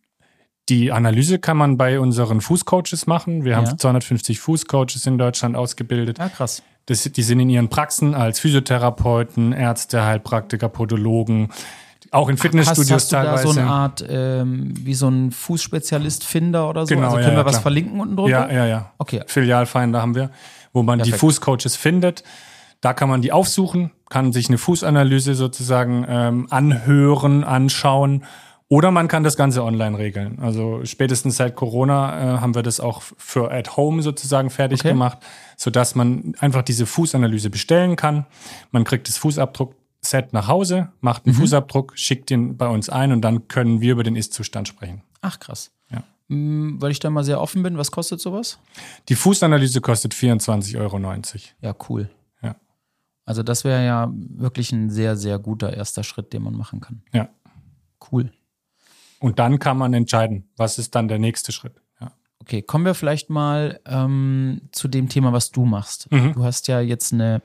Die 0.68 0.92
Analyse 0.92 1.38
kann 1.38 1.56
man 1.56 1.76
bei 1.76 2.00
unseren 2.00 2.40
Fußcoaches 2.40 3.06
machen. 3.06 3.44
Wir 3.44 3.56
haben 3.56 3.66
ja. 3.66 3.76
250 3.76 4.40
Fußcoaches 4.40 5.06
in 5.06 5.18
Deutschland 5.18 5.56
ausgebildet. 5.56 6.20
Ah, 6.20 6.30
krass. 6.30 6.62
Das, 6.86 7.02
die 7.02 7.22
sind 7.22 7.40
in 7.40 7.50
ihren 7.50 7.68
Praxen 7.68 8.14
als 8.14 8.40
Physiotherapeuten, 8.40 9.52
Ärzte, 9.52 10.04
Heilpraktiker, 10.04 10.68
Podologen, 10.68 11.50
Auch 12.10 12.28
in 12.28 12.36
Fitnessstudios 12.36 12.90
hast, 12.90 13.02
hast 13.04 13.12
du 13.12 13.16
teilweise. 13.16 13.44
da 13.46 13.52
so 13.52 13.60
eine 13.60 13.70
Art, 13.70 14.04
ähm, 14.08 14.74
wie 14.78 14.94
so 14.94 15.08
ein 15.08 15.32
Fußspezialist 15.32 16.24
Finder 16.24 16.68
oder 16.68 16.86
so? 16.86 16.94
Genau, 16.94 17.06
also 17.06 17.18
ja, 17.18 17.24
können 17.24 17.36
wir 17.36 17.40
ja, 17.40 17.46
was 17.46 17.52
klar. 17.52 17.62
verlinken 17.62 18.00
unten 18.00 18.16
drunter? 18.16 18.50
Ja, 18.50 18.52
ja, 18.52 18.66
ja. 18.66 18.92
Okay. 18.98 19.22
Filialfinder 19.26 20.00
haben 20.00 20.14
wir, 20.14 20.30
wo 20.72 20.82
man 20.82 20.98
die 20.98 21.10
Perfekt. 21.10 21.20
Fußcoaches 21.20 21.76
findet. 21.76 22.22
Da 22.80 22.92
kann 22.92 23.08
man 23.08 23.22
die 23.22 23.32
aufsuchen, 23.32 23.90
kann 24.10 24.32
sich 24.32 24.48
eine 24.48 24.58
Fußanalyse 24.58 25.34
sozusagen 25.34 26.04
ähm, 26.06 26.46
anhören, 26.50 27.42
anschauen. 27.42 28.24
Oder 28.68 28.90
man 28.90 29.08
kann 29.08 29.22
das 29.24 29.36
Ganze 29.36 29.62
online 29.62 29.98
regeln. 29.98 30.38
Also 30.40 30.84
spätestens 30.84 31.36
seit 31.36 31.54
Corona 31.54 32.36
äh, 32.36 32.40
haben 32.40 32.54
wir 32.54 32.62
das 32.62 32.80
auch 32.80 33.02
für 33.02 33.50
at 33.52 33.76
home 33.76 34.02
sozusagen 34.02 34.48
fertig 34.50 34.80
Okay. 34.80 34.88
gemacht, 34.88 35.18
sodass 35.56 35.94
man 35.94 36.34
einfach 36.40 36.62
diese 36.62 36.86
Fußanalyse 36.86 37.50
bestellen 37.50 37.96
kann. 37.96 38.26
Man 38.70 38.84
kriegt 38.84 39.06
das 39.06 39.18
Fußabdruckset 39.18 40.32
nach 40.32 40.48
Hause, 40.48 40.90
macht 41.00 41.26
einen 41.26 41.34
Fußabdruck, 41.34 41.92
schickt 41.98 42.30
den 42.30 42.56
bei 42.56 42.66
uns 42.66 42.88
ein 42.88 43.12
und 43.12 43.20
dann 43.20 43.48
können 43.48 43.80
wir 43.82 43.92
über 43.92 44.02
den 44.02 44.16
Ist-Zustand 44.16 44.66
sprechen. 44.66 45.02
Ach, 45.20 45.38
krass. 45.38 45.70
Ja. 45.90 46.02
Hm, 46.30 46.80
weil 46.80 46.90
ich 46.90 47.00
da 47.00 47.10
mal 47.10 47.22
sehr 47.22 47.40
offen 47.42 47.62
bin, 47.62 47.76
was 47.76 47.90
kostet 47.90 48.20
sowas? 48.20 48.58
Die 49.10 49.14
Fußanalyse 49.14 49.82
kostet 49.82 50.14
24,90 50.14 50.78
Euro. 50.80 50.98
Ja, 51.60 51.74
cool. 51.90 52.08
Ja. 52.42 52.56
Also 53.26 53.42
das 53.42 53.64
wäre 53.64 53.84
ja 53.84 54.10
wirklich 54.14 54.72
ein 54.72 54.88
sehr, 54.88 55.16
sehr 55.16 55.38
guter 55.38 55.74
erster 55.74 56.02
Schritt, 56.02 56.32
den 56.32 56.42
man 56.42 56.54
machen 56.54 56.80
kann. 56.80 57.02
Ja. 57.12 57.28
Cool. 58.10 58.32
Und 59.24 59.38
dann 59.38 59.58
kann 59.58 59.78
man 59.78 59.94
entscheiden, 59.94 60.48
was 60.58 60.78
ist 60.78 60.94
dann 60.94 61.08
der 61.08 61.18
nächste 61.18 61.50
Schritt. 61.50 61.80
Ja. 62.00 62.12
Okay, 62.40 62.60
kommen 62.60 62.84
wir 62.84 62.94
vielleicht 62.94 63.30
mal 63.30 63.80
ähm, 63.86 64.60
zu 64.70 64.86
dem 64.86 65.08
Thema, 65.08 65.32
was 65.32 65.50
du 65.50 65.64
machst. 65.64 66.10
Mhm. 66.12 66.34
Du 66.34 66.44
hast 66.44 66.68
ja 66.68 66.80
jetzt 66.80 67.12
eine, 67.14 67.40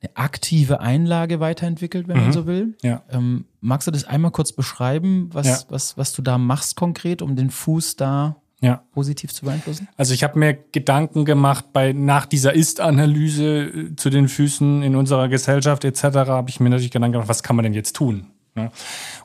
eine 0.00 0.16
aktive 0.16 0.80
Einlage 0.80 1.38
weiterentwickelt, 1.40 2.08
wenn 2.08 2.16
man 2.16 2.28
Mhm. 2.28 2.32
so 2.32 2.46
will. 2.46 2.76
Ja. 2.82 3.02
Ähm, 3.10 3.44
magst 3.60 3.86
du 3.86 3.90
das 3.90 4.04
einmal 4.04 4.30
kurz 4.30 4.52
beschreiben, 4.52 5.28
was, 5.32 5.46
Ja. 5.46 5.58
was, 5.68 5.98
was 5.98 6.12
du 6.14 6.22
da 6.22 6.38
machst 6.38 6.76
konkret, 6.76 7.20
um 7.20 7.36
den 7.36 7.50
Fuß 7.50 7.96
da 7.96 8.36
ja. 8.62 8.82
positiv 8.92 9.34
zu 9.34 9.44
beeinflussen? 9.44 9.88
Also 9.98 10.14
ich 10.14 10.24
habe 10.24 10.38
mir 10.38 10.54
Gedanken 10.72 11.26
gemacht 11.26 11.66
bei 11.74 11.92
nach 11.92 12.24
dieser 12.24 12.54
Ist-Analyse 12.54 13.44
äh, 13.64 13.96
zu 13.96 14.08
den 14.08 14.28
Füßen 14.28 14.82
in 14.82 14.96
unserer 14.96 15.28
Gesellschaft 15.28 15.84
etc. 15.84 16.04
habe 16.28 16.48
ich 16.48 16.58
mir 16.60 16.70
natürlich 16.70 16.90
Gedanken 16.90 17.12
gemacht, 17.12 17.28
was 17.28 17.42
kann 17.42 17.56
man 17.56 17.64
denn 17.64 17.74
jetzt 17.74 17.96
tun? 17.96 18.28
Ne? 18.54 18.70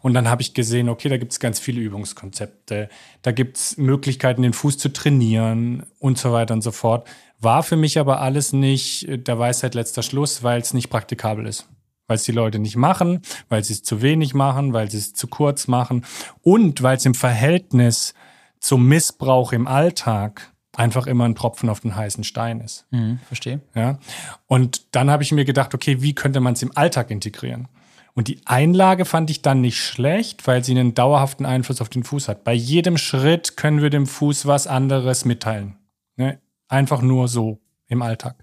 Und 0.02 0.14
dann 0.14 0.28
habe 0.28 0.42
ich 0.42 0.54
gesehen, 0.54 0.90
okay, 0.90 1.10
da 1.10 1.18
gibt 1.18 1.32
es 1.32 1.40
ganz 1.40 1.60
viele 1.60 1.82
Übungskonzepte, 1.82 2.90
da 3.22 3.32
gibt 3.32 3.58
es 3.58 3.78
Möglichkeiten, 3.78 4.42
den 4.42 4.54
Fuß 4.54 4.78
zu 4.78 4.90
trainieren 4.90 5.86
und 6.00 6.18
so 6.18 6.32
weiter 6.32 6.54
und 6.54 6.62
so 6.62 6.72
fort. 6.72 7.08
War 7.40 7.64
für 7.64 7.76
mich 7.76 8.00
aber 8.00 8.22
alles 8.22 8.54
nicht 8.54 9.08
äh, 9.08 9.18
der 9.18 9.40
Weisheit 9.40 9.76
letzter 9.76 10.04
Schluss, 10.04 10.44
weil 10.44 10.60
es 10.62 10.74
nicht 10.74 10.90
praktikabel 10.90 11.46
ist. 11.46 11.68
Weil 12.08 12.16
es 12.16 12.24
die 12.24 12.32
Leute 12.32 12.58
nicht 12.58 12.76
machen, 12.76 13.22
weil 13.50 13.64
sie 13.64 13.74
es 13.74 13.84
zu 13.84 14.02
wenig 14.02 14.34
machen, 14.34 14.74
weil 14.74 14.90
sie 14.90 14.98
es 14.98 15.14
zu 15.14 15.28
kurz 15.28 15.68
machen 15.68 16.06
und 16.42 16.82
weil 16.82 16.98
es 16.98 17.06
im 17.06 17.14
Verhältnis 17.14 18.16
zum 18.60 18.88
Missbrauch 18.88 19.54
im 19.54 19.68
Alltag 19.68 20.52
einfach 20.76 21.08
immer 21.08 21.26
ein 21.26 21.36
Tropfen 21.36 21.70
auf 21.70 21.82
den 21.82 21.96
heißen 21.96 22.24
Stein 22.24 22.62
ist. 22.62 22.88
Mhm, 22.90 23.20
verstehe. 23.28 23.62
Ja? 23.76 24.00
Und 24.48 24.96
dann 24.96 25.12
habe 25.12 25.22
ich 25.22 25.32
mir 25.32 25.46
gedacht, 25.46 25.76
okay, 25.76 26.02
wie 26.02 26.16
könnte 26.16 26.40
man 26.40 26.54
es 26.54 26.64
im 26.64 26.76
Alltag 26.76 27.12
integrieren? 27.12 27.68
Und 28.20 28.28
die 28.28 28.42
Einlage 28.44 29.06
fand 29.06 29.30
ich 29.30 29.42
dann 29.44 29.62
nicht 29.62 29.82
schlecht, 29.82 30.46
weil 30.46 30.62
sie 30.62 30.74
einen 30.74 30.94
dauerhaften 30.94 31.46
Einfluss 31.46 31.80
auf 31.80 31.88
den 31.88 32.04
Fuß 32.04 32.28
hat. 32.28 32.44
Bei 32.44 32.52
jedem 32.52 32.98
Schritt 32.98 33.56
können 33.56 33.82
wir 33.82 33.90
dem 33.90 34.06
Fuß 34.06 34.46
was 34.46 34.68
anderes 34.68 35.24
mitteilen. 35.24 35.78
Ne? 36.18 36.38
Einfach 36.68 37.02
nur 37.02 37.30
so 37.30 37.62
im 37.88 38.02
Alltag. 38.02 38.36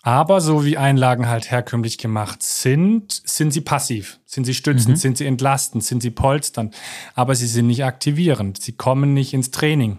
Aber 0.00 0.40
so 0.40 0.64
wie 0.64 0.78
Einlagen 0.78 1.28
halt 1.28 1.50
herkömmlich 1.50 1.98
gemacht 1.98 2.42
sind, 2.42 3.20
sind 3.26 3.50
sie 3.50 3.60
passiv, 3.60 4.18
sind 4.24 4.46
sie 4.46 4.54
stützend, 4.54 4.98
sind 4.98 5.18
sie 5.18 5.26
entlastend, 5.26 5.84
sind 5.84 6.00
sie 6.00 6.10
polsternd, 6.10 6.74
aber 7.14 7.34
sie 7.34 7.48
sind 7.48 7.66
nicht 7.66 7.84
aktivierend, 7.84 8.62
sie 8.62 8.72
kommen 8.72 9.12
nicht 9.12 9.34
ins 9.34 9.50
Training. 9.50 9.98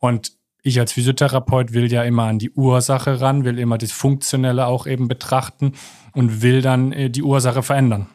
Und 0.00 0.32
ich 0.66 0.80
als 0.80 0.92
Physiotherapeut 0.92 1.72
will 1.72 1.92
ja 1.92 2.02
immer 2.02 2.24
an 2.24 2.40
die 2.40 2.50
Ursache 2.50 3.20
ran, 3.20 3.44
will 3.44 3.58
immer 3.58 3.78
das 3.78 3.92
Funktionelle 3.92 4.66
auch 4.66 4.86
eben 4.86 5.06
betrachten 5.06 5.74
und 6.12 6.42
will 6.42 6.60
dann 6.60 6.92
äh, 6.92 7.08
die 7.08 7.22
Ursache 7.22 7.62
verändern. 7.62 8.08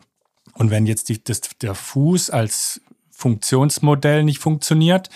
Und 0.54 0.70
wenn 0.70 0.86
jetzt 0.86 1.08
die, 1.08 1.24
das, 1.24 1.42
der 1.62 1.76
Fuß 1.76 2.30
als 2.30 2.82
Funktionsmodell 3.10 4.24
nicht 4.24 4.40
funktioniert, 4.40 5.10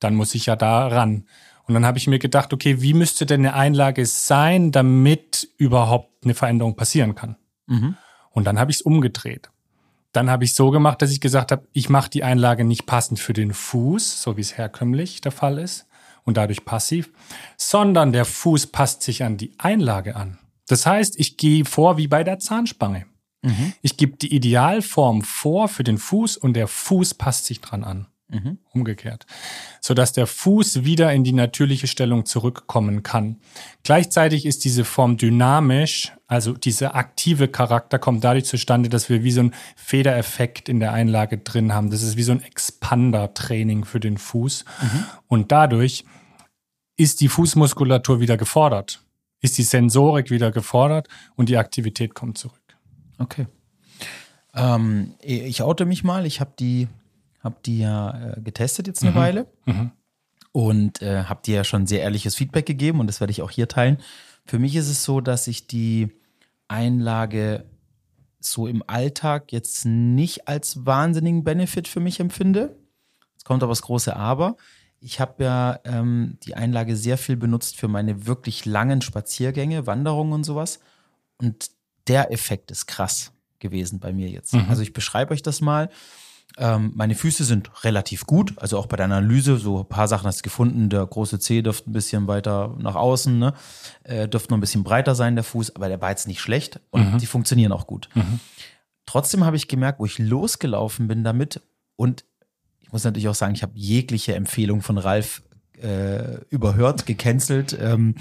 dann 0.00 0.14
muss 0.14 0.34
ich 0.34 0.46
ja 0.46 0.54
da 0.54 0.86
ran. 0.88 1.26
Und 1.64 1.74
dann 1.74 1.86
habe 1.86 1.96
ich 1.96 2.08
mir 2.08 2.18
gedacht, 2.18 2.52
okay, 2.52 2.82
wie 2.82 2.92
müsste 2.92 3.24
denn 3.24 3.40
eine 3.40 3.54
Einlage 3.54 4.04
sein, 4.04 4.70
damit 4.70 5.48
überhaupt 5.56 6.24
eine 6.24 6.34
Veränderung 6.34 6.76
passieren 6.76 7.14
kann? 7.14 7.36
Mhm. 7.68 7.96
Und 8.30 8.44
dann 8.44 8.58
habe 8.58 8.70
ich 8.70 8.78
es 8.78 8.82
umgedreht. 8.82 9.50
Dann 10.12 10.28
habe 10.28 10.44
ich 10.44 10.54
so 10.54 10.70
gemacht, 10.70 11.00
dass 11.00 11.10
ich 11.10 11.22
gesagt 11.22 11.52
habe, 11.52 11.66
ich 11.72 11.88
mache 11.88 12.10
die 12.10 12.22
Einlage 12.22 12.64
nicht 12.64 12.84
passend 12.84 13.18
für 13.18 13.32
den 13.32 13.54
Fuß, 13.54 14.22
so 14.22 14.36
wie 14.36 14.42
es 14.42 14.58
herkömmlich 14.58 15.22
der 15.22 15.32
Fall 15.32 15.58
ist 15.58 15.86
und 16.24 16.36
dadurch 16.36 16.64
passiv, 16.64 17.10
sondern 17.56 18.12
der 18.12 18.24
Fuß 18.24 18.68
passt 18.68 19.02
sich 19.02 19.24
an 19.24 19.36
die 19.36 19.52
Einlage 19.58 20.16
an. 20.16 20.38
Das 20.66 20.86
heißt, 20.86 21.18
ich 21.18 21.36
gehe 21.36 21.64
vor 21.64 21.96
wie 21.96 22.08
bei 22.08 22.24
der 22.24 22.38
Zahnspange. 22.38 23.06
Ich 23.82 23.96
gebe 23.96 24.16
die 24.16 24.34
Idealform 24.34 25.22
vor 25.22 25.68
für 25.68 25.82
den 25.82 25.98
Fuß 25.98 26.36
und 26.36 26.54
der 26.54 26.68
Fuß 26.68 27.14
passt 27.14 27.46
sich 27.46 27.60
dran 27.60 27.82
an. 27.82 28.06
Mhm. 28.32 28.58
Umgekehrt. 28.72 29.26
Sodass 29.80 30.12
der 30.12 30.26
Fuß 30.26 30.84
wieder 30.84 31.12
in 31.12 31.22
die 31.22 31.34
natürliche 31.34 31.86
Stellung 31.86 32.24
zurückkommen 32.24 33.02
kann. 33.02 33.36
Gleichzeitig 33.82 34.46
ist 34.46 34.64
diese 34.64 34.84
Form 34.84 35.18
dynamisch, 35.18 36.12
also 36.26 36.54
dieser 36.54 36.94
aktive 36.94 37.48
Charakter 37.48 37.98
kommt 37.98 38.24
dadurch 38.24 38.46
zustande, 38.46 38.88
dass 38.88 39.10
wir 39.10 39.22
wie 39.22 39.32
so 39.32 39.42
ein 39.42 39.54
Federeffekt 39.76 40.70
in 40.70 40.80
der 40.80 40.92
Einlage 40.92 41.38
drin 41.38 41.74
haben. 41.74 41.90
Das 41.90 42.02
ist 42.02 42.16
wie 42.16 42.22
so 42.22 42.32
ein 42.32 42.42
Expander-Training 42.42 43.84
für 43.84 44.00
den 44.00 44.16
Fuß. 44.16 44.64
Und 45.28 45.52
dadurch 45.52 46.04
ist 46.96 47.20
die 47.20 47.28
Fußmuskulatur 47.28 48.20
wieder 48.20 48.38
gefordert, 48.38 49.04
ist 49.40 49.58
die 49.58 49.62
Sensorik 49.62 50.30
wieder 50.30 50.52
gefordert 50.52 51.08
und 51.36 51.48
die 51.48 51.58
Aktivität 51.58 52.14
kommt 52.14 52.38
zurück. 52.38 52.60
Okay. 53.18 53.46
Ähm, 54.54 55.14
ich 55.20 55.62
oute 55.62 55.84
mich 55.84 56.04
mal. 56.04 56.26
Ich 56.26 56.40
habe 56.40 56.52
die, 56.58 56.88
hab 57.42 57.62
die 57.62 57.78
ja 57.78 58.34
äh, 58.36 58.40
getestet 58.40 58.86
jetzt 58.86 59.02
eine 59.02 59.14
Weile 59.14 59.46
und 60.52 61.02
äh, 61.02 61.24
habe 61.24 61.42
dir 61.44 61.56
ja 61.56 61.64
schon 61.64 61.86
sehr 61.86 62.02
ehrliches 62.02 62.34
Feedback 62.34 62.66
gegeben 62.66 63.00
und 63.00 63.06
das 63.06 63.20
werde 63.20 63.30
ich 63.30 63.42
auch 63.42 63.50
hier 63.50 63.68
teilen. 63.68 63.98
Für 64.44 64.58
mich 64.58 64.76
ist 64.76 64.88
es 64.88 65.04
so, 65.04 65.20
dass 65.20 65.46
ich 65.46 65.66
die 65.66 66.08
Einlage 66.68 67.64
so 68.40 68.66
im 68.66 68.82
Alltag 68.86 69.52
jetzt 69.52 69.84
nicht 69.86 70.48
als 70.48 70.84
wahnsinnigen 70.84 71.44
Benefit 71.44 71.88
für 71.88 72.00
mich 72.00 72.20
empfinde. 72.20 72.76
Jetzt 73.34 73.44
kommt 73.44 73.62
aber 73.62 73.72
das 73.72 73.82
große 73.82 74.14
Aber. 74.16 74.56
Ich 75.00 75.20
habe 75.20 75.44
ja 75.44 75.80
ähm, 75.84 76.38
die 76.44 76.54
Einlage 76.54 76.96
sehr 76.96 77.18
viel 77.18 77.36
benutzt 77.36 77.76
für 77.76 77.88
meine 77.88 78.26
wirklich 78.26 78.64
langen 78.66 79.00
Spaziergänge, 79.00 79.86
Wanderungen 79.86 80.32
und 80.32 80.44
sowas. 80.44 80.80
Und 81.38 81.70
der 82.08 82.32
Effekt 82.32 82.70
ist 82.70 82.86
krass 82.86 83.32
gewesen 83.58 84.00
bei 84.00 84.12
mir 84.12 84.28
jetzt. 84.28 84.54
Also 84.68 84.82
ich 84.82 84.92
beschreibe 84.92 85.32
euch 85.32 85.42
das 85.42 85.60
mal. 85.60 85.88
Ähm, 86.58 86.92
meine 86.94 87.14
Füße 87.14 87.44
sind 87.44 87.70
relativ 87.84 88.26
gut, 88.26 88.54
also 88.56 88.78
auch 88.78 88.86
bei 88.86 88.96
der 88.96 89.06
Analyse, 89.06 89.56
so 89.56 89.80
ein 89.80 89.86
paar 89.86 90.08
Sachen 90.08 90.26
hast 90.26 90.40
du 90.40 90.42
gefunden. 90.42 90.88
Der 90.90 91.06
große 91.06 91.38
Zeh 91.38 91.62
dürfte 91.62 91.90
ein 91.90 91.92
bisschen 91.92 92.26
weiter 92.26 92.74
nach 92.78 92.94
außen, 92.94 93.38
ne? 93.38 93.54
äh, 94.04 94.28
dürfte 94.28 94.50
noch 94.50 94.58
ein 94.58 94.60
bisschen 94.60 94.84
breiter 94.84 95.14
sein, 95.14 95.34
der 95.34 95.44
Fuß, 95.44 95.76
aber 95.76 95.88
der 95.88 96.00
war 96.00 96.10
jetzt 96.10 96.26
nicht 96.28 96.40
schlecht 96.40 96.80
und 96.90 97.18
die 97.18 97.26
funktionieren 97.26 97.72
auch 97.72 97.86
gut. 97.86 98.08
Trotzdem 99.06 99.44
habe 99.44 99.56
ich 99.56 99.68
gemerkt, 99.68 99.98
wo 100.00 100.06
ich 100.06 100.18
losgelaufen 100.18 101.08
bin 101.08 101.24
damit 101.24 101.60
und 101.96 102.24
ich 102.80 102.92
muss 102.92 103.04
natürlich 103.04 103.28
auch 103.28 103.34
sagen, 103.34 103.54
ich 103.54 103.62
habe 103.62 103.72
jegliche 103.74 104.34
Empfehlung 104.34 104.82
von 104.82 104.98
Ralf 104.98 105.42
äh, 105.82 106.38
überhört, 106.50 107.06
gecancelt. 107.06 107.76
Ähm, 107.80 108.14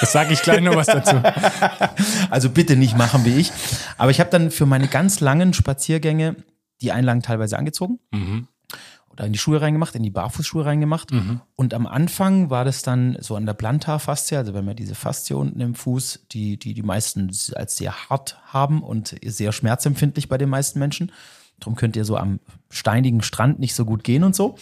Das 0.00 0.12
sage 0.12 0.32
ich 0.32 0.42
gleich 0.42 0.60
noch 0.60 0.76
was 0.76 0.86
dazu. 0.86 1.16
also 2.30 2.50
bitte 2.50 2.76
nicht 2.76 2.96
machen 2.96 3.24
wie 3.24 3.36
ich. 3.36 3.50
Aber 3.96 4.10
ich 4.10 4.20
habe 4.20 4.30
dann 4.30 4.50
für 4.50 4.66
meine 4.66 4.86
ganz 4.86 5.20
langen 5.20 5.52
Spaziergänge 5.52 6.36
die 6.80 6.92
Einlagen 6.92 7.22
teilweise 7.22 7.58
angezogen 7.58 7.98
oder 9.10 9.26
in 9.26 9.32
die 9.32 9.38
Schuhe 9.38 9.60
reingemacht, 9.60 9.94
in 9.96 10.02
die 10.04 10.10
Barfußschuhe 10.10 10.64
reingemacht. 10.64 11.10
Und 11.56 11.74
am 11.74 11.86
Anfang 11.86 12.50
war 12.50 12.64
das 12.64 12.82
dann 12.82 13.16
so 13.20 13.34
an 13.34 13.46
der 13.46 13.54
Plantarfaszie, 13.54 14.36
also 14.36 14.54
wenn 14.54 14.64
wir 14.66 14.74
diese 14.74 14.94
Faszie 14.94 15.36
unten 15.36 15.60
im 15.60 15.74
Fuß, 15.74 16.26
die 16.30 16.56
die, 16.56 16.74
die 16.74 16.82
meisten 16.82 17.30
als 17.54 17.76
sehr 17.76 18.08
hart 18.08 18.38
haben 18.46 18.82
und 18.82 19.16
sehr 19.24 19.52
schmerzempfindlich 19.52 20.28
bei 20.28 20.38
den 20.38 20.48
meisten 20.48 20.78
Menschen. 20.78 21.10
Darum 21.58 21.74
könnt 21.74 21.96
ihr 21.96 22.04
so 22.04 22.16
am 22.16 22.38
steinigen 22.70 23.22
Strand 23.22 23.58
nicht 23.58 23.74
so 23.74 23.84
gut 23.84 24.04
gehen 24.04 24.22
und 24.22 24.36
so. 24.36 24.56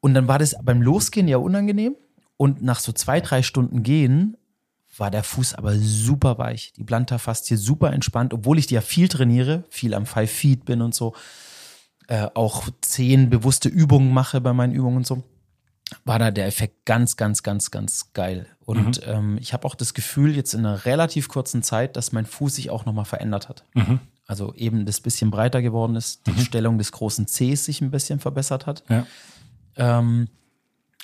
Und 0.00 0.14
dann 0.14 0.28
war 0.28 0.38
das 0.38 0.54
beim 0.62 0.80
Losgehen 0.80 1.26
ja 1.26 1.38
unangenehm. 1.38 1.96
Und 2.36 2.62
nach 2.62 2.78
so 2.78 2.92
zwei, 2.92 3.20
drei 3.20 3.42
Stunden 3.42 3.82
Gehen 3.82 4.36
war 4.98 5.10
der 5.10 5.22
Fuß 5.22 5.54
aber 5.54 5.76
super 5.76 6.38
weich. 6.38 6.72
Die 6.76 6.84
Plantarfaszie 6.84 7.56
super 7.56 7.92
entspannt, 7.92 8.32
obwohl 8.32 8.58
ich 8.58 8.66
die 8.66 8.74
ja 8.74 8.80
viel 8.80 9.08
trainiere, 9.08 9.64
viel 9.68 9.94
am 9.94 10.06
Five 10.06 10.30
Feet 10.30 10.64
bin 10.64 10.82
und 10.82 10.94
so. 10.94 11.14
Äh, 12.08 12.28
auch 12.34 12.68
zehn 12.80 13.30
bewusste 13.30 13.68
Übungen 13.68 14.12
mache 14.12 14.40
bei 14.40 14.52
meinen 14.52 14.74
Übungen 14.74 14.98
und 14.98 15.06
so. 15.06 15.24
War 16.04 16.18
da 16.18 16.30
der 16.30 16.46
Effekt 16.46 16.84
ganz, 16.84 17.16
ganz, 17.16 17.42
ganz, 17.42 17.70
ganz 17.70 18.12
geil. 18.12 18.46
Und 18.64 19.00
ähm, 19.06 19.38
ich 19.40 19.52
habe 19.52 19.66
auch 19.66 19.74
das 19.74 19.94
Gefühl, 19.94 20.34
jetzt 20.34 20.54
in 20.54 20.60
einer 20.60 20.84
relativ 20.84 21.28
kurzen 21.28 21.62
Zeit, 21.62 21.96
dass 21.96 22.12
mein 22.12 22.26
Fuß 22.26 22.56
sich 22.56 22.70
auch 22.70 22.86
nochmal 22.86 23.04
verändert 23.04 23.48
hat. 23.48 23.64
also 24.26 24.52
eben 24.54 24.86
das 24.86 25.00
bisschen 25.00 25.30
breiter 25.30 25.62
geworden 25.62 25.96
ist, 25.96 26.26
die 26.26 26.40
Stellung 26.40 26.78
des 26.78 26.92
großen 26.92 27.26
Cs 27.26 27.64
sich 27.64 27.80
ein 27.80 27.90
bisschen 27.90 28.18
verbessert 28.18 28.66
hat. 28.66 28.82
Ja. 28.88 29.06
Ähm, 29.76 30.28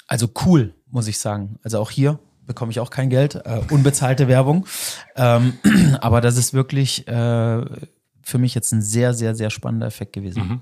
also 0.09 0.29
cool, 0.45 0.75
muss 0.91 1.07
ich 1.07 1.19
sagen. 1.19 1.59
Also 1.63 1.79
auch 1.79 1.91
hier 1.91 2.19
bekomme 2.53 2.71
ich 2.71 2.81
auch 2.81 2.91
kein 2.91 3.09
Geld, 3.09 3.35
äh, 3.35 3.61
unbezahlte 3.71 4.29
Werbung. 4.29 4.67
Ähm, 5.17 5.55
aber 6.01 6.21
das 6.21 6.37
ist 6.37 6.53
wirklich 6.53 7.09
äh, 7.09 7.65
für 8.23 8.39
mich 8.39 8.55
jetzt 8.55 8.73
ein 8.73 8.83
sehr, 8.83 9.15
sehr, 9.15 9.35
sehr 9.35 9.49
spannender 9.49 9.87
Effekt 9.87 10.13
gewesen. 10.13 10.43
Mhm. 10.43 10.61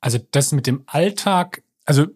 Also 0.00 0.18
das 0.32 0.50
mit 0.50 0.66
dem 0.66 0.82
Alltag, 0.86 1.62
also 1.86 2.06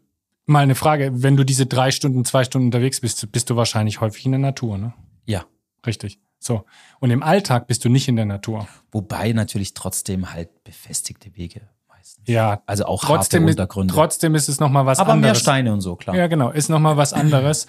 mal 0.44 0.64
eine 0.64 0.74
Frage, 0.74 1.22
wenn 1.22 1.36
du 1.36 1.44
diese 1.44 1.66
drei 1.66 1.92
Stunden, 1.92 2.24
zwei 2.24 2.42
Stunden 2.42 2.66
unterwegs 2.66 3.00
bist, 3.00 3.30
bist 3.30 3.48
du 3.48 3.54
wahrscheinlich 3.54 4.00
häufig 4.00 4.26
in 4.26 4.32
der 4.32 4.40
Natur, 4.40 4.76
ne? 4.76 4.92
Ja. 5.24 5.44
Richtig. 5.86 6.18
So. 6.40 6.64
Und 6.98 7.10
im 7.10 7.22
Alltag 7.22 7.68
bist 7.68 7.84
du 7.84 7.88
nicht 7.88 8.08
in 8.08 8.16
der 8.16 8.24
Natur. 8.24 8.66
Wobei 8.90 9.32
natürlich 9.32 9.72
trotzdem 9.74 10.32
halt 10.32 10.64
befestigte 10.64 11.36
Wege 11.36 11.62
meistens. 11.88 12.24
Ja. 12.26 12.62
Also 12.66 12.86
auch 12.86 13.02
Trotzdem 13.04 13.42
harte 13.42 13.50
ist, 13.50 13.56
Untergründe. 13.56 13.94
trotzdem 13.94 14.34
ist 14.34 14.48
es 14.48 14.60
nochmal 14.60 14.86
was 14.86 14.98
aber 14.98 15.14
mehr 15.14 15.30
anderes. 15.30 15.40
Steine 15.40 15.72
und 15.72 15.80
so, 15.80 15.96
klar. 15.96 16.16
Ja, 16.16 16.26
genau. 16.26 16.50
Ist 16.50 16.68
nochmal 16.68 16.96
was 16.96 17.12
anderes. 17.12 17.66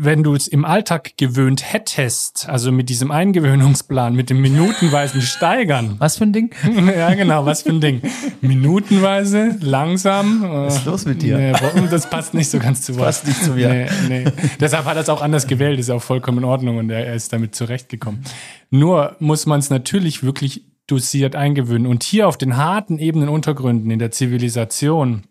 Wenn 0.00 0.22
du 0.22 0.34
es 0.36 0.46
im 0.46 0.64
Alltag 0.64 1.16
gewöhnt 1.16 1.72
hättest, 1.72 2.48
also 2.48 2.70
mit 2.70 2.88
diesem 2.88 3.10
Eingewöhnungsplan, 3.10 4.14
mit 4.14 4.30
dem 4.30 4.40
minutenweisen 4.40 5.20
Steigern. 5.22 5.96
Was 5.98 6.18
für 6.18 6.24
ein 6.24 6.32
Ding? 6.32 6.54
ja, 6.96 7.12
genau, 7.14 7.44
was 7.44 7.62
für 7.62 7.70
ein 7.70 7.80
Ding. 7.80 8.00
Minutenweise, 8.40 9.56
langsam. 9.60 10.42
Was 10.42 10.76
ist 10.76 10.84
los 10.84 11.04
mit 11.04 11.22
dir? 11.22 11.36
Nee, 11.36 11.52
das 11.90 12.08
passt 12.08 12.32
nicht 12.32 12.48
so 12.48 12.60
ganz 12.60 12.82
zu 12.82 12.94
Wort. 12.94 13.06
passt 13.06 13.26
nicht 13.26 13.42
zu 13.42 13.54
mir. 13.54 13.68
Nee, 13.68 13.88
nee. 14.08 14.24
Deshalb 14.60 14.84
hat 14.84 14.96
er 14.96 15.02
es 15.02 15.08
auch 15.08 15.20
anders 15.20 15.48
gewählt, 15.48 15.80
ist 15.80 15.90
auch 15.90 16.02
vollkommen 16.02 16.38
in 16.38 16.44
Ordnung 16.44 16.76
und 16.76 16.90
er, 16.90 17.04
er 17.04 17.14
ist 17.14 17.32
damit 17.32 17.56
zurechtgekommen. 17.56 18.22
Nur 18.70 19.16
muss 19.18 19.46
man 19.46 19.58
es 19.58 19.68
natürlich 19.68 20.22
wirklich 20.22 20.64
dosiert 20.86 21.34
eingewöhnen. 21.36 21.86
Und 21.86 22.04
hier 22.04 22.28
auf 22.28 22.36
den 22.36 22.56
harten 22.56 22.98
Ebenen 22.98 23.28
Untergründen 23.28 23.90
in 23.90 23.98
der 23.98 24.10
Zivilisation, 24.10 25.22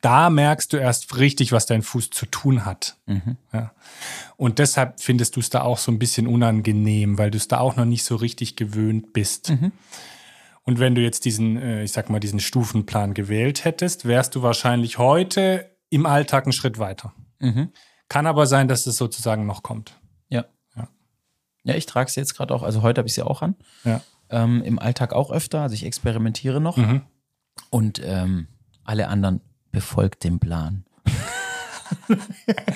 da 0.00 0.30
merkst 0.30 0.72
du 0.72 0.76
erst 0.76 1.16
richtig, 1.16 1.52
was 1.52 1.66
dein 1.66 1.82
Fuß 1.82 2.10
zu 2.10 2.26
tun 2.26 2.64
hat. 2.64 2.96
Ja. 3.52 3.72
Und 4.36 4.58
deshalb 4.58 5.00
findest 5.00 5.36
du 5.36 5.40
es 5.40 5.50
da 5.50 5.62
auch 5.62 5.78
so 5.78 5.92
ein 5.92 5.98
bisschen 5.98 6.26
unangenehm, 6.26 7.18
weil 7.18 7.30
du 7.30 7.36
es 7.36 7.48
da 7.48 7.58
auch 7.58 7.76
noch 7.76 7.84
nicht 7.84 8.04
so 8.04 8.16
richtig 8.16 8.56
gewöhnt 8.56 9.12
bist. 9.12 9.52
Und 10.64 10.78
wenn 10.78 10.94
du 10.94 11.02
jetzt 11.02 11.24
diesen, 11.26 11.56
äh, 11.56 11.84
ich 11.84 11.92
sag 11.92 12.08
mal, 12.08 12.20
diesen 12.20 12.40
Stufenplan 12.40 13.14
gewählt 13.14 13.64
hättest, 13.64 14.06
wärst 14.06 14.34
du 14.34 14.42
wahrscheinlich 14.42 14.98
heute 14.98 15.70
im 15.90 16.06
Alltag 16.06 16.44
einen 16.44 16.52
Schritt 16.52 16.78
weiter. 16.78 17.12
Mhm. 17.38 17.70
Kann 18.08 18.26
aber 18.26 18.46
sein, 18.46 18.66
dass 18.66 18.86
es 18.86 18.96
sozusagen 18.96 19.46
noch 19.46 19.62
kommt. 19.62 20.00
Ja. 20.28 20.46
Ja. 20.74 20.88
Ja, 21.64 21.74
ich 21.74 21.86
trage 21.86 22.08
es 22.08 22.16
jetzt 22.16 22.34
gerade 22.34 22.54
auch, 22.54 22.62
also 22.62 22.82
heute 22.82 23.00
habe 23.00 23.08
ich 23.08 23.14
sie 23.14 23.22
auch 23.22 23.42
an. 23.42 23.56
Ja. 23.84 24.00
Ähm, 24.30 24.62
Im 24.62 24.78
Alltag 24.78 25.12
auch 25.12 25.30
öfter, 25.30 25.60
also 25.60 25.74
ich 25.74 25.84
experimentiere 25.84 26.60
noch. 26.60 26.78
Mhm. 26.78 27.02
Und 27.70 28.00
ähm, 28.02 28.48
alle 28.84 29.08
anderen 29.08 29.40
befolgt 29.74 30.24
den 30.24 30.38
Plan. 30.38 30.84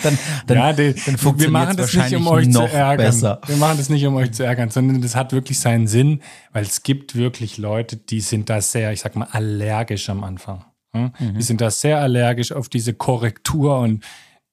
dann, 0.03 0.19
dann, 0.47 0.57
ja, 0.57 0.73
die, 0.73 0.93
dann 0.93 1.07
wir 1.07 1.19
funktioniert's 1.19 1.53
machen 1.53 1.77
das 1.77 1.95
nicht, 1.95 2.17
um 2.17 2.27
euch 2.27 2.51
zu 2.51 2.61
ärgern. 2.61 3.07
besser. 3.07 3.41
Wir 3.47 3.57
machen 3.57 3.79
das 3.79 3.89
nicht, 3.89 4.07
um 4.07 4.17
euch 4.17 4.33
zu 4.33 4.45
ärgern, 4.45 4.71
sondern 4.71 5.01
das 5.01 5.17
hat 5.17 5.33
wirklich 5.33 5.59
seinen 5.59 5.87
Sinn, 5.87 6.23
weil 6.53 6.65
es 6.65 6.83
gibt 6.83 7.15
wirklich 7.15 7.57
Leute, 7.59 7.97
die 7.97 8.21
sind 8.21 8.51
da 8.51 8.61
sehr, 8.61 8.93
ich 8.93 9.01
sag 9.01 9.17
mal, 9.17 9.29
allergisch 9.33 10.11
am 10.11 10.25
Anfang. 10.25 10.65
Hm? 10.93 11.13
Mhm. 11.19 11.35
Die 11.35 11.43
sind 11.43 11.61
da 11.61 11.71
sehr 11.71 12.01
allergisch 12.01 12.53
auf 12.53 12.69
diese 12.69 12.95
Korrektur 12.95 13.79
und 13.79 14.05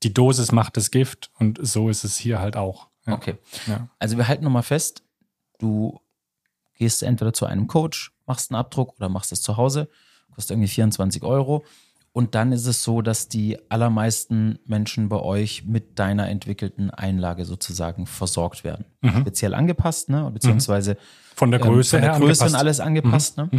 die 0.04 0.14
Dosis 0.14 0.52
macht 0.52 0.78
das 0.78 0.92
Gift 0.92 1.32
und 1.40 1.60
so 1.62 1.90
ist 1.90 2.04
es 2.04 2.18
hier 2.18 2.40
halt 2.40 2.56
auch. 2.56 2.88
Ja. 3.06 3.14
Okay. 3.14 3.36
Ja. 3.68 3.90
Also 4.00 4.18
wir 4.18 4.28
halten 4.28 4.44
nochmal 4.44 4.64
fest, 4.64 5.04
du 5.60 6.00
gehst 6.76 7.04
entweder 7.04 7.34
zu 7.34 7.46
einem 7.46 7.68
Coach, 7.68 8.12
machst 8.26 8.52
einen 8.52 8.60
Abdruck 8.60 8.96
oder 8.98 9.10
machst 9.10 9.32
es 9.32 9.42
zu 9.42 9.58
Hause, 9.58 9.90
kostet 10.34 10.56
irgendwie 10.56 10.68
24 10.68 11.24
Euro. 11.24 11.64
Und 12.16 12.34
dann 12.34 12.54
ist 12.54 12.66
es 12.66 12.82
so, 12.82 13.02
dass 13.02 13.28
die 13.28 13.58
allermeisten 13.70 14.58
Menschen 14.66 15.10
bei 15.10 15.18
euch 15.20 15.66
mit 15.66 16.00
deiner 16.00 16.30
entwickelten 16.30 16.90
Einlage 16.90 17.44
sozusagen 17.44 18.06
versorgt 18.06 18.64
werden. 18.64 18.86
Speziell 19.20 19.54
angepasst, 19.54 20.08
ne? 20.08 20.32
Beziehungsweise 20.34 20.96
Von 21.36 21.52
der 21.52 21.60
ähm, 21.60 21.68
Größe 21.68 21.98
von 21.98 22.02
der 22.04 22.12
Größe 22.12 22.22
angepasst. 22.46 22.54
und 22.54 22.56
alles 22.56 22.80
angepasst. 22.80 23.38
Ne? 23.38 23.50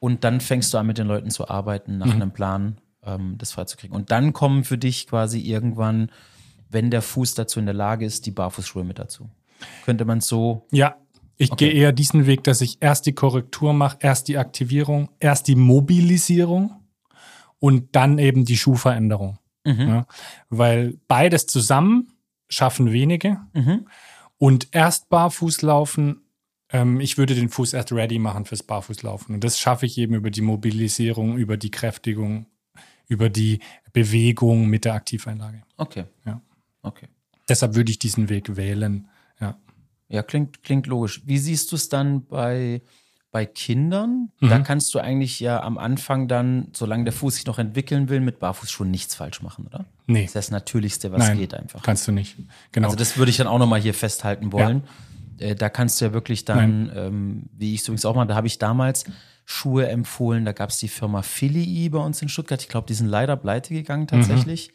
Und 0.00 0.24
dann 0.24 0.40
fängst 0.40 0.74
du 0.74 0.78
an, 0.78 0.88
mit 0.88 0.98
den 0.98 1.06
Leuten 1.06 1.30
zu 1.30 1.46
arbeiten, 1.48 1.98
nach 1.98 2.12
einem 2.12 2.32
Plan 2.32 2.78
ähm, 3.04 3.36
das 3.38 3.52
freizukriegen. 3.52 3.94
Und 3.94 4.10
dann 4.10 4.32
kommen 4.32 4.64
für 4.64 4.76
dich 4.76 5.06
quasi 5.06 5.38
irgendwann, 5.38 6.10
wenn 6.70 6.90
der 6.90 7.00
Fuß 7.00 7.34
dazu 7.34 7.60
in 7.60 7.66
der 7.66 7.76
Lage 7.76 8.04
ist, 8.04 8.26
die 8.26 8.32
Barfußschuhe 8.32 8.82
mit 8.82 8.98
dazu. 8.98 9.30
Könnte 9.84 10.04
man 10.04 10.20
so. 10.20 10.66
Ja, 10.72 10.96
ich 11.36 11.52
Okay. 11.52 11.70
gehe 11.70 11.80
eher 11.80 11.92
diesen 11.92 12.26
Weg, 12.26 12.42
dass 12.42 12.60
ich 12.60 12.78
erst 12.80 13.06
die 13.06 13.12
Korrektur 13.12 13.72
mache, 13.72 13.98
erst 14.00 14.26
die 14.26 14.36
Aktivierung, 14.36 15.10
erst 15.20 15.46
die 15.46 15.54
Mobilisierung 15.54 16.72
und 17.64 17.96
dann 17.96 18.18
eben 18.18 18.44
die 18.44 18.58
Schuhveränderung. 18.58 19.38
Ja, 19.66 20.06
weil 20.50 20.98
beides 21.08 21.46
zusammen 21.46 22.12
schaffen 22.50 22.92
wenige 22.92 23.38
Mhm. 23.54 23.86
und 24.36 24.68
erst 24.72 25.08
barfuß 25.08 25.62
laufen. 25.62 26.20
Ähm, 26.70 27.00
ich 27.00 27.16
würde 27.16 27.34
den 27.34 27.48
Fuß 27.48 27.72
erst 27.72 27.90
ready 27.90 28.18
machen 28.18 28.44
fürs 28.44 28.62
Barfußlaufen. 28.62 29.34
Und 29.34 29.42
das 29.44 29.58
schaffe 29.58 29.86
ich 29.86 29.96
eben 29.96 30.14
über 30.14 30.30
die 30.30 30.42
Mobilisierung, 30.42 31.38
über 31.38 31.56
die 31.56 31.70
Kräftigung, 31.70 32.44
über 33.08 33.30
die 33.30 33.60
Bewegung 33.94 34.66
mit 34.66 34.84
der 34.84 34.92
Aktiveinlage. 34.92 35.62
Okay. 35.78 36.04
Ja. 36.26 36.42
Okay. 36.82 37.08
Deshalb 37.48 37.74
würde 37.74 37.90
ich 37.90 37.98
diesen 37.98 38.28
Weg 38.28 38.56
wählen. 38.56 39.08
Ja. 39.40 39.56
Ja, 40.08 40.22
klingt, 40.22 40.62
klingt 40.62 40.86
logisch. 40.86 41.22
Wie 41.24 41.38
siehst 41.38 41.72
du 41.72 41.76
es 41.76 41.88
dann 41.88 42.26
bei, 42.26 42.82
bei 43.34 43.46
Kindern? 43.46 44.30
Da 44.40 44.60
kannst 44.60 44.94
du 44.94 45.00
eigentlich 45.00 45.40
ja 45.40 45.60
am 45.60 45.76
Anfang 45.76 46.28
dann, 46.28 46.68
solange 46.72 47.02
der 47.02 47.12
Fuß 47.12 47.34
sich 47.34 47.46
noch 47.46 47.58
entwickeln 47.58 48.08
will, 48.08 48.20
mit 48.20 48.38
Barfußschuhen 48.38 48.88
nichts 48.88 49.16
falsch 49.16 49.42
machen, 49.42 49.66
oder? 49.66 49.86
Nee. 50.06 50.20
Das 50.20 50.26
ist 50.28 50.36
das 50.36 50.50
Natürlichste, 50.52 51.10
was 51.10 51.18
Nein, 51.18 51.38
geht 51.38 51.52
einfach. 51.52 51.82
kannst 51.82 52.06
du 52.06 52.12
nicht. 52.12 52.36
Genau. 52.70 52.86
Also 52.86 52.96
das 52.96 53.16
würde 53.16 53.30
ich 53.30 53.36
dann 53.36 53.48
auch 53.48 53.58
nochmal 53.58 53.80
hier 53.80 53.92
festhalten 53.92 54.52
wollen. 54.52 54.84
Äh, 55.38 55.56
da 55.56 55.68
kannst 55.68 56.00
du 56.00 56.04
ja 56.04 56.12
wirklich 56.12 56.44
dann, 56.44 56.92
ähm, 56.94 57.42
wie 57.58 57.74
ich 57.74 57.80
es 57.80 57.88
übrigens 57.88 58.04
auch 58.04 58.14
mal, 58.14 58.24
da 58.24 58.36
habe 58.36 58.46
ich 58.46 58.60
damals 58.60 59.04
Schuhe 59.44 59.88
empfohlen, 59.88 60.44
da 60.44 60.52
gab 60.52 60.70
es 60.70 60.78
die 60.78 60.86
Firma 60.86 61.22
Philly 61.22 61.88
bei 61.88 61.98
uns 61.98 62.22
in 62.22 62.28
Stuttgart. 62.28 62.62
Ich 62.62 62.68
glaube, 62.68 62.86
die 62.86 62.94
sind 62.94 63.08
leider 63.08 63.36
pleite 63.36 63.74
gegangen 63.74 64.06
tatsächlich. 64.06 64.70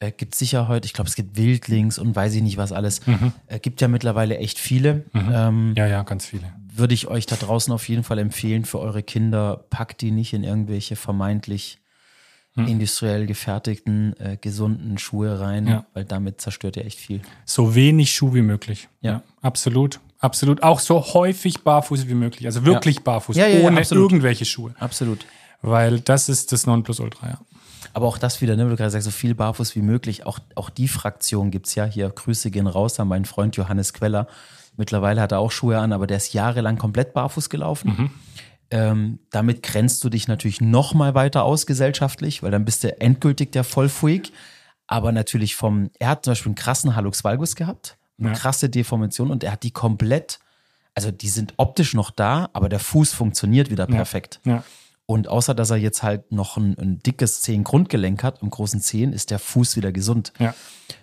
Äh, 0.00 0.10
gibt 0.12 0.34
sicher 0.34 0.68
heute, 0.68 0.86
ich 0.86 0.92
glaube, 0.92 1.08
es 1.08 1.14
gibt 1.16 1.36
Wildlings 1.36 1.98
und 1.98 2.14
weiß 2.16 2.34
ich 2.34 2.42
nicht 2.42 2.56
was 2.56 2.72
alles. 2.72 3.00
Äh, 3.46 3.58
gibt 3.60 3.80
ja 3.80 3.88
mittlerweile 3.88 4.38
echt 4.38 4.58
viele. 4.58 5.04
Ähm, 5.14 5.74
ja, 5.76 5.86
ja, 5.86 6.02
ganz 6.02 6.26
viele. 6.26 6.52
würde 6.76 6.94
ich 6.94 7.06
euch 7.06 7.26
da 7.26 7.36
draußen 7.36 7.72
auf 7.72 7.88
jeden 7.88 8.02
Fall 8.02 8.18
empfehlen 8.18 8.64
für 8.64 8.80
eure 8.80 9.02
Kinder. 9.04 9.64
Packt 9.70 10.00
die 10.00 10.10
nicht 10.10 10.32
in 10.32 10.42
irgendwelche 10.44 10.96
vermeintlich 10.96 11.78
Hm. 12.56 12.68
industriell 12.68 13.26
gefertigten, 13.26 14.14
äh, 14.20 14.36
gesunden 14.40 14.96
Schuhe 14.98 15.40
rein, 15.40 15.66
Ja. 15.66 15.86
weil 15.92 16.04
damit 16.04 16.40
zerstört 16.40 16.76
ihr 16.76 16.84
echt 16.84 17.00
viel. 17.00 17.20
So 17.44 17.74
wenig 17.74 18.12
Schuh 18.14 18.32
wie 18.32 18.42
möglich. 18.42 18.88
Ja. 19.00 19.22
absolut. 19.42 19.98
Absolut. 20.20 20.62
Auch 20.62 20.78
so 20.78 21.02
häufig 21.14 21.62
barfuß 21.64 22.06
wie 22.06 22.14
möglich. 22.14 22.46
Also 22.46 22.64
wirklich 22.64 23.00
barfuß, 23.02 23.34
Ja, 23.36 23.48
ja, 23.48 23.58
ja, 23.58 23.66
ohne 23.66 23.78
absolut. 23.80 24.12
irgendwelche 24.12 24.44
Schuhe. 24.44 24.72
Absolut. 24.78 25.26
Weil 25.62 25.98
das 25.98 26.28
ist 26.28 26.52
das 26.52 26.64
Nonplusultra, 26.66 27.26
ja. 27.28 27.38
Aber 27.92 28.06
auch 28.06 28.18
das 28.18 28.40
wieder, 28.40 28.56
ne, 28.56 28.66
wie 28.66 28.70
du 28.70 28.76
gerade 28.76 28.90
sagst, 28.90 29.04
so 29.04 29.10
viel 29.10 29.34
barfuß 29.34 29.76
wie 29.76 29.82
möglich. 29.82 30.26
Auch, 30.26 30.38
auch 30.54 30.70
die 30.70 30.88
Fraktion 30.88 31.50
gibt's 31.50 31.74
ja 31.74 31.84
hier. 31.84 32.08
Grüße 32.10 32.50
gehen 32.50 32.66
raus 32.66 32.98
an 33.00 33.08
meinen 33.08 33.24
Freund 33.24 33.56
Johannes 33.56 33.92
Queller. 33.92 34.26
Mittlerweile 34.76 35.20
hat 35.20 35.32
er 35.32 35.38
auch 35.38 35.52
Schuhe 35.52 35.78
an, 35.78 35.92
aber 35.92 36.06
der 36.06 36.16
ist 36.16 36.32
jahrelang 36.32 36.78
komplett 36.78 37.12
barfuß 37.14 37.48
gelaufen. 37.50 38.10
Ähm, 38.70 39.18
damit 39.30 39.62
grenzt 39.62 40.02
du 40.02 40.08
dich 40.08 40.26
natürlich 40.26 40.60
noch 40.60 40.94
mal 40.94 41.14
weiter 41.14 41.44
aus 41.44 41.66
gesellschaftlich, 41.66 42.42
weil 42.42 42.50
dann 42.50 42.64
bist 42.64 42.82
du 42.82 43.00
endgültig 43.00 43.52
der 43.52 43.62
Vollfreak. 43.62 44.32
Aber 44.86 45.12
natürlich 45.12 45.54
vom, 45.54 45.90
er 45.98 46.08
hat 46.08 46.24
zum 46.24 46.32
Beispiel 46.32 46.50
einen 46.50 46.56
krassen 46.56 46.96
Hallux 46.96 47.22
valgus 47.24 47.54
gehabt, 47.56 47.96
eine 48.18 48.28
Ja. 48.30 48.34
krasse 48.34 48.68
Deformation 48.68 49.30
und 49.30 49.44
er 49.44 49.52
hat 49.52 49.62
die 49.62 49.70
komplett, 49.70 50.40
also 50.94 51.10
die 51.10 51.28
sind 51.28 51.54
optisch 51.56 51.94
noch 51.94 52.10
da, 52.10 52.50
aber 52.52 52.68
der 52.68 52.80
Fuß 52.80 53.14
funktioniert 53.14 53.70
wieder 53.70 53.86
perfekt. 53.86 54.40
Ja. 54.44 54.62
Und 55.06 55.28
außer 55.28 55.54
dass 55.54 55.70
er 55.70 55.76
jetzt 55.76 56.02
halt 56.02 56.32
noch 56.32 56.56
ein, 56.56 56.76
ein 56.78 56.98
dickes 57.00 57.42
Zehengrundgelenk 57.42 58.22
hat, 58.22 58.42
am 58.42 58.48
großen 58.48 58.80
Zehen, 58.80 59.12
ist 59.12 59.30
der 59.30 59.38
Fuß 59.38 59.76
wieder 59.76 59.92
gesund. 59.92 60.32
Ja. 60.38 60.54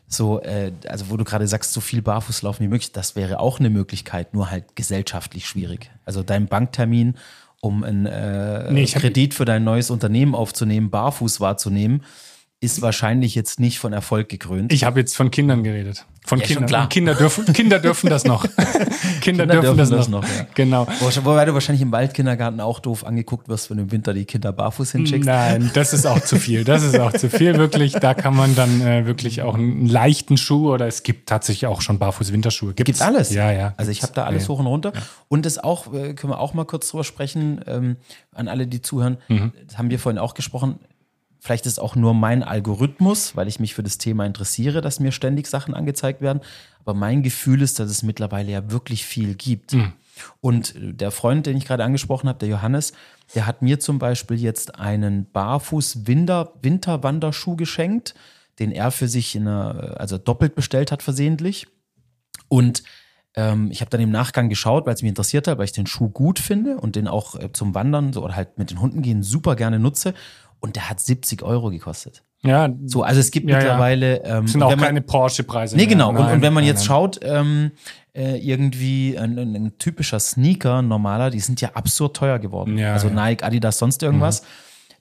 So, 0.08 0.42
äh, 0.42 0.72
also 0.88 1.10
wo 1.10 1.18
du 1.18 1.24
gerade 1.24 1.48
sagst, 1.48 1.72
so 1.72 1.82
viel 1.82 2.02
barfuß 2.02 2.42
laufen 2.42 2.64
wie 2.64 2.68
möglich, 2.68 2.92
das 2.92 3.16
wäre 3.16 3.40
auch 3.40 3.60
eine 3.60 3.70
Möglichkeit, 3.70 4.34
nur 4.34 4.50
halt 4.50 4.76
gesellschaftlich 4.76 5.48
schwierig. 5.48 5.92
Also 6.04 6.24
dein 6.24 6.48
Banktermin, 6.48 7.16
um 7.62 7.84
einen 7.84 8.08
äh, 8.08 8.72
Nee, 8.72 8.86
Kredit 8.86 9.36
für 9.36 9.46
dein 9.46 9.64
neues 9.64 9.92
Unternehmen 9.92 10.34
aufzunehmen, 10.34 10.90
barfuß 10.90 11.40
wahrzunehmen, 11.40 12.04
ist 12.64 12.82
wahrscheinlich 12.84 13.34
jetzt 13.36 13.60
nicht 13.60 13.80
von 13.80 13.92
Erfolg 13.92 14.30
gekrönt. 14.30 14.72
Ich 14.72 14.84
habe 14.84 15.00
jetzt 15.00 15.18
von 15.18 15.32
Kindern 15.32 15.64
geredet. 15.64 16.06
Von 16.24 16.38
Ja, 16.40 16.46
Kindern. 16.46 16.68
klar. 16.68 16.84
Und 16.84 16.90
Kinder 16.92 17.16
dürfen, 17.16 17.46
Kinder 17.52 17.80
dürfen 17.80 18.08
das 18.12 18.24
noch. 18.24 18.46
Kinder, 19.22 19.48
dürfen, 19.48 19.76
das, 19.78 20.08
noch. 20.08 20.24
ja. 20.24 20.46
Genau. 20.54 20.86
Wo- 21.00 21.26
Wobei 21.26 21.46
du 21.46 21.56
wahrscheinlich 21.56 21.82
im 21.82 21.92
Waldkindergarten 21.92 22.60
auch 22.62 22.80
doof 22.80 23.04
angeguckt 23.04 23.50
wirst, 23.50 23.72
wenn 23.72 23.78
du 23.78 23.84
im 23.84 23.92
Winter 23.92 24.14
die 24.14 24.26
Kinder 24.26 24.52
barfuß 24.54 24.92
hinschickst. 24.92 25.26
Nein, 25.26 25.72
das 25.74 25.92
ist 25.94 26.06
auch 26.06 26.20
zu 26.20 26.36
viel. 26.38 26.64
Das 26.64 26.84
ist 26.84 27.00
auch 27.00 27.12
zu 27.14 27.32
viel, 27.32 27.58
wirklich. 27.58 27.94
Da 27.94 28.14
kann 28.14 28.36
man 28.36 28.54
dann 28.56 28.82
äh, 28.82 29.08
wirklich 29.08 29.42
auch 29.42 29.56
einen 29.56 29.88
leichten 29.88 30.38
Schuh 30.38 30.72
oder 30.72 30.86
es 30.86 31.02
gibt 31.02 31.28
tatsächlich 31.28 31.66
auch 31.66 31.82
schon 31.82 31.98
Barfuß-Winterschuhe. 31.98 32.76
Gibt's? 32.76 33.00
Gibt 33.00 33.02
alles. 33.02 33.34
Ja, 33.34 33.52
ja. 33.52 33.74
Also 33.78 33.90
ich 33.90 34.04
habe 34.04 34.14
da 34.14 34.26
alles 34.26 34.44
Ja. 34.44 34.50
hoch 34.50 34.60
und 34.60 34.68
runter. 34.68 34.94
Und 35.30 35.48
das 35.48 35.58
auch, 35.58 35.92
äh, 35.92 36.14
können 36.14 36.32
wir 36.34 36.40
auch 36.40 36.54
mal 36.54 36.66
kurz 36.66 36.90
drüber 36.90 37.04
sprechen, 37.04 37.62
ähm, 37.66 37.96
an 38.36 38.48
alle, 38.48 38.68
die 38.68 38.84
zuhören. 38.84 39.18
Mhm. 39.30 39.52
Das 39.68 39.80
haben 39.80 39.90
wir 39.90 39.98
vorhin 39.98 40.20
auch 40.20 40.36
gesprochen. 40.36 40.80
Vielleicht 41.44 41.66
ist 41.66 41.80
auch 41.80 41.96
nur 41.96 42.14
mein 42.14 42.44
Algorithmus, 42.44 43.36
weil 43.36 43.48
ich 43.48 43.60
mich 43.60 43.74
für 43.74 43.82
das 43.82 43.98
Thema 43.98 44.28
interessiere, 44.28 44.82
dass 44.82 45.00
mir 45.00 45.12
ständig 45.12 45.48
Sachen 45.48 45.74
angezeigt 45.74 46.22
werden. 46.22 46.42
Aber 46.82 46.94
mein 46.94 47.24
Gefühl 47.24 47.64
ist, 47.64 47.80
dass 47.80 47.90
es 47.90 48.04
mittlerweile 48.04 48.52
ja 48.52 48.70
wirklich 48.70 49.08
viel 49.08 49.34
gibt. 49.34 49.74
Mhm. 49.74 49.94
Und 50.40 50.76
äh, 50.76 50.94
der 50.94 51.10
Freund, 51.10 51.48
den 51.48 51.58
ich 51.58 51.66
gerade 51.66 51.84
angesprochen 51.84 52.30
habe, 52.30 52.38
der 52.38 52.50
Johannes, 52.50 52.94
der 53.34 53.48
hat 53.48 53.64
mir 53.64 53.80
zum 53.80 53.98
Beispiel 53.98 54.40
jetzt 54.40 54.80
einen 54.80 55.26
Barfuß-Winterwanderschuh 55.32 57.56
geschenkt, 57.56 58.14
den 58.60 58.72
er 58.72 58.92
für 58.92 59.08
sich 59.08 59.36
in 59.36 59.48
einer, 59.48 60.00
also 60.00 60.20
doppelt 60.20 60.54
bestellt 60.54 60.92
hat 60.92 61.02
versehentlich. 61.02 61.66
Und 62.50 62.84
ähm, 63.34 63.72
ich 63.72 63.82
habe 63.82 63.90
dann 63.90 64.02
im 64.02 64.12
Nachgang 64.12 64.48
geschaut, 64.48 64.86
weil 64.86 64.94
es 64.94 65.02
mich 65.02 65.10
interessiert 65.10 65.48
hat, 65.48 65.58
weil 65.58 65.66
ich 65.66 65.72
den 65.72 65.88
Schuh 65.88 66.10
gut 66.10 66.38
finde 66.38 66.78
und 66.78 66.96
den 66.96 67.08
auch 67.08 67.34
äh, 67.34 67.52
zum 67.52 67.74
Wandern 67.74 68.14
so, 68.14 68.24
oder 68.24 68.36
halt 68.36 68.60
mit 68.60 68.70
den 68.70 68.80
Hunden 68.80 69.02
gehen 69.02 69.24
super 69.24 69.56
gerne 69.56 69.80
nutze. 69.80 70.14
Und 70.62 70.76
der 70.78 70.90
hat 70.90 71.00
70 71.02 71.44
Euro 71.44 71.70
gekostet. 71.70 72.24
Ja, 72.44 72.70
So, 72.86 73.04
also 73.04 73.20
es 73.20 73.30
gibt 73.32 73.50
Ja, 73.50 73.58
ja. 73.58 73.64
mittlerweile. 73.64 74.24
Ähm, 74.24 74.48
sind 74.48 74.62
und 74.62 74.68
auch 74.68 74.70
man- 74.76 74.80
keine 74.86 75.02
Porsche-Preise. 75.02 75.76
Nee, 75.76 75.86
genau. 75.88 76.10
und, 76.10 76.16
Nein, 76.16 76.36
und 76.36 76.42
wenn 76.42 76.54
man 76.54 76.64
nein, 76.64 76.70
jetzt 76.70 76.80
nein. 76.80 76.86
schaut, 76.88 77.20
ähm, 77.24 77.72
äh, 78.16 78.38
irgendwie 78.38 79.18
ein, 79.18 79.38
ein, 79.38 79.56
ein 79.56 79.78
typischer 79.78 80.20
Sneaker, 80.20 80.82
normaler, 80.82 81.30
die 81.30 81.40
sind 81.40 81.62
ja 81.62 81.72
absurd 81.74 82.16
teuer 82.16 82.40
geworden. 82.40 82.78
Ja, 82.78 82.94
also 82.94 83.08
ja. 83.08 83.14
Mhm. 83.14 83.20
Nike, 83.20 83.44
Adidas, 83.44 83.78
sonst 83.78 84.02
irgendwas. 84.04 84.44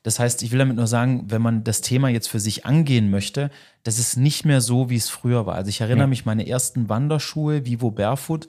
Das 0.02 0.18
heißt, 0.18 0.42
ich 0.42 0.50
will 0.50 0.58
damit 0.58 0.76
nur 0.76 0.86
sagen, 0.86 1.24
wenn 1.28 1.42
man 1.42 1.62
das 1.62 1.82
Thema 1.82 2.08
jetzt 2.08 2.28
für 2.28 2.40
sich 2.40 2.64
angehen 2.64 3.10
möchte, 3.10 3.50
das 3.84 3.98
ist 3.98 4.16
nicht 4.16 4.44
mehr 4.46 4.60
so, 4.62 4.88
wie 4.88 4.96
es 4.96 5.10
früher 5.10 5.44
war. 5.44 5.56
Also 5.56 5.68
ich 5.68 5.80
erinnere 5.82 6.04
Ja. 6.04 6.08
mich, 6.08 6.24
meine 6.24 6.46
ersten 6.48 6.88
Wanderschuhe, 6.88 7.66
Vivo 7.66 7.90
Barefoot, 7.90 8.48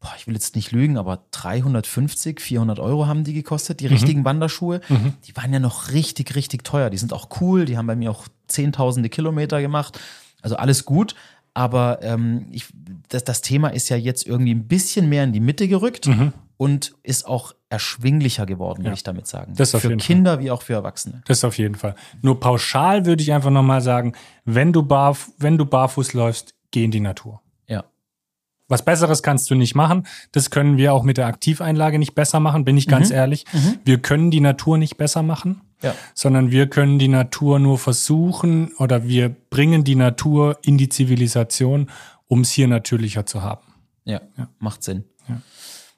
boah, 0.00 0.12
ich 0.16 0.26
will 0.26 0.34
jetzt 0.34 0.56
nicht 0.56 0.72
lügen, 0.72 0.96
aber 0.96 1.24
350, 1.30 2.40
400 2.40 2.78
Euro 2.78 3.06
haben 3.06 3.24
die 3.24 3.34
gekostet, 3.34 3.80
die 3.80 3.86
Mhm. 3.86 3.92
richtigen 3.92 4.24
Wanderschuhe. 4.24 4.80
Die 5.26 5.36
waren 5.36 5.52
ja 5.52 5.58
noch 5.60 5.92
richtig, 5.92 6.34
richtig 6.34 6.64
teuer. 6.64 6.90
Die 6.90 6.96
sind 6.98 7.12
auch 7.12 7.28
cool, 7.40 7.64
die 7.66 7.76
haben 7.76 7.86
bei 7.86 7.96
mir 7.96 8.10
auch 8.10 8.26
zehntausende 8.48 9.08
Kilometer 9.08 9.60
gemacht. 9.60 10.00
Also 10.42 10.56
alles 10.56 10.84
gut. 10.84 11.14
Aber 11.52 11.98
ähm, 12.02 12.46
ich, 12.50 12.66
das, 13.08 13.24
das 13.24 13.42
Thema 13.42 13.68
ist 13.68 13.88
ja 13.88 13.96
jetzt 13.96 14.26
irgendwie 14.26 14.54
ein 14.54 14.68
bisschen 14.68 15.08
mehr 15.08 15.24
in 15.24 15.32
die 15.32 15.40
Mitte 15.40 15.66
gerückt 15.68 16.08
und 16.56 16.94
ist 17.02 17.26
auch 17.26 17.54
erschwinglicher 17.68 18.46
geworden, 18.46 18.78
würde 18.78 18.88
Ja. 18.90 18.94
ich 18.94 19.02
damit 19.02 19.26
sagen. 19.26 19.54
Das 19.56 19.74
auf 19.74 19.82
für 19.82 19.88
jeden 19.88 20.00
Fall. 20.00 20.06
Kinder 20.06 20.40
wie 20.40 20.50
auch 20.50 20.62
für 20.62 20.74
Erwachsene. 20.74 21.22
Das 21.26 21.42
auf 21.44 21.58
jeden 21.58 21.74
Fall. 21.74 21.94
Nur 22.22 22.38
pauschal 22.40 23.04
würde 23.04 23.22
ich 23.22 23.32
einfach 23.32 23.50
nochmal 23.50 23.80
sagen, 23.80 24.12
wenn 24.44 24.72
du, 24.72 24.82
barf 24.82 25.30
wenn 25.38 25.58
du 25.58 25.66
barfuß 25.66 26.12
läufst, 26.14 26.54
geh 26.70 26.84
in 26.84 26.90
die 26.92 27.00
Natur. 27.00 27.40
Ja. 28.70 28.74
Was 28.74 28.84
Besseres 28.84 29.22
kannst 29.22 29.50
du 29.50 29.54
nicht 29.54 29.74
machen. 29.74 30.06
Das 30.32 30.50
können 30.50 30.76
wir 30.76 30.94
auch 30.94 31.02
mit 31.02 31.16
der 31.16 31.26
Aktiveinlage 31.26 31.98
nicht 31.98 32.14
besser 32.14 32.40
machen, 32.40 32.64
bin 32.64 32.76
ich 32.76 32.86
ganz 32.86 33.10
ehrlich. 33.10 33.44
Wir 33.84 33.98
können 33.98 34.30
die 34.30 34.40
Natur 34.40 34.78
nicht 34.78 34.96
besser 34.96 35.22
machen, 35.22 35.60
Ja. 35.82 35.94
sondern 36.14 36.50
wir 36.50 36.68
können 36.68 36.98
die 36.98 37.08
Natur 37.08 37.58
nur 37.58 37.78
versuchen 37.78 38.72
oder 38.78 39.04
wir 39.06 39.28
bringen 39.50 39.84
die 39.84 39.96
Natur 39.96 40.58
in 40.62 40.78
die 40.78 40.88
Zivilisation, 40.88 41.90
um 42.28 42.40
es 42.42 42.50
hier 42.50 42.68
natürlicher 42.68 43.26
zu 43.26 43.42
haben. 43.42 43.62
Ja, 44.04 44.20
macht 44.58 44.82
Sinn. 44.82 45.04
Ja. 45.28 45.40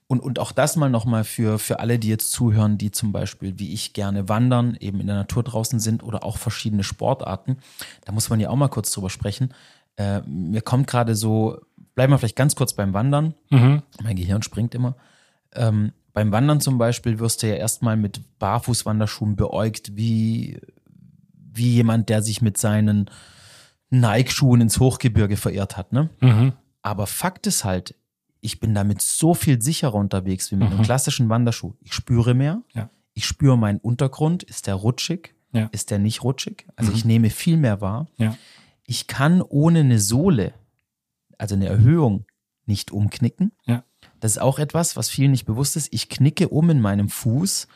Und, 0.09 0.21
und 0.21 0.39
auch 0.39 0.53
das 0.53 0.77
mal 0.77 0.91
nochmal 0.91 1.25
für, 1.25 1.59
für 1.59 1.81
alle, 1.81 1.99
die 1.99 2.09
jetzt 2.09 2.33
zuhören, 2.33 2.77
die 2.77 2.91
zum 2.91 3.13
Beispiel, 3.13 3.59
wie 3.59 3.73
ich, 3.73 3.95
gerne 3.95 4.29
wandern, 4.29 4.77
eben 4.79 5.01
in 5.01 5.07
der 5.07 5.17
Natur 5.17 5.43
draußen 5.43 5.81
sind 5.81 6.03
oder 6.03 6.23
auch 6.25 6.37
verschiedene 6.37 6.85
Sportarten. 6.85 7.57
Da 8.05 8.13
muss 8.13 8.29
man 8.29 8.39
ja 8.41 8.51
auch 8.51 8.57
mal 8.57 8.69
kurz 8.69 8.91
drüber 8.93 9.09
sprechen. 9.09 9.55
Äh, 9.97 10.21
mir 10.27 10.61
kommt 10.61 10.87
gerade 10.87 11.15
so, 11.15 11.61
bleiben 11.95 12.13
wir 12.13 12.19
vielleicht 12.19 12.37
ganz 12.37 12.55
kurz 12.55 12.75
beim 12.75 12.93
Wandern. 12.95 13.35
Mein 14.03 14.17
Gehirn 14.17 14.43
springt 14.43 14.75
immer. 14.75 14.97
Ähm, 15.55 15.93
beim 16.13 16.33
Wandern 16.33 16.61
zum 16.61 16.79
Beispiel 16.79 17.19
wirst 17.19 17.43
du 17.43 17.49
ja 17.49 17.55
erstmal 17.55 17.97
mit 17.97 18.21
Barfußwanderschuhen 18.39 19.37
beäugt, 19.37 19.97
wie, 19.97 20.61
wie 21.53 21.71
jemand, 21.71 22.09
der 22.09 22.23
sich 22.23 22.43
mit 22.43 22.59
seinen 22.59 23.11
Nike-Schuhen 23.91 24.61
ins 24.61 24.81
Hochgebirge 24.81 25.37
verirrt 25.37 25.77
hat. 25.77 25.93
Ne? 25.93 26.11
Aber 26.83 27.07
Fakt 27.07 27.47
ist 27.47 27.65
halt, 27.65 27.95
ich 28.41 28.59
bin 28.61 28.75
damit 28.75 29.01
so 29.01 29.35
viel 29.35 29.63
sicherer 29.63 29.95
unterwegs 29.95 30.51
wie 30.51 30.57
mit 30.57 30.71
einem 30.71 30.83
klassischen 30.83 31.29
Wanderschuh. 31.29 31.75
Ich 31.81 31.93
spüre 31.95 32.35
mehr. 32.35 32.63
Ja. 32.75 32.91
Ich 33.15 33.27
spüre 33.27 33.57
meinen 33.57 33.79
Untergrund. 33.79 34.43
Ist 34.43 34.67
der 34.67 34.75
rutschig? 34.75 35.35
Ja. 35.53 35.69
Ist 35.73 35.91
der 35.91 35.99
nicht 35.99 36.25
rutschig? 36.25 36.67
Also 36.77 36.93
ich 36.93 37.05
nehme 37.05 37.31
viel 37.31 37.57
mehr 37.57 37.81
wahr. 37.81 38.09
Ja. 38.17 38.37
Ich 38.85 39.07
kann 39.07 39.43
ohne 39.43 39.81
eine 39.81 39.99
Sohle, 40.01 40.55
also 41.43 41.57
eine 41.57 41.67
Erhöhung, 41.67 42.25
nicht 42.67 42.93
umknicken. 42.93 43.51
Ja. 43.67 43.83
Das 44.21 44.33
ist 44.33 44.39
auch 44.39 44.59
etwas, 44.61 44.97
was 44.97 45.09
vielen 45.09 45.33
nicht 45.33 45.45
bewusst 45.45 45.77
ist. 45.77 45.89
Ich 45.93 46.09
knicke 46.09 46.49
um 46.49 46.71
in 46.71 46.81
meinem 46.81 47.09
Fuß. 47.09 47.67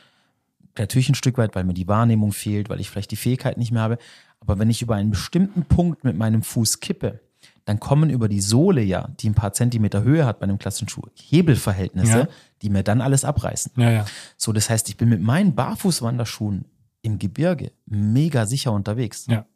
Natürlich 0.79 1.09
ein 1.09 1.15
Stück 1.17 1.37
weit, 1.39 1.55
weil 1.57 1.65
mir 1.65 1.75
die 1.75 1.89
Wahrnehmung 1.89 2.33
fehlt, 2.33 2.69
weil 2.69 2.81
ich 2.81 2.89
vielleicht 2.89 3.11
die 3.11 3.17
Fähigkeit 3.17 3.59
nicht 3.59 3.73
mehr 3.73 3.83
habe. 3.83 3.99
Aber 4.41 4.59
wenn 4.61 4.71
ich 4.71 4.83
über 4.83 4.95
einen 4.95 5.11
bestimmten 5.11 5.65
Punkt 5.65 6.05
mit 6.05 6.17
meinem 6.17 6.43
Fuß 6.43 6.79
kippe, 6.81 7.21
dann 7.65 7.81
kommen 7.81 8.11
über 8.11 8.29
die 8.29 8.41
Sohle 8.41 8.83
ja, 8.83 9.09
die 9.19 9.29
ein 9.29 9.35
paar 9.35 9.53
Zentimeter 9.53 10.05
Höhe 10.05 10.25
hat 10.25 10.39
bei 10.39 10.45
einem 10.45 10.59
klassischen 10.59 10.89
Schuh, 10.89 11.03
Hebelverhältnisse, 11.15 12.19
Ja. 12.19 12.29
die 12.63 12.71
mir 12.71 12.85
dann 12.85 13.01
alles 13.01 13.25
abreißen. 13.25 13.73
Ja, 13.77 13.91
ja. 13.91 14.07
So, 14.37 14.53
das 14.53 14.71
heißt, 14.71 14.89
ich 14.89 14.97
bin 14.97 15.09
mit 15.09 15.21
meinen 15.21 15.57
Barfußwanderschuhen 15.57 16.67
im 17.03 17.19
Gebirge 17.19 17.73
mega 17.87 18.47
sicher 18.47 18.73
unterwegs. 18.73 19.27
Ja. 19.29 19.47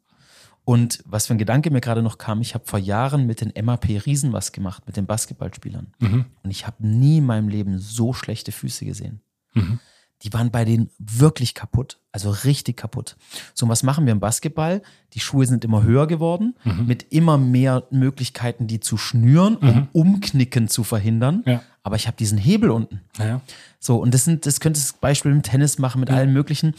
Und 0.63 1.03
was 1.05 1.27
für 1.27 1.33
ein 1.33 1.39
Gedanke 1.39 1.71
mir 1.71 1.81
gerade 1.81 2.01
noch 2.03 2.17
kam, 2.17 2.41
ich 2.41 2.53
habe 2.53 2.65
vor 2.65 2.79
Jahren 2.79 3.25
mit 3.25 3.41
den 3.41 3.51
MAP 3.65 3.87
Riesen 4.05 4.31
was 4.31 4.51
gemacht, 4.51 4.83
mit 4.85 4.95
den 4.95 5.05
Basketballspielern. 5.07 5.93
Mhm. 5.99 6.25
Und 6.43 6.51
ich 6.51 6.67
habe 6.67 6.85
nie 6.85 7.17
in 7.17 7.25
meinem 7.25 7.49
Leben 7.49 7.79
so 7.79 8.13
schlechte 8.13 8.51
Füße 8.51 8.85
gesehen. 8.85 9.21
Mhm. 9.53 9.79
Die 10.21 10.31
waren 10.33 10.51
bei 10.51 10.65
denen 10.65 10.91
wirklich 10.99 11.55
kaputt, 11.55 11.99
also 12.11 12.29
richtig 12.29 12.77
kaputt. 12.77 13.17
So, 13.55 13.65
und 13.65 13.71
was 13.71 13.81
machen 13.81 14.05
wir 14.05 14.11
im 14.11 14.19
Basketball? 14.19 14.83
Die 15.13 15.19
Schuhe 15.19 15.47
sind 15.47 15.65
immer 15.65 15.81
höher 15.81 16.05
geworden, 16.05 16.53
Mhm. 16.63 16.85
mit 16.85 17.07
immer 17.11 17.39
mehr 17.39 17.87
Möglichkeiten, 17.89 18.67
die 18.67 18.79
zu 18.79 18.97
schnüren, 18.97 19.55
um 19.57 19.87
Umknicken 19.93 20.67
zu 20.67 20.83
verhindern. 20.83 21.41
Ja. 21.47 21.63
Aber 21.81 21.95
ich 21.95 22.05
habe 22.05 22.17
diesen 22.17 22.37
Hebel 22.37 22.69
unten. 22.69 23.01
Ja, 23.17 23.25
ja. 23.25 23.41
So, 23.79 23.97
und 23.97 24.13
das 24.13 24.25
sind, 24.25 24.45
das 24.45 24.59
könntest 24.59 24.91
du 24.91 24.95
Beispiel 25.01 25.31
im 25.31 25.41
Tennis 25.41 25.79
machen, 25.79 25.99
mit 25.99 26.11
allen 26.11 26.31
möglichen. 26.31 26.75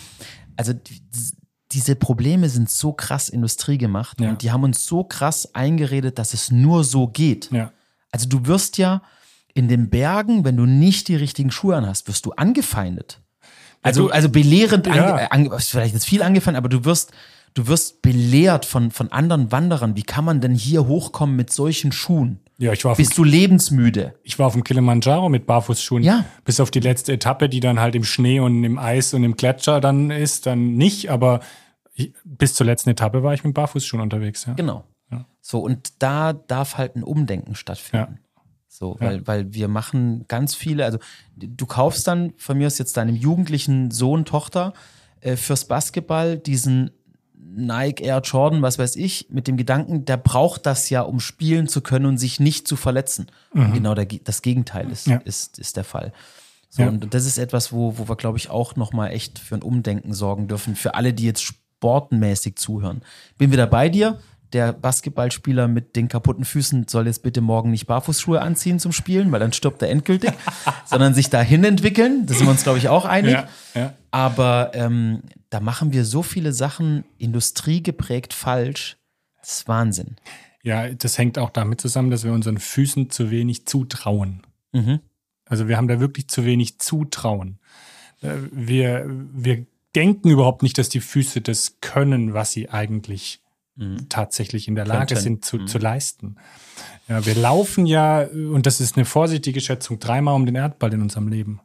Also 0.56 0.72
die, 0.72 1.00
diese 1.72 1.96
Probleme 1.96 2.48
sind 2.48 2.70
so 2.70 2.92
krass 2.92 3.28
Industrie 3.28 3.78
gemacht 3.78 4.20
Ja. 4.20 4.30
und 4.30 4.42
die 4.42 4.50
haben 4.50 4.64
uns 4.64 4.84
so 4.86 5.04
krass 5.04 5.54
eingeredet, 5.54 6.18
dass 6.18 6.34
es 6.34 6.50
nur 6.50 6.84
so 6.84 7.06
geht. 7.08 7.50
ja. 7.52 7.70
Also 8.14 8.28
du 8.28 8.44
wirst 8.46 8.76
ja 8.76 9.00
in 9.54 9.68
den 9.68 9.88
Bergen, 9.88 10.44
wenn 10.44 10.56
du 10.56 10.66
nicht 10.66 11.08
die 11.08 11.16
richtigen 11.16 11.50
Schuhe 11.50 11.76
anhast, 11.76 12.08
wirst 12.08 12.26
du 12.26 12.32
angefeindet. 12.32 13.20
Also, 13.82 14.10
also 14.10 14.28
belehrend, 14.28 14.86
Ja. 14.86 14.92
ange, 14.92 15.32
ange, 15.32 15.58
vielleicht 15.60 15.94
jetzt 15.94 16.06
viel 16.06 16.22
angefeindet, 16.22 16.58
aber 16.58 16.68
du 16.68 16.84
wirst, 16.84 17.10
du 17.54 17.66
wirst 17.68 18.02
belehrt 18.02 18.64
von, 18.66 18.90
von 18.90 19.10
anderen 19.10 19.50
Wanderern. 19.50 19.96
Wie 19.96 20.02
kann 20.02 20.24
man 20.26 20.40
denn 20.42 20.54
hier 20.54 20.86
hochkommen 20.86 21.36
mit 21.36 21.50
solchen 21.52 21.90
Schuhen? 21.90 22.38
Ja, 22.58 22.72
ich 22.72 22.84
war 22.84 22.92
auf 22.92 22.98
dem 22.98 23.06
Bist 23.06 23.16
du 23.18 23.24
lebensmüde? 23.24 24.14
Ich 24.22 24.38
war 24.38 24.46
auf 24.46 24.52
dem 24.52 24.62
Kilimanjaro 24.62 25.28
mit 25.28 25.46
Barfußschuhen. 25.46 26.02
Ja. 26.04 26.24
Bis 26.44 26.60
auf 26.60 26.70
die 26.70 26.80
letzte 26.80 27.12
Etappe, 27.14 27.48
die 27.48 27.60
dann 27.60 27.80
halt 27.80 27.94
im 27.96 28.04
Schnee 28.04 28.38
und 28.40 28.62
im 28.62 28.78
Eis 28.78 29.14
und 29.14 29.24
im 29.24 29.36
Gletscher 29.36 29.80
dann 29.80 30.10
ist, 30.10 30.46
dann 30.46 30.74
nicht. 30.74 31.10
Aber 31.10 31.40
bis 32.24 32.54
zur 32.54 32.66
letzten 32.66 32.90
Etappe 32.90 33.22
war 33.22 33.34
ich 33.34 33.44
mit 33.44 33.54
Barfußschuhen 33.54 34.02
unterwegs. 34.02 34.46
Ja. 34.46 34.54
Genau. 34.54 34.84
So, 35.44 35.58
und 35.58 35.92
da 36.00 36.32
darf 36.32 36.78
halt 36.78 36.94
ein 36.96 37.02
Umdenken 37.02 37.54
stattfinden. 37.56 38.20
So, 38.68 38.96
weil, 39.00 39.26
weil 39.26 39.52
wir 39.52 39.68
machen 39.68 40.24
ganz 40.28 40.54
viele, 40.54 40.84
also 40.84 40.98
du 41.36 41.66
kaufst 41.66 42.06
dann 42.06 42.32
von 42.38 42.56
mir 42.56 42.68
aus 42.68 42.78
jetzt 42.78 42.96
deinem 42.96 43.16
jugendlichen 43.16 43.90
Sohn, 43.90 44.24
Tochter 44.24 44.72
äh, 45.20 45.36
fürs 45.36 45.66
Basketball 45.66 46.38
diesen 46.38 46.90
Nike 47.34 48.02
Air 48.04 48.20
Jordan, 48.24 48.62
was 48.62 48.78
weiß 48.78 48.96
ich, 48.96 49.26
mit 49.28 49.46
dem 49.46 49.56
Gedanken, 49.58 50.04
der 50.06 50.16
braucht 50.16 50.64
das 50.64 50.88
ja, 50.88 51.02
um 51.02 51.20
spielen 51.20 51.66
zu 51.68 51.82
können 51.82 52.06
und 52.06 52.16
sich 52.18 52.40
nicht 52.40 52.66
zu 52.66 52.76
verletzen. 52.76 53.26
Und 53.52 53.74
genau 53.74 53.94
der, 53.94 54.06
das 54.06 54.40
Gegenteil 54.40 54.90
ist, 54.90 55.06
Ja. 55.06 55.16
ist, 55.18 55.58
ist 55.58 55.76
der 55.76 55.84
Fall. 55.84 56.12
So, 56.70 56.82
Ja. 56.82 56.88
Und 56.88 57.12
das 57.12 57.26
ist 57.26 57.36
etwas, 57.36 57.72
wo, 57.72 57.98
wo 57.98 58.08
wir, 58.08 58.16
glaube 58.16 58.38
ich, 58.38 58.48
auch 58.48 58.76
nochmal 58.76 59.10
echt 59.10 59.38
für 59.38 59.56
ein 59.56 59.62
Umdenken 59.62 60.14
sorgen 60.14 60.48
dürfen, 60.48 60.76
für 60.76 60.94
alle, 60.94 61.12
die 61.12 61.24
jetzt 61.24 61.42
sportenmäßig 61.82 62.54
zuhören. 62.56 63.02
Bin 63.38 63.50
wieder 63.50 63.66
bei 63.66 63.88
dir. 63.88 64.20
Der 64.52 64.72
Basketballspieler 64.72 65.66
mit 65.66 65.96
den 65.96 66.06
kaputten 66.06 66.44
Füßen 66.44 66.86
soll 66.86 67.06
jetzt 67.06 67.24
bitte 67.24 67.40
morgen 67.40 67.72
nicht 67.72 67.86
Barfußschuhe 67.86 68.40
anziehen 68.40 68.78
zum 68.78 68.92
Spielen, 68.92 69.32
weil 69.32 69.40
dann 69.40 69.52
stirbt 69.52 69.82
er 69.82 69.90
endgültig, 69.90 70.30
sondern 70.84 71.12
sich 71.12 71.28
dahin 71.28 71.64
entwickeln. 71.64 72.26
Da 72.26 72.34
sind 72.34 72.46
wir 72.46 72.50
uns, 72.52 72.62
glaube 72.62 72.78
ich, 72.78 72.88
auch 72.88 73.04
einig. 73.04 73.32
Ja, 73.32 73.48
ja. 73.74 73.94
Aber 74.12 74.70
ähm, 74.74 75.22
da 75.50 75.58
machen 75.58 75.92
wir 75.92 76.04
so 76.04 76.22
viele 76.22 76.52
Sachen 76.52 77.04
industriegeprägt 77.18 78.32
falsch. 78.32 78.96
Das 79.40 79.52
ist 79.56 79.68
Wahnsinn. 79.68 80.16
Ja, 80.62 80.88
das 80.88 81.18
hängt 81.18 81.38
auch 81.38 81.50
damit 81.50 81.80
zusammen, 81.80 82.10
dass 82.10 82.22
wir 82.22 82.32
unseren 82.32 82.58
Füßen 82.58 83.10
zu 83.10 83.32
wenig 83.32 83.66
zutrauen. 83.66 84.42
Mhm. 84.70 85.00
Also 85.46 85.66
wir 85.66 85.76
haben 85.76 85.88
da 85.88 85.98
wirklich 85.98 86.28
zu 86.28 86.44
wenig 86.44 86.78
Zutrauen. 86.78 87.58
Äh, 88.20 88.34
wir, 88.52 89.06
wir 89.08 89.66
denken 89.94 90.30
überhaupt 90.30 90.62
nicht, 90.62 90.78
dass 90.78 90.88
die 90.88 91.00
Füße 91.00 91.40
das 91.40 91.78
können, 91.80 92.34
was 92.34 92.52
sie 92.52 92.70
eigentlich 92.70 93.42
mhm. 93.76 94.08
tatsächlich 94.08 94.68
in 94.68 94.74
der 94.74 94.86
Lage 94.86 95.16
sind 95.16 95.44
zu, 95.44 95.58
mhm. 95.58 95.66
zu 95.66 95.78
leisten. 95.78 96.36
Ja, 97.08 97.24
wir 97.26 97.34
laufen 97.34 97.86
ja, 97.86 98.22
und 98.22 98.66
das 98.66 98.80
ist 98.80 98.96
eine 98.96 99.04
vorsichtige 99.04 99.60
Schätzung, 99.60 99.98
dreimal 99.98 100.34
um 100.34 100.46
den 100.46 100.54
Erdball 100.54 100.92
in 100.94 101.02
unserem 101.02 101.28
Leben. 101.28 101.60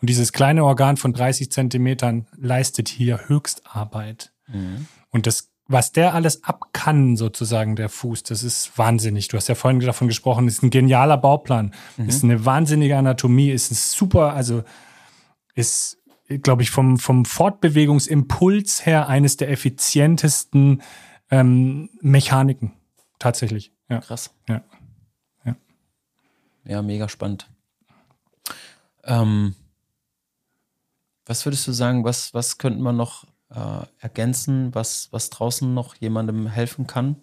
Und 0.00 0.10
dieses 0.10 0.32
kleine 0.32 0.64
Organ 0.64 0.96
von 0.96 1.12
30 1.12 1.52
Zentimetern 1.52 2.26
leistet 2.36 2.88
hier 2.88 3.28
Höchstarbeit. 3.28 4.32
Mhm. 4.48 4.86
Und 5.10 5.28
das, 5.28 5.52
was 5.68 5.92
der 5.92 6.14
alles 6.14 6.42
ab 6.42 6.72
kann, 6.72 7.16
sozusagen, 7.16 7.76
der 7.76 7.88
Fuß, 7.88 8.24
das 8.24 8.42
ist 8.42 8.76
wahnsinnig. 8.76 9.28
Du 9.28 9.36
hast 9.36 9.48
ja 9.48 9.54
vorhin 9.54 9.78
davon 9.78 10.08
gesprochen, 10.08 10.48
ist 10.48 10.64
ein 10.64 10.70
genialer 10.70 11.18
Bauplan, 11.18 11.72
mhm. 11.96 12.08
ist 12.08 12.24
eine 12.24 12.44
wahnsinnige 12.44 12.96
Anatomie, 12.96 13.50
ist 13.50 13.70
ein 13.70 13.76
super, 13.76 14.32
also 14.32 14.64
ist, 15.54 16.01
glaube 16.38 16.62
ich, 16.62 16.70
vom, 16.70 16.98
vom 16.98 17.24
Fortbewegungsimpuls 17.24 18.86
her 18.86 19.08
eines 19.08 19.36
der 19.36 19.50
effizientesten 19.50 20.82
ähm, 21.30 21.90
Mechaniken. 22.00 22.72
Tatsächlich. 23.18 23.72
Ja. 23.88 24.00
Krass. 24.00 24.34
Ja. 24.48 24.62
Ja, 25.44 25.56
ja 26.64 26.82
mega 26.82 27.08
spannend. 27.08 27.48
Ähm, 29.04 29.54
was 31.26 31.44
würdest 31.46 31.66
du 31.66 31.72
sagen, 31.72 32.04
was, 32.04 32.34
was 32.34 32.58
könnte 32.58 32.80
man 32.80 32.96
noch 32.96 33.24
äh, 33.50 33.86
ergänzen, 34.00 34.74
was, 34.74 35.08
was 35.12 35.30
draußen 35.30 35.72
noch 35.72 35.94
jemandem 35.96 36.46
helfen 36.46 36.86
kann? 36.86 37.16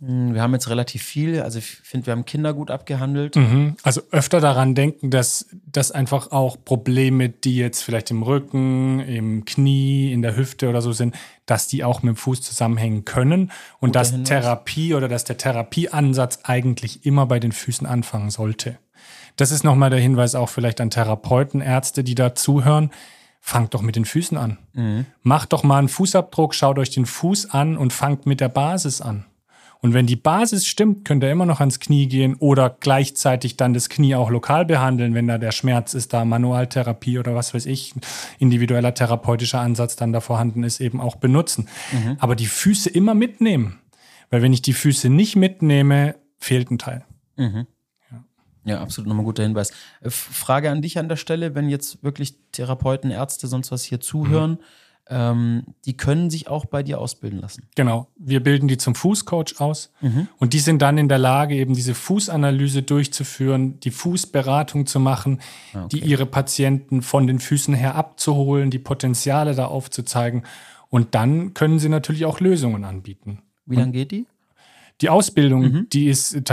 Hm, 0.00 0.34
wir 0.34 0.42
haben 0.42 0.52
jetzt 0.52 0.68
relativ 0.68 1.02
viel, 1.02 1.40
also 1.40 1.58
ich 1.58 1.66
finde, 1.66 2.06
wir 2.06 2.12
haben 2.12 2.24
Kinder 2.24 2.52
gut 2.52 2.70
abgehandelt. 2.70 3.36
Mhm. 3.36 3.76
Also 3.82 4.02
öfter 4.10 4.40
daran 4.40 4.74
denken, 4.74 5.10
dass, 5.10 5.46
dass 5.66 5.92
einfach 5.92 6.32
auch 6.32 6.56
Probleme, 6.64 7.28
die 7.28 7.56
jetzt 7.56 7.82
vielleicht 7.82 8.10
im 8.10 8.22
Rücken, 8.22 9.00
im 9.00 9.44
Knie, 9.44 10.12
in 10.12 10.22
der 10.22 10.36
Hüfte 10.36 10.68
oder 10.68 10.82
so 10.82 10.92
sind, 10.92 11.14
dass 11.46 11.68
die 11.68 11.84
auch 11.84 12.02
mit 12.02 12.14
dem 12.14 12.16
Fuß 12.16 12.42
zusammenhängen 12.42 13.04
können 13.04 13.52
und 13.80 13.90
Guter 13.90 14.00
dass 14.00 14.10
Hinweis. 14.10 14.28
Therapie 14.28 14.94
oder 14.94 15.08
dass 15.08 15.24
der 15.24 15.36
Therapieansatz 15.36 16.40
eigentlich 16.42 17.06
immer 17.06 17.26
bei 17.26 17.38
den 17.38 17.52
Füßen 17.52 17.86
anfangen 17.86 18.30
sollte. 18.30 18.78
Das 19.36 19.50
ist 19.50 19.64
nochmal 19.64 19.90
der 19.90 20.00
Hinweis 20.00 20.34
auch 20.34 20.48
vielleicht 20.48 20.80
an 20.80 20.90
Therapeuten, 20.90 21.60
Ärzte, 21.60 22.04
die 22.04 22.14
da 22.14 22.34
zuhören. 22.34 22.90
Fangt 23.40 23.74
doch 23.74 23.82
mit 23.82 23.94
den 23.94 24.06
Füßen 24.06 24.38
an. 24.38 24.58
Mhm. 24.72 25.06
Macht 25.22 25.52
doch 25.52 25.64
mal 25.64 25.78
einen 25.78 25.88
Fußabdruck, 25.88 26.54
schaut 26.54 26.78
euch 26.78 26.90
den 26.90 27.04
Fuß 27.04 27.50
an 27.50 27.76
und 27.76 27.92
fangt 27.92 28.26
mit 28.26 28.40
der 28.40 28.48
Basis 28.48 29.00
an. 29.00 29.26
Und 29.84 29.92
wenn 29.92 30.06
die 30.06 30.16
Basis 30.16 30.66
stimmt, 30.66 31.04
könnt 31.04 31.22
ihr 31.22 31.30
immer 31.30 31.44
noch 31.44 31.60
ans 31.60 31.78
Knie 31.78 32.08
gehen 32.08 32.36
oder 32.36 32.74
gleichzeitig 32.80 33.58
dann 33.58 33.74
das 33.74 33.90
Knie 33.90 34.14
auch 34.14 34.30
lokal 34.30 34.64
behandeln, 34.64 35.12
wenn 35.12 35.26
da 35.26 35.36
der 35.36 35.52
Schmerz 35.52 35.92
ist, 35.92 36.14
da 36.14 36.24
Manualtherapie 36.24 37.18
oder 37.18 37.34
was 37.34 37.52
weiß 37.52 37.66
ich, 37.66 37.92
individueller 38.38 38.94
therapeutischer 38.94 39.60
Ansatz 39.60 39.94
dann 39.94 40.14
da 40.14 40.20
vorhanden 40.20 40.62
ist, 40.62 40.80
eben 40.80 41.02
auch 41.02 41.16
benutzen. 41.16 41.68
Mhm. 41.92 42.16
Aber 42.18 42.34
die 42.34 42.46
Füße 42.46 42.88
immer 42.88 43.12
mitnehmen. 43.12 43.78
Weil 44.30 44.40
wenn 44.40 44.54
ich 44.54 44.62
die 44.62 44.72
Füße 44.72 45.10
nicht 45.10 45.36
mitnehme, 45.36 46.14
fehlt 46.38 46.70
ein 46.70 46.78
Teil. 46.78 47.04
Mhm. 47.36 47.66
Ja, 48.64 48.80
absolut 48.80 49.06
nochmal 49.06 49.26
guter 49.26 49.42
Hinweis. 49.42 49.70
Äh, 50.00 50.08
Frage 50.08 50.70
an 50.70 50.80
dich 50.80 50.98
an 50.98 51.10
der 51.10 51.16
Stelle, 51.16 51.54
wenn 51.54 51.68
jetzt 51.68 52.02
wirklich 52.02 52.36
Therapeuten, 52.52 53.10
Ärzte, 53.10 53.48
sonst 53.48 53.70
was 53.70 53.84
hier 53.84 54.00
zuhören, 54.00 54.52
mhm. 54.52 54.58
Ähm, 55.08 55.64
die 55.84 55.96
können 55.96 56.30
sich 56.30 56.48
auch 56.48 56.64
bei 56.64 56.82
dir 56.82 56.98
ausbilden 56.98 57.40
lassen. 57.40 57.68
Genau. 57.74 58.08
Wir 58.16 58.42
bilden 58.42 58.68
die 58.68 58.78
zum 58.78 58.94
Fußcoach 58.94 59.58
aus 59.60 59.92
mhm. 60.00 60.28
und 60.38 60.54
die 60.54 60.60
sind 60.60 60.80
dann 60.80 60.96
in 60.96 61.08
der 61.08 61.18
Lage, 61.18 61.54
eben 61.54 61.74
diese 61.74 61.94
Fußanalyse 61.94 62.82
durchzuführen, 62.82 63.78
die 63.80 63.90
Fußberatung 63.90 64.86
zu 64.86 65.00
machen, 65.00 65.40
ah, 65.74 65.84
okay. 65.84 66.00
die 66.00 66.06
ihre 66.06 66.26
Patienten 66.26 67.02
von 67.02 67.26
den 67.26 67.38
Füßen 67.38 67.74
her 67.74 67.94
abzuholen, 67.96 68.70
die 68.70 68.78
Potenziale 68.78 69.54
da 69.54 69.66
aufzuzeigen. 69.66 70.44
Und 70.88 71.14
dann 71.14 71.54
können 71.54 71.78
sie 71.78 71.88
natürlich 71.88 72.24
auch 72.24 72.40
Lösungen 72.40 72.84
anbieten. 72.84 73.42
Wie 73.66 73.76
lange 73.76 73.92
geht 73.92 74.10
die? 74.10 74.26
Die 75.00 75.08
Ausbildung, 75.08 75.62
mhm. 75.62 75.86
die 75.92 76.06
ist 76.06 76.48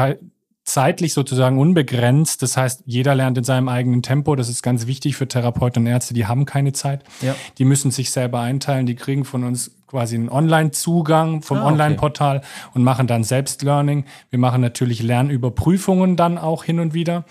zeitlich 0.72 1.14
sozusagen 1.14 1.60
unbegrenzt. 1.60 2.42
Das 2.42 2.56
heißt, 2.56 2.84
jeder 2.86 3.14
lernt 3.14 3.38
in 3.38 3.44
seinem 3.44 3.68
eigenen 3.68 4.02
Tempo. 4.02 4.38
Das 4.38 4.48
ist 4.48 4.64
ganz 4.64 4.88
wichtig 4.88 5.18
für 5.18 5.28
Therapeuten 5.28 5.84
und 5.84 5.88
Ärzte. 5.88 6.14
Die 6.14 6.28
haben 6.28 6.46
keine 6.46 6.72
Zeit. 6.72 7.04
Ja. 7.22 7.36
Die 7.58 7.66
müssen 7.66 7.92
sich 7.92 8.12
selber 8.12 8.40
einteilen. 8.40 8.86
Die 8.86 8.96
kriegen 8.96 9.26
von 9.26 9.44
uns 9.44 9.72
quasi 9.88 10.16
einen 10.16 10.30
Online-Zugang 10.30 11.42
vom 11.42 11.58
ah, 11.58 11.66
Online-Portal 11.66 12.38
okay. 12.38 12.48
und 12.74 12.84
machen 12.84 13.06
dann 13.06 13.26
Selbstlearning. 13.26 14.06
Wir 14.30 14.40
machen 14.40 14.62
natürlich 14.62 15.04
Lernüberprüfungen 15.04 16.16
dann 16.16 16.38
auch 16.38 16.64
hin 16.64 16.80
und 16.80 16.94
wieder, 16.94 17.26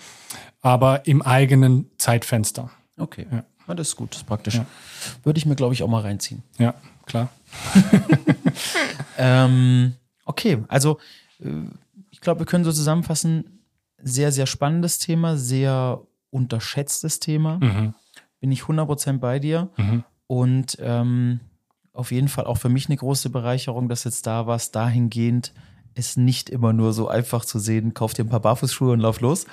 aber 0.61 1.07
im 1.07 1.23
eigenen 1.23 1.89
Zeitfenster. 1.97 2.69
Okay. 2.99 3.25
Ja. 3.31 3.43
ja 3.67 3.73
das 3.73 3.89
ist 3.89 3.95
gut, 3.95 4.11
das 4.11 4.17
ist 4.17 4.27
praktisch. 4.27 4.55
Ja. 4.55 4.67
Würde 5.23 5.39
ich 5.39 5.47
mir, 5.47 5.55
glaube 5.55 5.73
ich, 5.73 5.81
auch 5.81 5.87
mal 5.87 6.01
reinziehen. 6.01 6.43
Ja, 6.59 6.75
klar. 7.07 7.29
ähm, 9.17 9.95
okay, 10.25 10.59
also 10.67 10.99
äh, 11.43 11.47
ich 12.21 12.23
glaube, 12.23 12.41
wir 12.41 12.45
können 12.45 12.63
so 12.63 12.71
zusammenfassen, 12.71 13.63
sehr, 13.97 14.31
sehr 14.31 14.45
spannendes 14.45 14.99
Thema, 14.99 15.37
sehr 15.37 16.01
unterschätztes 16.29 17.19
Thema. 17.19 17.57
Mhm. 17.57 17.95
Bin 18.39 18.51
ich 18.51 18.61
100% 18.61 19.17
bei 19.17 19.39
dir. 19.39 19.71
Mhm. 19.75 20.03
Und 20.27 20.77
ähm, 20.79 21.39
auf 21.93 22.11
jeden 22.11 22.27
Fall 22.27 22.45
auch 22.45 22.59
für 22.59 22.69
mich 22.69 22.85
eine 22.85 22.97
große 22.97 23.31
Bereicherung, 23.31 23.89
dass 23.89 24.03
jetzt 24.03 24.27
da 24.27 24.45
was 24.45 24.69
dahingehend 24.69 25.51
ist 25.95 26.15
nicht 26.15 26.51
immer 26.51 26.73
nur 26.73 26.93
so 26.93 27.07
einfach 27.07 27.43
zu 27.43 27.57
sehen, 27.57 27.95
kauf 27.95 28.13
dir 28.13 28.23
ein 28.23 28.29
paar 28.29 28.39
Barfußschuhe 28.39 28.93
und 28.93 28.99
lauf 28.99 29.19
los. 29.19 29.47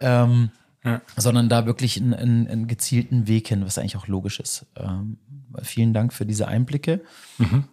Ähm, 0.00 0.50
ja. 0.82 1.02
Sondern 1.16 1.48
da 1.48 1.64
wirklich 1.64 1.96
einen, 1.96 2.12
einen, 2.12 2.48
einen, 2.48 2.66
gezielten 2.66 3.28
Weg 3.28 3.46
hin, 3.46 3.64
was 3.64 3.78
eigentlich 3.78 3.96
auch 3.96 4.08
logisch 4.08 4.40
ist. 4.40 4.66
Ähm, 4.74 5.18
vielen 5.62 5.94
Dank 5.94 6.12
für 6.12 6.26
diese 6.26 6.48
Einblicke. 6.48 7.02
Mhm. 7.38 7.66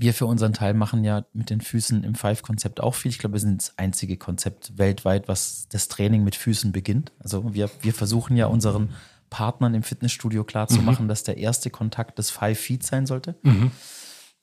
Wir 0.00 0.14
für 0.14 0.24
unseren 0.24 0.54
Teil 0.54 0.72
machen 0.72 1.04
ja 1.04 1.24
mit 1.34 1.50
den 1.50 1.60
Füßen 1.60 2.04
im 2.04 2.14
Five-Konzept 2.14 2.80
auch 2.80 2.94
viel. 2.94 3.10
Ich 3.10 3.18
glaube, 3.18 3.34
wir 3.34 3.40
sind 3.40 3.60
das 3.60 3.76
einzige 3.76 4.16
Konzept 4.16 4.78
weltweit, 4.78 5.28
was 5.28 5.66
das 5.70 5.88
Training 5.88 6.24
mit 6.24 6.36
Füßen 6.36 6.72
beginnt. 6.72 7.12
Also 7.18 7.52
wir, 7.52 7.68
wir 7.82 7.92
versuchen 7.92 8.34
ja 8.34 8.46
unseren 8.46 8.94
Partnern 9.28 9.74
im 9.74 9.82
Fitnessstudio 9.82 10.44
klarzumachen, 10.44 11.04
mhm. 11.04 11.08
dass 11.10 11.22
der 11.22 11.36
erste 11.36 11.68
Kontakt 11.68 12.18
das 12.18 12.30
Five 12.30 12.58
Feet 12.58 12.82
sein 12.82 13.04
sollte. 13.04 13.34
Mhm. 13.42 13.72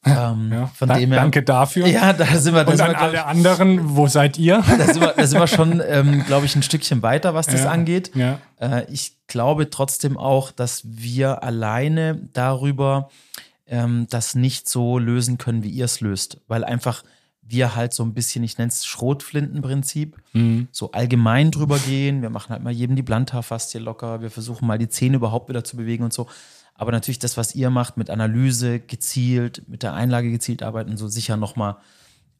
Ähm, 0.05 0.51
ja, 0.53 0.67
von 0.67 0.89
da, 0.89 0.99
dem 0.99 1.11
her, 1.11 1.21
danke 1.21 1.41
dafür. 1.41 1.87
Ja, 1.87 2.13
da 2.13 2.25
sind 2.37 2.53
wir. 2.53 2.63
Da 2.63 2.71
Und 2.71 2.77
sind 2.77 2.85
an 2.85 2.93
wir, 2.93 3.01
alle 3.01 3.25
anderen, 3.25 3.95
wo 3.95 4.05
seid 4.05 4.37
ihr? 4.37 4.63
Da 4.77 4.85
sind 4.85 5.01
wir, 5.01 5.13
da 5.17 5.25
sind 5.25 5.39
wir 5.39 5.47
schon, 5.47 5.81
ähm, 5.85 6.23
glaube 6.25 6.45
ich, 6.45 6.55
ein 6.55 6.61
Stückchen 6.61 7.01
weiter, 7.01 7.33
was 7.33 7.47
das 7.47 7.63
ja, 7.63 7.71
angeht. 7.71 8.11
Ja. 8.13 8.39
Äh, 8.59 8.85
ich 8.91 9.17
glaube 9.25 9.71
trotzdem 9.71 10.17
auch, 10.17 10.51
dass 10.51 10.83
wir 10.85 11.41
alleine 11.41 12.29
darüber 12.33 13.09
ähm, 13.67 14.07
das 14.09 14.35
nicht 14.35 14.67
so 14.67 14.97
lösen 14.97 15.37
können, 15.37 15.63
wie 15.63 15.69
ihr 15.69 15.85
es 15.85 16.01
löst. 16.01 16.41
Weil 16.47 16.63
einfach 16.63 17.03
wir 17.41 17.75
halt 17.75 17.93
so 17.93 18.03
ein 18.03 18.13
bisschen, 18.13 18.43
ich 18.43 18.57
nenne 18.57 18.69
es 18.69 18.85
Schrotflintenprinzip, 18.85 20.17
mhm. 20.33 20.67
so 20.71 20.91
allgemein 20.91 21.51
drüber 21.51 21.79
gehen. 21.79 22.21
Wir 22.21 22.29
machen 22.29 22.49
halt 22.49 22.63
mal 22.63 22.73
jedem 22.73 22.95
die 22.95 23.03
Plantarfaszie 23.03 23.79
locker. 23.79 24.21
Wir 24.21 24.31
versuchen 24.31 24.67
mal 24.67 24.77
die 24.77 24.89
Zähne 24.89 25.17
überhaupt 25.17 25.49
wieder 25.49 25.63
zu 25.63 25.77
bewegen 25.77 26.03
und 26.03 26.13
so. 26.13 26.27
Aber 26.73 26.91
natürlich 26.91 27.19
das, 27.19 27.37
was 27.37 27.55
ihr 27.55 27.69
macht 27.69 27.97
mit 27.97 28.09
Analyse 28.09 28.79
gezielt, 28.79 29.63
mit 29.67 29.83
der 29.83 29.93
Einlage 29.93 30.29
gezielt 30.29 30.61
arbeiten, 30.61 30.97
so 30.97 31.07
sicher 31.07 31.37
nochmal 31.37 31.77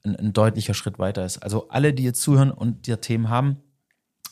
ein, 0.03 0.15
ein 0.15 0.33
deutlicher 0.33 0.73
Schritt 0.73 0.99
weiter 0.99 1.25
ist. 1.25 1.39
Also 1.39 1.69
alle, 1.69 1.93
die 1.93 2.03
jetzt 2.03 2.21
zuhören 2.21 2.51
und 2.51 2.85
die 2.85 2.95
Themen 2.97 3.29
haben, 3.29 3.57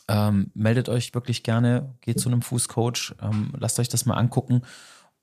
ähm, 0.08 0.52
meldet 0.54 0.88
euch 0.88 1.14
wirklich 1.14 1.42
gerne, 1.42 1.94
geht 2.02 2.20
zu 2.20 2.28
einem 2.28 2.42
Fußcoach, 2.42 3.14
ähm, 3.20 3.52
lasst 3.58 3.80
euch 3.80 3.88
das 3.88 4.06
mal 4.06 4.14
angucken 4.14 4.62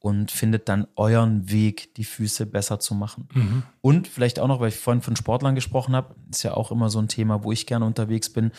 und 0.04 0.32
findet 0.32 0.68
dann 0.68 0.86
euren 0.97 1.49
Weg, 1.49 1.95
die 1.95 2.04
Füße 2.04 2.45
besser 2.45 2.78
zu 2.78 2.93
machen. 2.93 3.30
Mhm. 3.34 3.64
Und 3.80 4.10
vielleicht 4.10 4.38
auch 4.38 4.49
noch, 4.49 4.60
weil 4.60 4.68
ich 4.68 4.76
vorhin 4.76 5.01
von 5.01 5.16
Sportlern 5.16 5.56
gesprochen 5.56 5.95
habe, 5.95 6.14
ist 6.30 6.43
ja 6.43 6.56
auch 6.56 6.74
immer 6.74 6.89
so 6.89 6.99
ein 6.99 7.08
Thema, 7.08 7.45
wo 7.45 7.54
ich 7.54 7.66
gerne 7.66 7.86
unterwegs 7.86 8.30
bin. 8.30 8.51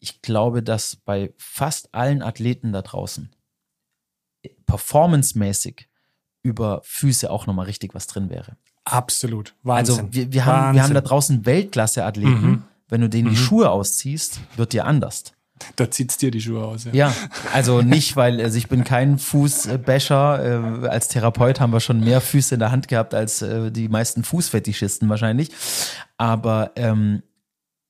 Ich 0.00 0.20
glaube, 0.20 0.62
dass 0.62 0.96
bei 0.96 1.32
fast 1.38 1.94
allen 1.94 2.20
Athleten 2.20 2.74
da 2.74 2.82
draußen 2.82 3.34
performancemäßig 4.66 5.88
über 6.42 6.82
Füße 6.84 7.30
auch 7.30 7.46
nochmal 7.46 7.64
richtig 7.64 7.94
was 7.94 8.06
drin 8.06 8.28
wäre. 8.28 8.58
Absolut. 8.84 9.54
Wahnsinn. 9.62 9.96
Also 9.96 10.12
wir, 10.12 10.30
wir, 10.30 10.44
haben, 10.44 10.74
wir 10.74 10.82
haben 10.82 10.92
da 10.92 11.00
draußen 11.00 11.46
Weltklasse-Athleten. 11.46 12.46
Mhm. 12.46 12.64
Wenn 12.88 13.00
du 13.00 13.08
denen 13.08 13.30
die 13.30 13.36
mhm. 13.36 13.40
Schuhe 13.40 13.70
ausziehst, 13.70 14.40
wird 14.56 14.74
dir 14.74 14.84
anders. 14.84 15.24
Da 15.76 15.90
zieht's 15.90 16.16
dir 16.16 16.30
die 16.30 16.40
Schuhe 16.40 16.64
aus. 16.64 16.84
Ja, 16.84 16.92
ja 16.92 17.14
also 17.52 17.82
nicht, 17.82 18.16
weil, 18.16 18.40
also 18.40 18.58
ich 18.58 18.68
bin 18.68 18.84
kein 18.84 19.18
Fußbäscher. 19.18 20.82
Äh, 20.82 20.88
als 20.88 21.08
Therapeut 21.08 21.60
haben 21.60 21.72
wir 21.72 21.80
schon 21.80 22.00
mehr 22.00 22.20
Füße 22.20 22.54
in 22.54 22.60
der 22.60 22.70
Hand 22.70 22.88
gehabt 22.88 23.14
als 23.14 23.42
äh, 23.42 23.70
die 23.70 23.88
meisten 23.88 24.22
Fußfetischisten 24.22 25.08
wahrscheinlich. 25.08 25.50
Aber 26.18 26.72
ähm, 26.76 27.22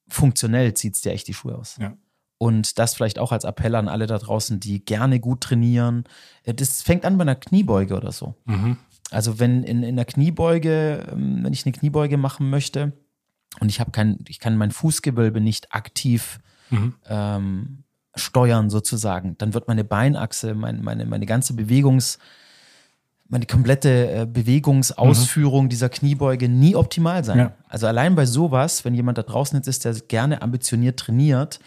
funktionell 0.09 0.75
zieht's 0.75 1.01
dir 1.01 1.13
echt 1.13 1.29
die 1.29 1.35
Schuhe 1.35 1.57
aus. 1.57 1.77
Ja. 1.81 1.97
Und 2.39 2.79
das 2.79 2.95
vielleicht 2.95 3.19
auch 3.19 3.33
als 3.33 3.45
Appell 3.45 3.75
an 3.75 3.89
alle 3.89 4.07
da 4.07 4.19
draußen, 4.19 4.61
die 4.61 4.85
gerne 4.85 5.21
gut 5.21 5.41
trainieren. 5.41 6.05
Äh, 6.45 6.55
Das 6.55 6.83
fängt 6.83 7.05
an 7.05 7.19
bei 7.19 7.23
einer 7.23 7.35
Kniebeuge 7.35 7.97
oder 7.97 8.13
so. 8.13 8.35
Mhm. 8.45 8.77
Also 9.11 9.39
wenn 9.39 9.63
in, 9.63 9.83
in 9.83 9.97
der 9.97 10.05
Kniebeuge, 10.05 11.07
ähm, 11.13 11.43
wenn 11.43 11.53
ich 11.53 11.65
eine 11.65 11.73
Kniebeuge 11.73 12.17
machen 12.17 12.51
möchte 12.51 12.93
und 13.61 13.69
ich 13.69 13.81
habe 13.81 13.91
kein, 13.91 14.19
ich 14.29 14.41
kann 14.41 14.57
mein 14.57 14.71
Fußgewölbe 14.71 15.41
nicht 15.41 15.73
aktiv 15.73 16.41
Mhm. 16.71 16.95
ähm, 17.09 17.83
steuern 18.15 18.71
sozusagen, 18.71 19.37
dann 19.39 19.53
wird 19.55 19.69
meine 19.69 19.85
Beinachse, 19.85 20.55
mein, 20.55 20.83
meine, 20.83 21.05
meine 21.07 21.27
ganze 21.27 21.53
Bewegungs, 21.55 22.19
meine 23.29 23.45
komplette 23.47 24.11
äh, 24.23 24.27
Bewegungsausführung 24.27 25.69
dieser 25.69 25.89
Kniebeuge 25.89 26.49
nie 26.49 26.75
optimal 26.77 27.25
sein. 27.25 27.39
Ja. 27.39 27.53
Also 27.69 27.87
allein 27.87 28.15
bei 28.15 28.25
sowas, 28.27 28.85
wenn 28.85 28.95
jemand 28.95 29.19
da 29.19 29.23
draußen 29.23 29.57
jetzt 29.59 29.67
ist, 29.67 29.85
der 29.85 29.95
gerne 29.95 30.43
ambitioniert 30.43 30.99
trainiert, 30.99 31.59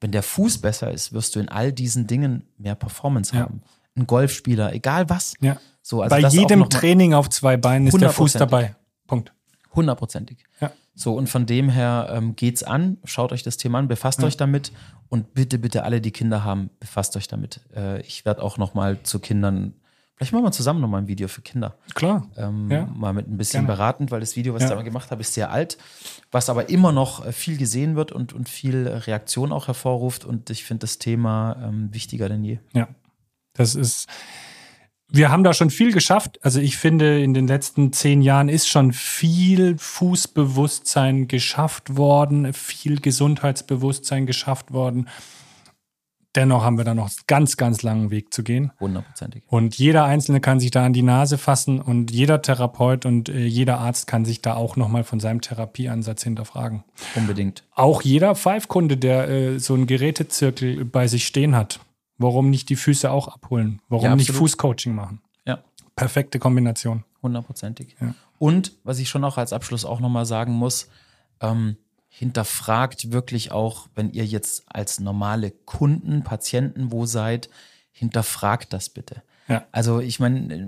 wenn 0.00 0.12
der 0.12 0.22
Fuß 0.22 0.58
besser 0.58 0.90
ist, 0.92 1.12
wirst 1.12 1.34
du 1.34 1.40
in 1.40 1.48
all 1.48 1.72
diesen 1.72 2.06
Dingen 2.06 2.42
mehr 2.58 2.74
Performance 2.74 3.34
Ja. 3.34 3.42
haben. 3.42 3.62
Ein 3.96 4.06
Golfspieler, 4.06 4.74
egal 4.74 5.08
was. 5.08 5.34
Ja. 5.40 5.56
So, 5.82 6.02
also 6.02 6.14
Bei 6.14 6.20
jedem 6.28 6.68
Training 6.68 7.14
auf 7.14 7.30
zwei 7.30 7.56
Beinen 7.56 7.86
ist 7.88 7.98
der 8.00 8.10
Fuß 8.10 8.34
100%. 8.36 8.38
dabei. 8.38 8.76
Punkt. 9.06 9.32
Hundertprozentig. 9.74 10.44
Ja. 10.60 10.70
So, 10.98 11.14
und 11.14 11.28
von 11.28 11.44
dem 11.44 11.68
her 11.68 12.08
ähm, 12.10 12.34
geht's 12.36 12.62
an, 12.62 12.96
schaut 13.04 13.30
euch 13.30 13.42
das 13.42 13.58
Thema 13.58 13.78
an, 13.80 13.86
befasst 13.86 14.24
euch 14.24 14.38
damit 14.38 14.72
und 15.10 15.34
bitte, 15.34 15.58
bitte 15.58 15.84
alle, 15.84 16.00
die 16.00 16.10
Kinder 16.10 16.42
haben, 16.42 16.70
befasst 16.80 17.16
euch 17.18 17.28
damit. 17.28 17.60
Äh, 17.76 18.00
ich 18.00 18.24
werde 18.24 18.42
auch 18.42 18.56
noch 18.56 18.72
mal 18.72 19.02
zu 19.02 19.18
Kindern, 19.18 19.74
vielleicht 20.16 20.32
machen 20.32 20.44
wir 20.44 20.52
zusammen 20.52 20.80
noch 20.80 20.88
mal 20.88 20.96
ein 20.96 21.06
Video 21.06 21.28
für 21.28 21.42
Kinder. 21.42 21.76
Klar. 21.94 22.26
Ähm, 22.38 22.70
Ja. 22.70 22.86
Mal 22.86 23.12
mit 23.12 23.28
ein 23.28 23.36
bisschen 23.36 23.66
Gerne. 23.66 23.76
beratend, 23.76 24.10
weil 24.10 24.20
das 24.20 24.36
Video, 24.36 24.54
was 24.54 24.62
Ja. 24.62 24.70
ich 24.70 24.74
da 24.74 24.80
gemacht 24.82 25.10
habe, 25.10 25.20
ist 25.20 25.34
sehr 25.34 25.50
alt, 25.50 25.76
was 26.32 26.48
aber 26.48 26.70
immer 26.70 26.92
noch 26.92 27.26
äh, 27.26 27.32
viel 27.32 27.58
gesehen 27.58 27.94
wird 27.94 28.10
und, 28.10 28.32
und 28.32 28.48
viel 28.48 28.88
Reaktion 28.88 29.52
auch 29.52 29.66
hervorruft. 29.66 30.24
Und 30.24 30.48
ich 30.48 30.64
finde 30.64 30.80
das 30.80 30.96
Thema 30.98 31.58
ähm, 31.62 31.92
wichtiger 31.92 32.30
denn 32.30 32.42
je. 32.42 32.58
Ja. 32.72 32.88
Das 33.52 33.74
ist. 33.74 34.08
Wir 35.08 35.30
haben 35.30 35.44
da 35.44 35.54
schon 35.54 35.70
viel 35.70 35.92
geschafft. 35.92 36.38
Also 36.42 36.60
ich 36.60 36.76
finde, 36.76 37.22
in 37.22 37.32
den 37.32 37.46
letzten 37.46 37.92
zehn 37.92 38.22
Jahren 38.22 38.48
ist 38.48 38.68
schon 38.68 38.92
viel 38.92 39.76
Fußbewusstsein 39.78 41.28
geschafft 41.28 41.96
worden, 41.96 42.52
viel 42.52 43.00
Gesundheitsbewusstsein 43.00 44.26
geschafft 44.26 44.72
worden. 44.72 45.08
Dennoch 46.36 46.62
haben 46.62 46.76
wir 46.76 46.84
da 46.84 46.94
noch 46.94 47.08
ganz, 47.26 47.56
ganz 47.56 47.82
langen 47.82 48.10
Weg 48.10 48.34
zu 48.34 48.42
gehen. 48.42 48.70
Hundertprozentig. 48.78 49.42
Und 49.46 49.78
jeder 49.78 50.04
Einzelne 50.04 50.40
kann 50.40 50.60
sich 50.60 50.70
da 50.70 50.84
an 50.84 50.92
die 50.92 51.02
Nase 51.02 51.38
fassen 51.38 51.80
und 51.80 52.10
jeder 52.10 52.42
Therapeut 52.42 53.06
und 53.06 53.30
äh, 53.30 53.46
jeder 53.46 53.78
Arzt 53.78 54.06
kann 54.06 54.26
sich 54.26 54.42
da 54.42 54.54
auch 54.54 54.76
nochmal 54.76 55.02
von 55.02 55.18
seinem 55.18 55.40
Therapieansatz 55.40 56.22
hinterfragen. 56.24 56.84
Unbedingt. 57.14 57.64
Auch 57.74 58.02
jeder 58.02 58.34
Five-Kunde, 58.34 58.98
der 58.98 59.28
äh, 59.28 59.58
so 59.58 59.72
einen 59.72 59.86
Gerätezirkel 59.86 60.84
bei 60.84 61.08
sich 61.08 61.26
stehen 61.26 61.56
hat, 61.56 61.80
warum 62.18 62.50
nicht 62.50 62.68
die 62.68 62.76
Füße 62.76 63.10
auch 63.10 63.28
abholen? 63.28 63.80
Warum 63.88 64.04
Ja, 64.04 64.16
nicht. 64.16 64.30
Fußcoaching 64.30 64.94
machen? 64.94 65.20
Ja. 65.44 65.62
Perfekte 65.94 66.38
Kombination. 66.38 67.04
Hundertprozentig. 67.22 67.96
Ja. 68.00 68.14
Und 68.38 68.72
was 68.84 68.98
ich 68.98 69.08
schon 69.08 69.24
auch 69.24 69.38
als 69.38 69.52
Abschluss 69.52 69.84
auch 69.84 70.00
nochmal 70.00 70.26
sagen 70.26 70.52
muss, 70.52 70.88
ähm, 71.40 71.76
hinterfragt 72.08 73.12
wirklich 73.12 73.52
auch, 73.52 73.88
wenn 73.94 74.10
ihr 74.10 74.24
jetzt 74.24 74.64
als 74.68 75.00
normale 75.00 75.50
Kunden, 75.50 76.22
Patienten 76.22 76.92
wo 76.92 77.06
seid, 77.06 77.50
hinterfragt 77.92 78.72
das 78.72 78.88
bitte. 78.88 79.22
Ja. 79.48 79.66
Also 79.72 80.00
ich 80.00 80.18
meine, 80.20 80.54
äh, 80.54 80.66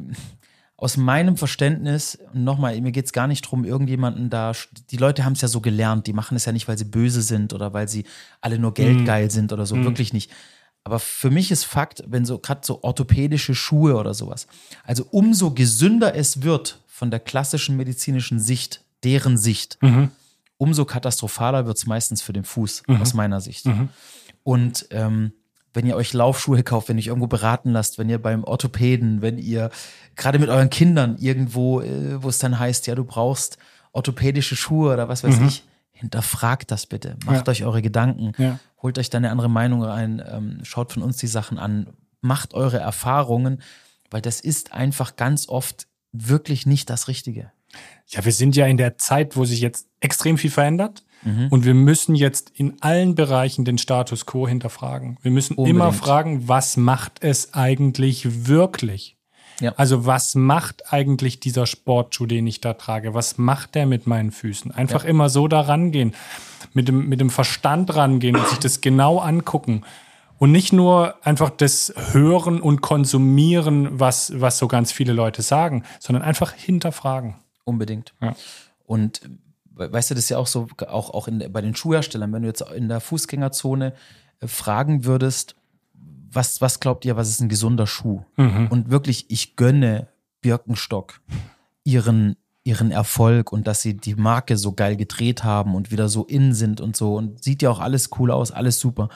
aus 0.76 0.96
meinem 0.96 1.36
Verständnis, 1.36 2.18
nochmal, 2.32 2.80
mir 2.80 2.92
geht 2.92 3.07
es 3.07 3.12
gar 3.12 3.26
nicht 3.26 3.44
darum, 3.44 3.64
irgendjemanden 3.64 4.30
da, 4.30 4.53
die 4.90 4.96
Leute 4.96 5.24
haben 5.24 5.32
es 5.32 5.40
ja 5.40 5.49
so 5.49 5.61
gelernt, 5.61 6.07
die 6.07 6.12
machen 6.12 6.36
es 6.36 6.44
ja 6.44 6.53
nicht, 6.53 6.68
weil 6.68 6.78
sie 6.78 6.84
böse 6.84 7.20
sind 7.20 7.53
oder 7.53 7.72
weil 7.72 7.88
sie 7.88 8.05
alle 8.40 8.61
nur 8.61 8.74
geldgeil 8.74 9.30
sind 9.30 9.53
oder 9.53 9.66
so, 9.66 9.74
wirklich 9.82 10.12
nicht. 10.12 10.30
Aber 10.89 10.99
für 11.01 11.30
mich 11.30 11.51
ist 11.51 11.64
Fakt, 11.64 12.03
wenn 12.07 12.24
so 12.24 12.39
gerade 12.39 12.62
so 12.64 12.82
orthopädische 12.82 13.55
Schuhe 13.55 13.95
oder 13.97 14.14
sowas, 14.14 14.47
also 14.84 15.05
umso 15.11 15.51
gesünder 15.51 16.14
es 16.14 16.43
wird 16.43 16.80
von 16.86 17.11
der 17.11 17.20
klassischen 17.20 17.76
medizinischen 17.76 18.41
Sicht, 18.41 18.82
deren 19.05 19.36
Sicht, 19.36 19.78
umso 20.57 20.84
katastrophaler 20.86 21.66
wird 21.66 21.76
es 21.76 21.86
meistens 21.86 22.22
für 22.22 22.32
den 22.32 22.45
Fuß, 22.45 22.84
aus 23.03 23.12
meiner 23.14 23.41
Sicht. 23.41 23.66
Und 24.45 24.86
ähm, 24.91 25.32
wenn 25.74 25.86
ihr 25.86 25.95
euch 25.95 26.14
Laufschuhe 26.14 26.62
kauft, 26.62 26.89
wenn 26.89 26.97
ihr 26.97 27.03
euch 27.03 27.07
irgendwo 27.09 27.26
beraten 27.28 27.70
lasst, 27.72 27.99
wenn 27.99 28.09
ihr 28.09 28.20
beim 28.20 28.43
Orthopäden, 28.45 29.20
wenn 29.20 29.36
ihr 29.39 29.70
gerade 30.16 30.39
mit 30.39 30.49
euren 30.49 30.70
Kindern 30.70 31.16
irgendwo, 31.18 31.82
äh, 31.82 32.22
wo 32.22 32.30
es 32.30 32.39
dann 32.39 32.59
heißt, 32.59 32.86
ja, 32.86 32.95
du 32.95 33.05
brauchst 33.05 33.59
orthopädische 33.93 34.57
Schuhe 34.57 34.95
oder 34.95 35.09
was 35.09 35.22
weiß 35.22 35.36
ich, 35.47 35.64
hinterfragt 35.99 36.70
das 36.70 36.86
bitte. 36.86 37.16
Macht 37.26 37.46
Ja. 37.46 37.51
euch 37.51 37.64
eure 37.64 37.82
Gedanken, 37.82 38.32
Ja. 38.38 38.59
holt 38.82 38.99
euch 38.99 39.11
da 39.11 39.18
eine 39.18 39.30
andere 39.30 39.51
Meinung 39.51 39.82
rein, 39.82 40.22
ähm, 40.26 40.61
schaut 40.62 40.92
von 40.92 41.03
uns 41.03 41.16
die 41.18 41.26
Sachen 41.26 41.59
an, 41.59 41.88
macht 42.20 42.55
eure 42.55 42.78
Erfahrungen, 42.78 43.62
weil 44.11 44.20
das 44.22 44.40
ist 44.40 44.72
einfach 44.72 45.16
ganz 45.16 45.49
oft 45.49 45.86
wirklich 46.12 46.66
nicht 46.66 46.88
das 46.90 47.09
Richtige. 47.09 47.51
Ja, 48.07 48.24
wir 48.24 48.32
sind 48.32 48.57
ja 48.57 48.66
in 48.66 48.76
der 48.78 48.96
Zeit, 48.96 49.36
wo 49.36 49.44
sich 49.44 49.61
jetzt 49.61 49.86
extrem 50.01 50.38
viel 50.38 50.51
verändert. 50.51 51.05
Und 51.51 51.64
wir 51.64 51.74
müssen 51.74 52.14
jetzt 52.14 52.51
in 52.55 52.80
allen 52.80 53.16
Bereichen 53.16 53.64
den 53.64 53.76
Status 53.76 54.24
quo 54.24 54.46
hinterfragen. 54.46 55.18
Wir 55.20 55.32
müssen 55.32 55.55
immer 55.59 55.86
Unbedingt. 55.86 55.96
fragen, 55.96 56.49
was 56.49 56.76
macht 56.76 57.24
es 57.24 57.53
eigentlich 57.55 58.46
wirklich? 58.46 59.16
Ja. 59.61 59.72
Also 59.76 60.06
was 60.06 60.34
macht 60.34 60.92
eigentlich 60.92 61.40
dieser 61.40 61.66
Sportschuh, 61.66 62.26
den 62.26 62.46
ich 62.46 62.61
da 62.61 62.74
trage? 62.74 63.14
Was 63.14 63.38
macht 63.38 63.74
der 63.74 63.86
mit 63.86 64.06
meinen 64.06 64.30
Füßen? 64.30 64.70
Einfach 64.70 65.04
immer 65.04 65.28
so 65.30 65.48
da 65.48 65.62
rangehen, 65.62 66.14
mit 66.74 66.86
dem, 66.88 67.09
mit 67.09 67.20
dem 67.20 67.30
Verstand 67.30 67.94
rangehen 67.96 68.36
und 68.36 68.46
sich 68.48 68.59
das 68.59 68.80
genau 68.80 69.18
angucken. 69.18 69.82
Und 70.38 70.52
nicht 70.52 70.72
nur 70.72 71.14
einfach 71.26 71.50
das 71.50 71.92
Hören 72.12 72.61
und 72.61 72.80
Konsumieren, 72.80 73.98
was, 73.98 74.32
was 74.40 74.59
so 74.59 74.68
ganz 74.68 74.92
viele 74.92 75.12
Leute 75.12 75.42
sagen, 75.42 75.82
sondern 75.98 76.22
einfach 76.22 76.52
hinterfragen. 76.52 77.34
Unbedingt. 77.64 78.14
Ja. 78.22 78.36
Und 78.84 79.20
we- 79.74 79.92
weißt 79.92 80.11
du, 80.11 80.14
das 80.14 80.24
ist 80.24 80.30
ja 80.30 80.38
auch 80.38 80.46
so, 80.46 80.68
auch, 80.86 81.11
auch 81.11 81.26
in, 81.26 81.44
bei 81.52 81.61
den 81.61 81.74
Schuhherstellern, 81.74 82.32
wenn 82.32 82.42
du 82.42 82.48
jetzt 82.48 82.62
in 82.70 82.88
der 82.88 83.00
Fußgängerzone 83.00 83.94
äh, 84.40 84.46
fragen 84.46 85.04
würdest, 85.04 85.56
was, 86.31 86.61
was 86.61 86.81
glaubt 86.81 87.05
ihr, 87.05 87.16
was 87.16 87.29
ist 87.29 87.41
ein 87.41 87.49
gesunder 87.49 87.87
Schuh? 87.87 88.22
Und 88.70 88.91
wirklich, 88.91 89.26
ich 89.31 89.57
gönne 89.57 90.09
Birkenstock 90.41 91.20
ihren, 91.85 92.37
ihren 92.64 92.91
Erfolg 92.91 93.53
und 93.53 93.66
dass 93.66 93.83
sie 93.83 93.97
die 93.97 94.14
Marke 94.14 94.57
so 94.57 94.72
geil 94.72 94.97
gedreht 94.97 95.45
haben 95.45 95.74
und 95.74 95.91
wieder 95.91 96.09
so 96.09 96.24
in 96.24 96.55
sind 96.55 96.81
und 96.81 96.97
so. 96.97 97.14
Und 97.14 97.43
sieht 97.43 97.62
ja 97.62 97.70
auch 97.70 97.81
alles 97.81 98.11
cool 98.18 98.31
aus, 98.31 98.51
alles 98.51 98.79
super. 98.79 99.09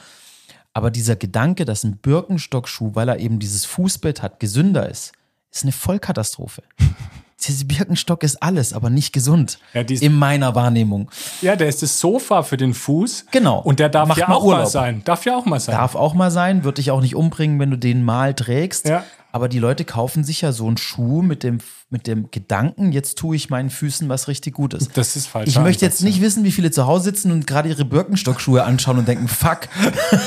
Aber 0.73 0.89
dieser 0.89 1.15
Gedanke, 1.15 1.65
dass 1.65 1.83
ein 1.83 1.97
Birkenstock-Schuh, 1.97 2.95
weil 2.95 3.09
er 3.09 3.19
eben 3.19 3.39
dieses 3.39 3.65
Fußbett 3.65 4.23
hat, 4.23 4.39
gesünder 4.39 4.89
ist, 4.89 5.13
ist 5.51 5.63
eine 5.63 5.71
Vollkatastrophe. 5.71 6.63
Diese 7.47 7.65
Birkenstock 7.65 8.23
ist 8.23 8.41
alles, 8.41 8.73
aber 8.73 8.89
nicht 8.89 9.13
gesund. 9.13 9.59
Ja, 9.73 9.83
die 9.83 9.95
ist- 9.95 10.03
in 10.03 10.13
meiner 10.13 10.55
Wahrnehmung. 10.55 11.09
Ja, 11.41 11.55
der 11.55 11.67
ist 11.67 11.81
das 11.81 11.99
Sofa 11.99 12.43
für 12.43 12.57
den 12.57 12.73
Fuß. 12.73 13.25
Genau. 13.31 13.59
Und 13.59 13.79
der 13.79 13.89
darf 13.89 14.07
Macht 14.07 14.19
ja 14.19 14.27
mal 14.29 14.35
auch 14.35 14.43
mal 14.45 14.47
Urlaub. 14.57 14.67
sein. 14.69 15.01
Darf 15.05 15.25
ja 15.25 15.35
auch 15.37 15.45
mal 15.45 15.59
sein. 15.59 15.75
Darf 15.75 15.95
auch 15.95 16.13
mal 16.13 16.31
sein, 16.31 16.63
wird 16.63 16.77
dich 16.77 16.91
auch 16.91 17.01
nicht 17.01 17.15
umbringen, 17.15 17.59
wenn 17.59 17.71
du 17.71 17.77
den 17.77 18.03
mal 18.03 18.33
trägst. 18.33 18.87
Ja. 18.87 19.03
Aber 19.35 19.49
die 19.49 19.57
Leute 19.57 19.83
kaufen 19.83 20.23
sich 20.23 20.41
ja 20.41 20.51
so 20.51 20.67
einen 20.67 20.77
Schuh 20.77 21.23
mit 21.23 21.41
dem, 21.41 21.57
mit 21.89 22.05
dem 22.05 22.29
Gedanken, 22.29 22.91
jetzt 22.91 23.17
tue 23.17 23.35
ich 23.35 23.49
meinen 23.49 23.71
Füßen 23.71 24.07
was 24.07 24.27
richtig 24.27 24.53
Gutes. 24.53 24.89
Das 24.93 25.15
ist 25.15 25.25
falsch. 25.25 25.49
Ich 25.49 25.57
möchte 25.57 25.83
jetzt 25.83 26.03
nicht 26.03 26.21
wissen, 26.21 26.43
wie 26.43 26.51
viele 26.51 26.69
zu 26.69 26.85
Hause 26.85 27.05
sitzen 27.05 27.31
und 27.31 27.47
gerade 27.47 27.67
ihre 27.67 27.83
Birkenstock-Schuhe 27.83 28.63
anschauen 28.63 28.99
und 28.99 29.07
denken, 29.07 29.27
fuck, 29.27 29.61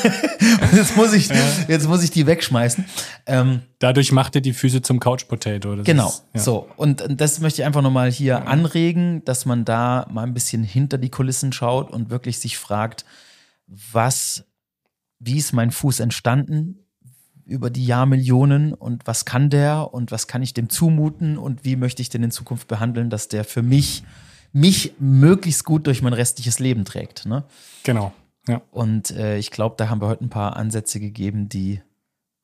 jetzt, 0.72 0.96
muss 0.96 1.12
ich, 1.12 1.28
jetzt 1.68 1.86
muss 1.86 2.02
ich 2.02 2.11
die 2.11 2.26
wegschmeißen. 2.26 2.84
Ähm, 3.26 3.61
Dadurch 3.78 4.11
macht 4.11 4.34
er 4.34 4.40
die 4.40 4.52
Füße 4.52 4.82
zum 4.82 4.98
Couch 4.98 5.28
Potato. 5.28 5.76
Das 5.76 5.86
Genau, 5.86 6.09
Ist, 6.09 6.24
ja. 6.34 6.40
so. 6.40 6.68
Und 6.76 7.04
das 7.09 7.38
möchte 7.38 7.62
ich 7.62 7.66
einfach 7.66 7.82
nochmal 7.82 8.11
hier 8.11 8.48
anregen, 8.48 9.24
dass 9.24 9.46
man 9.46 9.64
da 9.64 10.09
mal 10.11 10.24
ein 10.24 10.34
bisschen 10.34 10.64
hinter 10.64 10.98
die 10.98 11.11
Kulissen 11.11 11.52
schaut 11.52 11.92
und 11.92 12.11
wirklich 12.11 12.40
sich 12.40 12.59
fragt, 12.59 13.04
was, 13.68 14.46
wie 15.20 15.38
ist 15.38 15.52
mein 15.52 15.70
Fuß 15.70 16.00
entstanden 16.00 16.86
über 17.47 17.70
die 17.70 17.86
Jahrmillionen 17.86 18.74
und 18.74 19.07
was 19.07 19.24
kann 19.24 19.51
der 19.51 19.94
und 19.94 20.11
was 20.11 20.26
kann 20.26 20.42
ich 20.42 20.53
dem 20.53 20.68
zumuten 20.68 21.38
und 21.38 21.64
wie 21.64 21.76
möchte 21.76 22.03
ich 22.03 22.09
den 22.09 22.24
in 22.24 22.30
Zukunft 22.30 22.66
behandeln, 22.68 23.09
dass 23.09 23.28
der 23.28 23.44
für 23.44 23.62
mich, 23.62 24.03
mich 24.53 24.94
möglichst 24.99 25.64
gut 25.64 25.86
durch 25.86 26.03
mein 26.03 26.12
restliches 26.12 26.59
Leben 26.59 26.84
trägt. 26.84 27.24
Ne? 27.26 27.44
Genau. 27.84 28.12
Ja. 28.49 28.62
Und 28.72 29.11
äh, 29.12 29.38
ich 29.38 29.51
glaube, 29.51 29.76
da 29.78 29.88
haben 29.88 30.01
wir 30.01 30.09
heute 30.09 30.24
ein 30.24 30.30
paar 30.30 30.57
Ansätze 30.57 30.99
gegeben, 31.01 31.49
die 31.49 31.80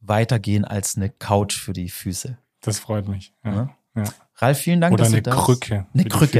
weitergehen 0.00 0.64
als 0.64 0.96
eine 0.96 1.10
Couch 1.10 1.58
für 1.58 1.72
die 1.72 1.88
Füße. 1.88 2.38
Das 2.60 2.78
freut 2.78 3.08
mich. 3.08 3.34
Ja. 3.44 3.54
Ja. 3.54 3.70
Ja. 3.94 4.04
Ralf, 4.36 4.58
vielen 4.58 4.80
Dank, 4.80 4.94
Oder 4.94 5.04
dass 5.04 5.12
eine 5.12 5.22
du 5.22 5.30
Krücke 5.30 5.86
Eine 5.92 6.04
Krücke. 6.06 6.38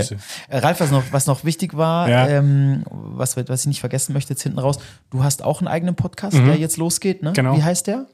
Äh, 0.48 0.58
Ralf, 0.58 0.80
was 0.80 0.90
noch, 0.90 1.04
was 1.12 1.26
noch 1.26 1.44
wichtig 1.44 1.76
war, 1.76 2.08
Ja. 2.08 2.26
ähm, 2.28 2.84
was, 2.90 3.36
was 3.36 3.60
ich 3.60 3.66
nicht 3.66 3.80
vergessen 3.80 4.12
möchte 4.14 4.32
jetzt 4.32 4.42
hinten 4.42 4.58
raus, 4.58 4.78
du 5.10 5.22
hast 5.22 5.42
auch 5.44 5.60
einen 5.60 5.68
eigenen 5.68 5.94
Podcast, 5.94 6.36
der 6.36 6.56
jetzt 6.56 6.78
losgeht, 6.78 7.22
ne? 7.22 7.30
Mhm. 7.30 7.34
Genau. 7.34 7.56
Wie 7.56 7.62
heißt 7.62 7.86
der? 7.86 8.06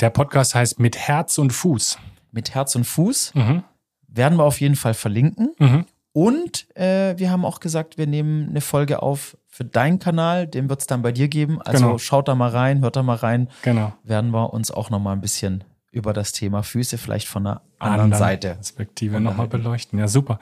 Der 0.00 0.10
Podcast 0.10 0.54
heißt 0.54 0.78
Mit 0.78 0.96
Herz 0.98 1.38
und 1.38 1.52
Fuß. 1.52 1.98
Mit 2.32 2.54
Herz 2.54 2.74
und 2.74 2.84
Fuß. 2.84 3.34
Mhm. 3.34 3.62
Werden 4.08 4.38
wir 4.38 4.44
auf 4.44 4.60
jeden 4.60 4.76
Fall 4.76 4.94
verlinken. 4.94 5.54
Mhm. 5.58 5.86
Und 6.12 6.66
äh, 6.76 7.18
wir 7.18 7.30
haben 7.30 7.44
auch 7.44 7.60
gesagt, 7.60 7.98
wir 7.98 8.06
nehmen 8.06 8.48
eine 8.50 8.60
Folge 8.60 9.02
auf 9.02 9.36
für 9.48 9.64
deinen 9.64 9.98
Kanal. 9.98 10.46
Den 10.46 10.68
wird 10.68 10.80
es 10.80 10.86
dann 10.86 11.02
bei 11.02 11.12
dir 11.12 11.28
geben. 11.28 11.60
Also 11.62 11.84
Genau. 11.86 11.98
schaut 11.98 12.28
da 12.28 12.34
mal 12.34 12.50
rein, 12.50 12.80
hört 12.80 12.96
da 12.96 13.02
mal 13.02 13.16
rein. 13.16 13.48
Genau. 13.62 13.92
Werden 14.02 14.30
wir 14.30 14.52
uns 14.52 14.70
auch 14.70 14.90
noch 14.90 14.98
mal 15.00 15.12
ein 15.12 15.20
bisschen 15.20 15.64
über 15.92 16.12
das 16.12 16.32
Thema 16.32 16.62
Füße 16.62 16.98
vielleicht 16.98 17.26
von 17.28 17.46
einer 17.46 17.62
anderen 17.78 18.12
Seite. 18.14 18.54
Perspektive 18.54 19.20
nochmal 19.20 19.48
beleuchten. 19.48 19.98
Ja, 19.98 20.08
super. 20.08 20.38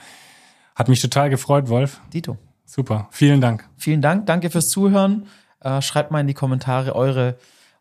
Hat 0.75 0.89
mich 0.89 1.01
total 1.01 1.31
gefreut, 1.31 1.69
Wolf. 1.69 2.01
Dito. 2.13 2.39
Super. 2.65 3.09
Vielen 3.13 3.41
Dank. 3.41 3.69
Vielen 3.77 4.03
Dank, 4.03 4.27
danke 4.27 4.51
fürs 4.51 4.69
Zuhören. 4.69 5.27
Äh, 5.61 5.81
schreibt 5.81 6.11
mal 6.11 6.21
in 6.21 6.27
die 6.27 6.35
Kommentare 6.35 6.97
eure, 6.97 7.37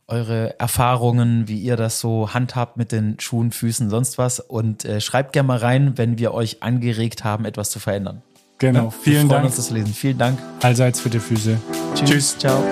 eure 0.07 0.59
Erfahrungen, 0.59 1.47
wie 1.47 1.59
ihr 1.59 1.77
das 1.77 1.99
so 1.99 2.33
handhabt 2.33 2.77
mit 2.77 2.91
den 2.91 3.19
Schuhen, 3.19 3.51
Füßen, 3.51 3.89
sonst 3.89 4.17
was. 4.17 4.39
Und 4.39 4.85
äh, 4.85 5.01
schreibt 5.01 5.33
gerne 5.33 5.47
mal 5.47 5.57
rein, 5.57 5.97
wenn 5.97 6.17
wir 6.17 6.33
euch 6.33 6.61
angeregt 6.63 7.23
haben, 7.23 7.45
etwas 7.45 7.69
zu 7.69 7.79
verändern. 7.79 8.21
Genau. 8.59 8.79
Ja, 8.79 8.85
wir 8.85 8.91
Vielen 8.91 9.17
freuen 9.17 9.29
Dank. 9.29 9.45
uns 9.45 9.55
das 9.55 9.69
Lesen. 9.71 9.93
Vielen 9.93 10.17
Dank. 10.17 10.39
Allseits 10.61 10.99
für 10.99 11.09
die 11.09 11.19
Füße. 11.19 11.57
Tschüss. 11.95 12.37
Ciao. 12.37 12.63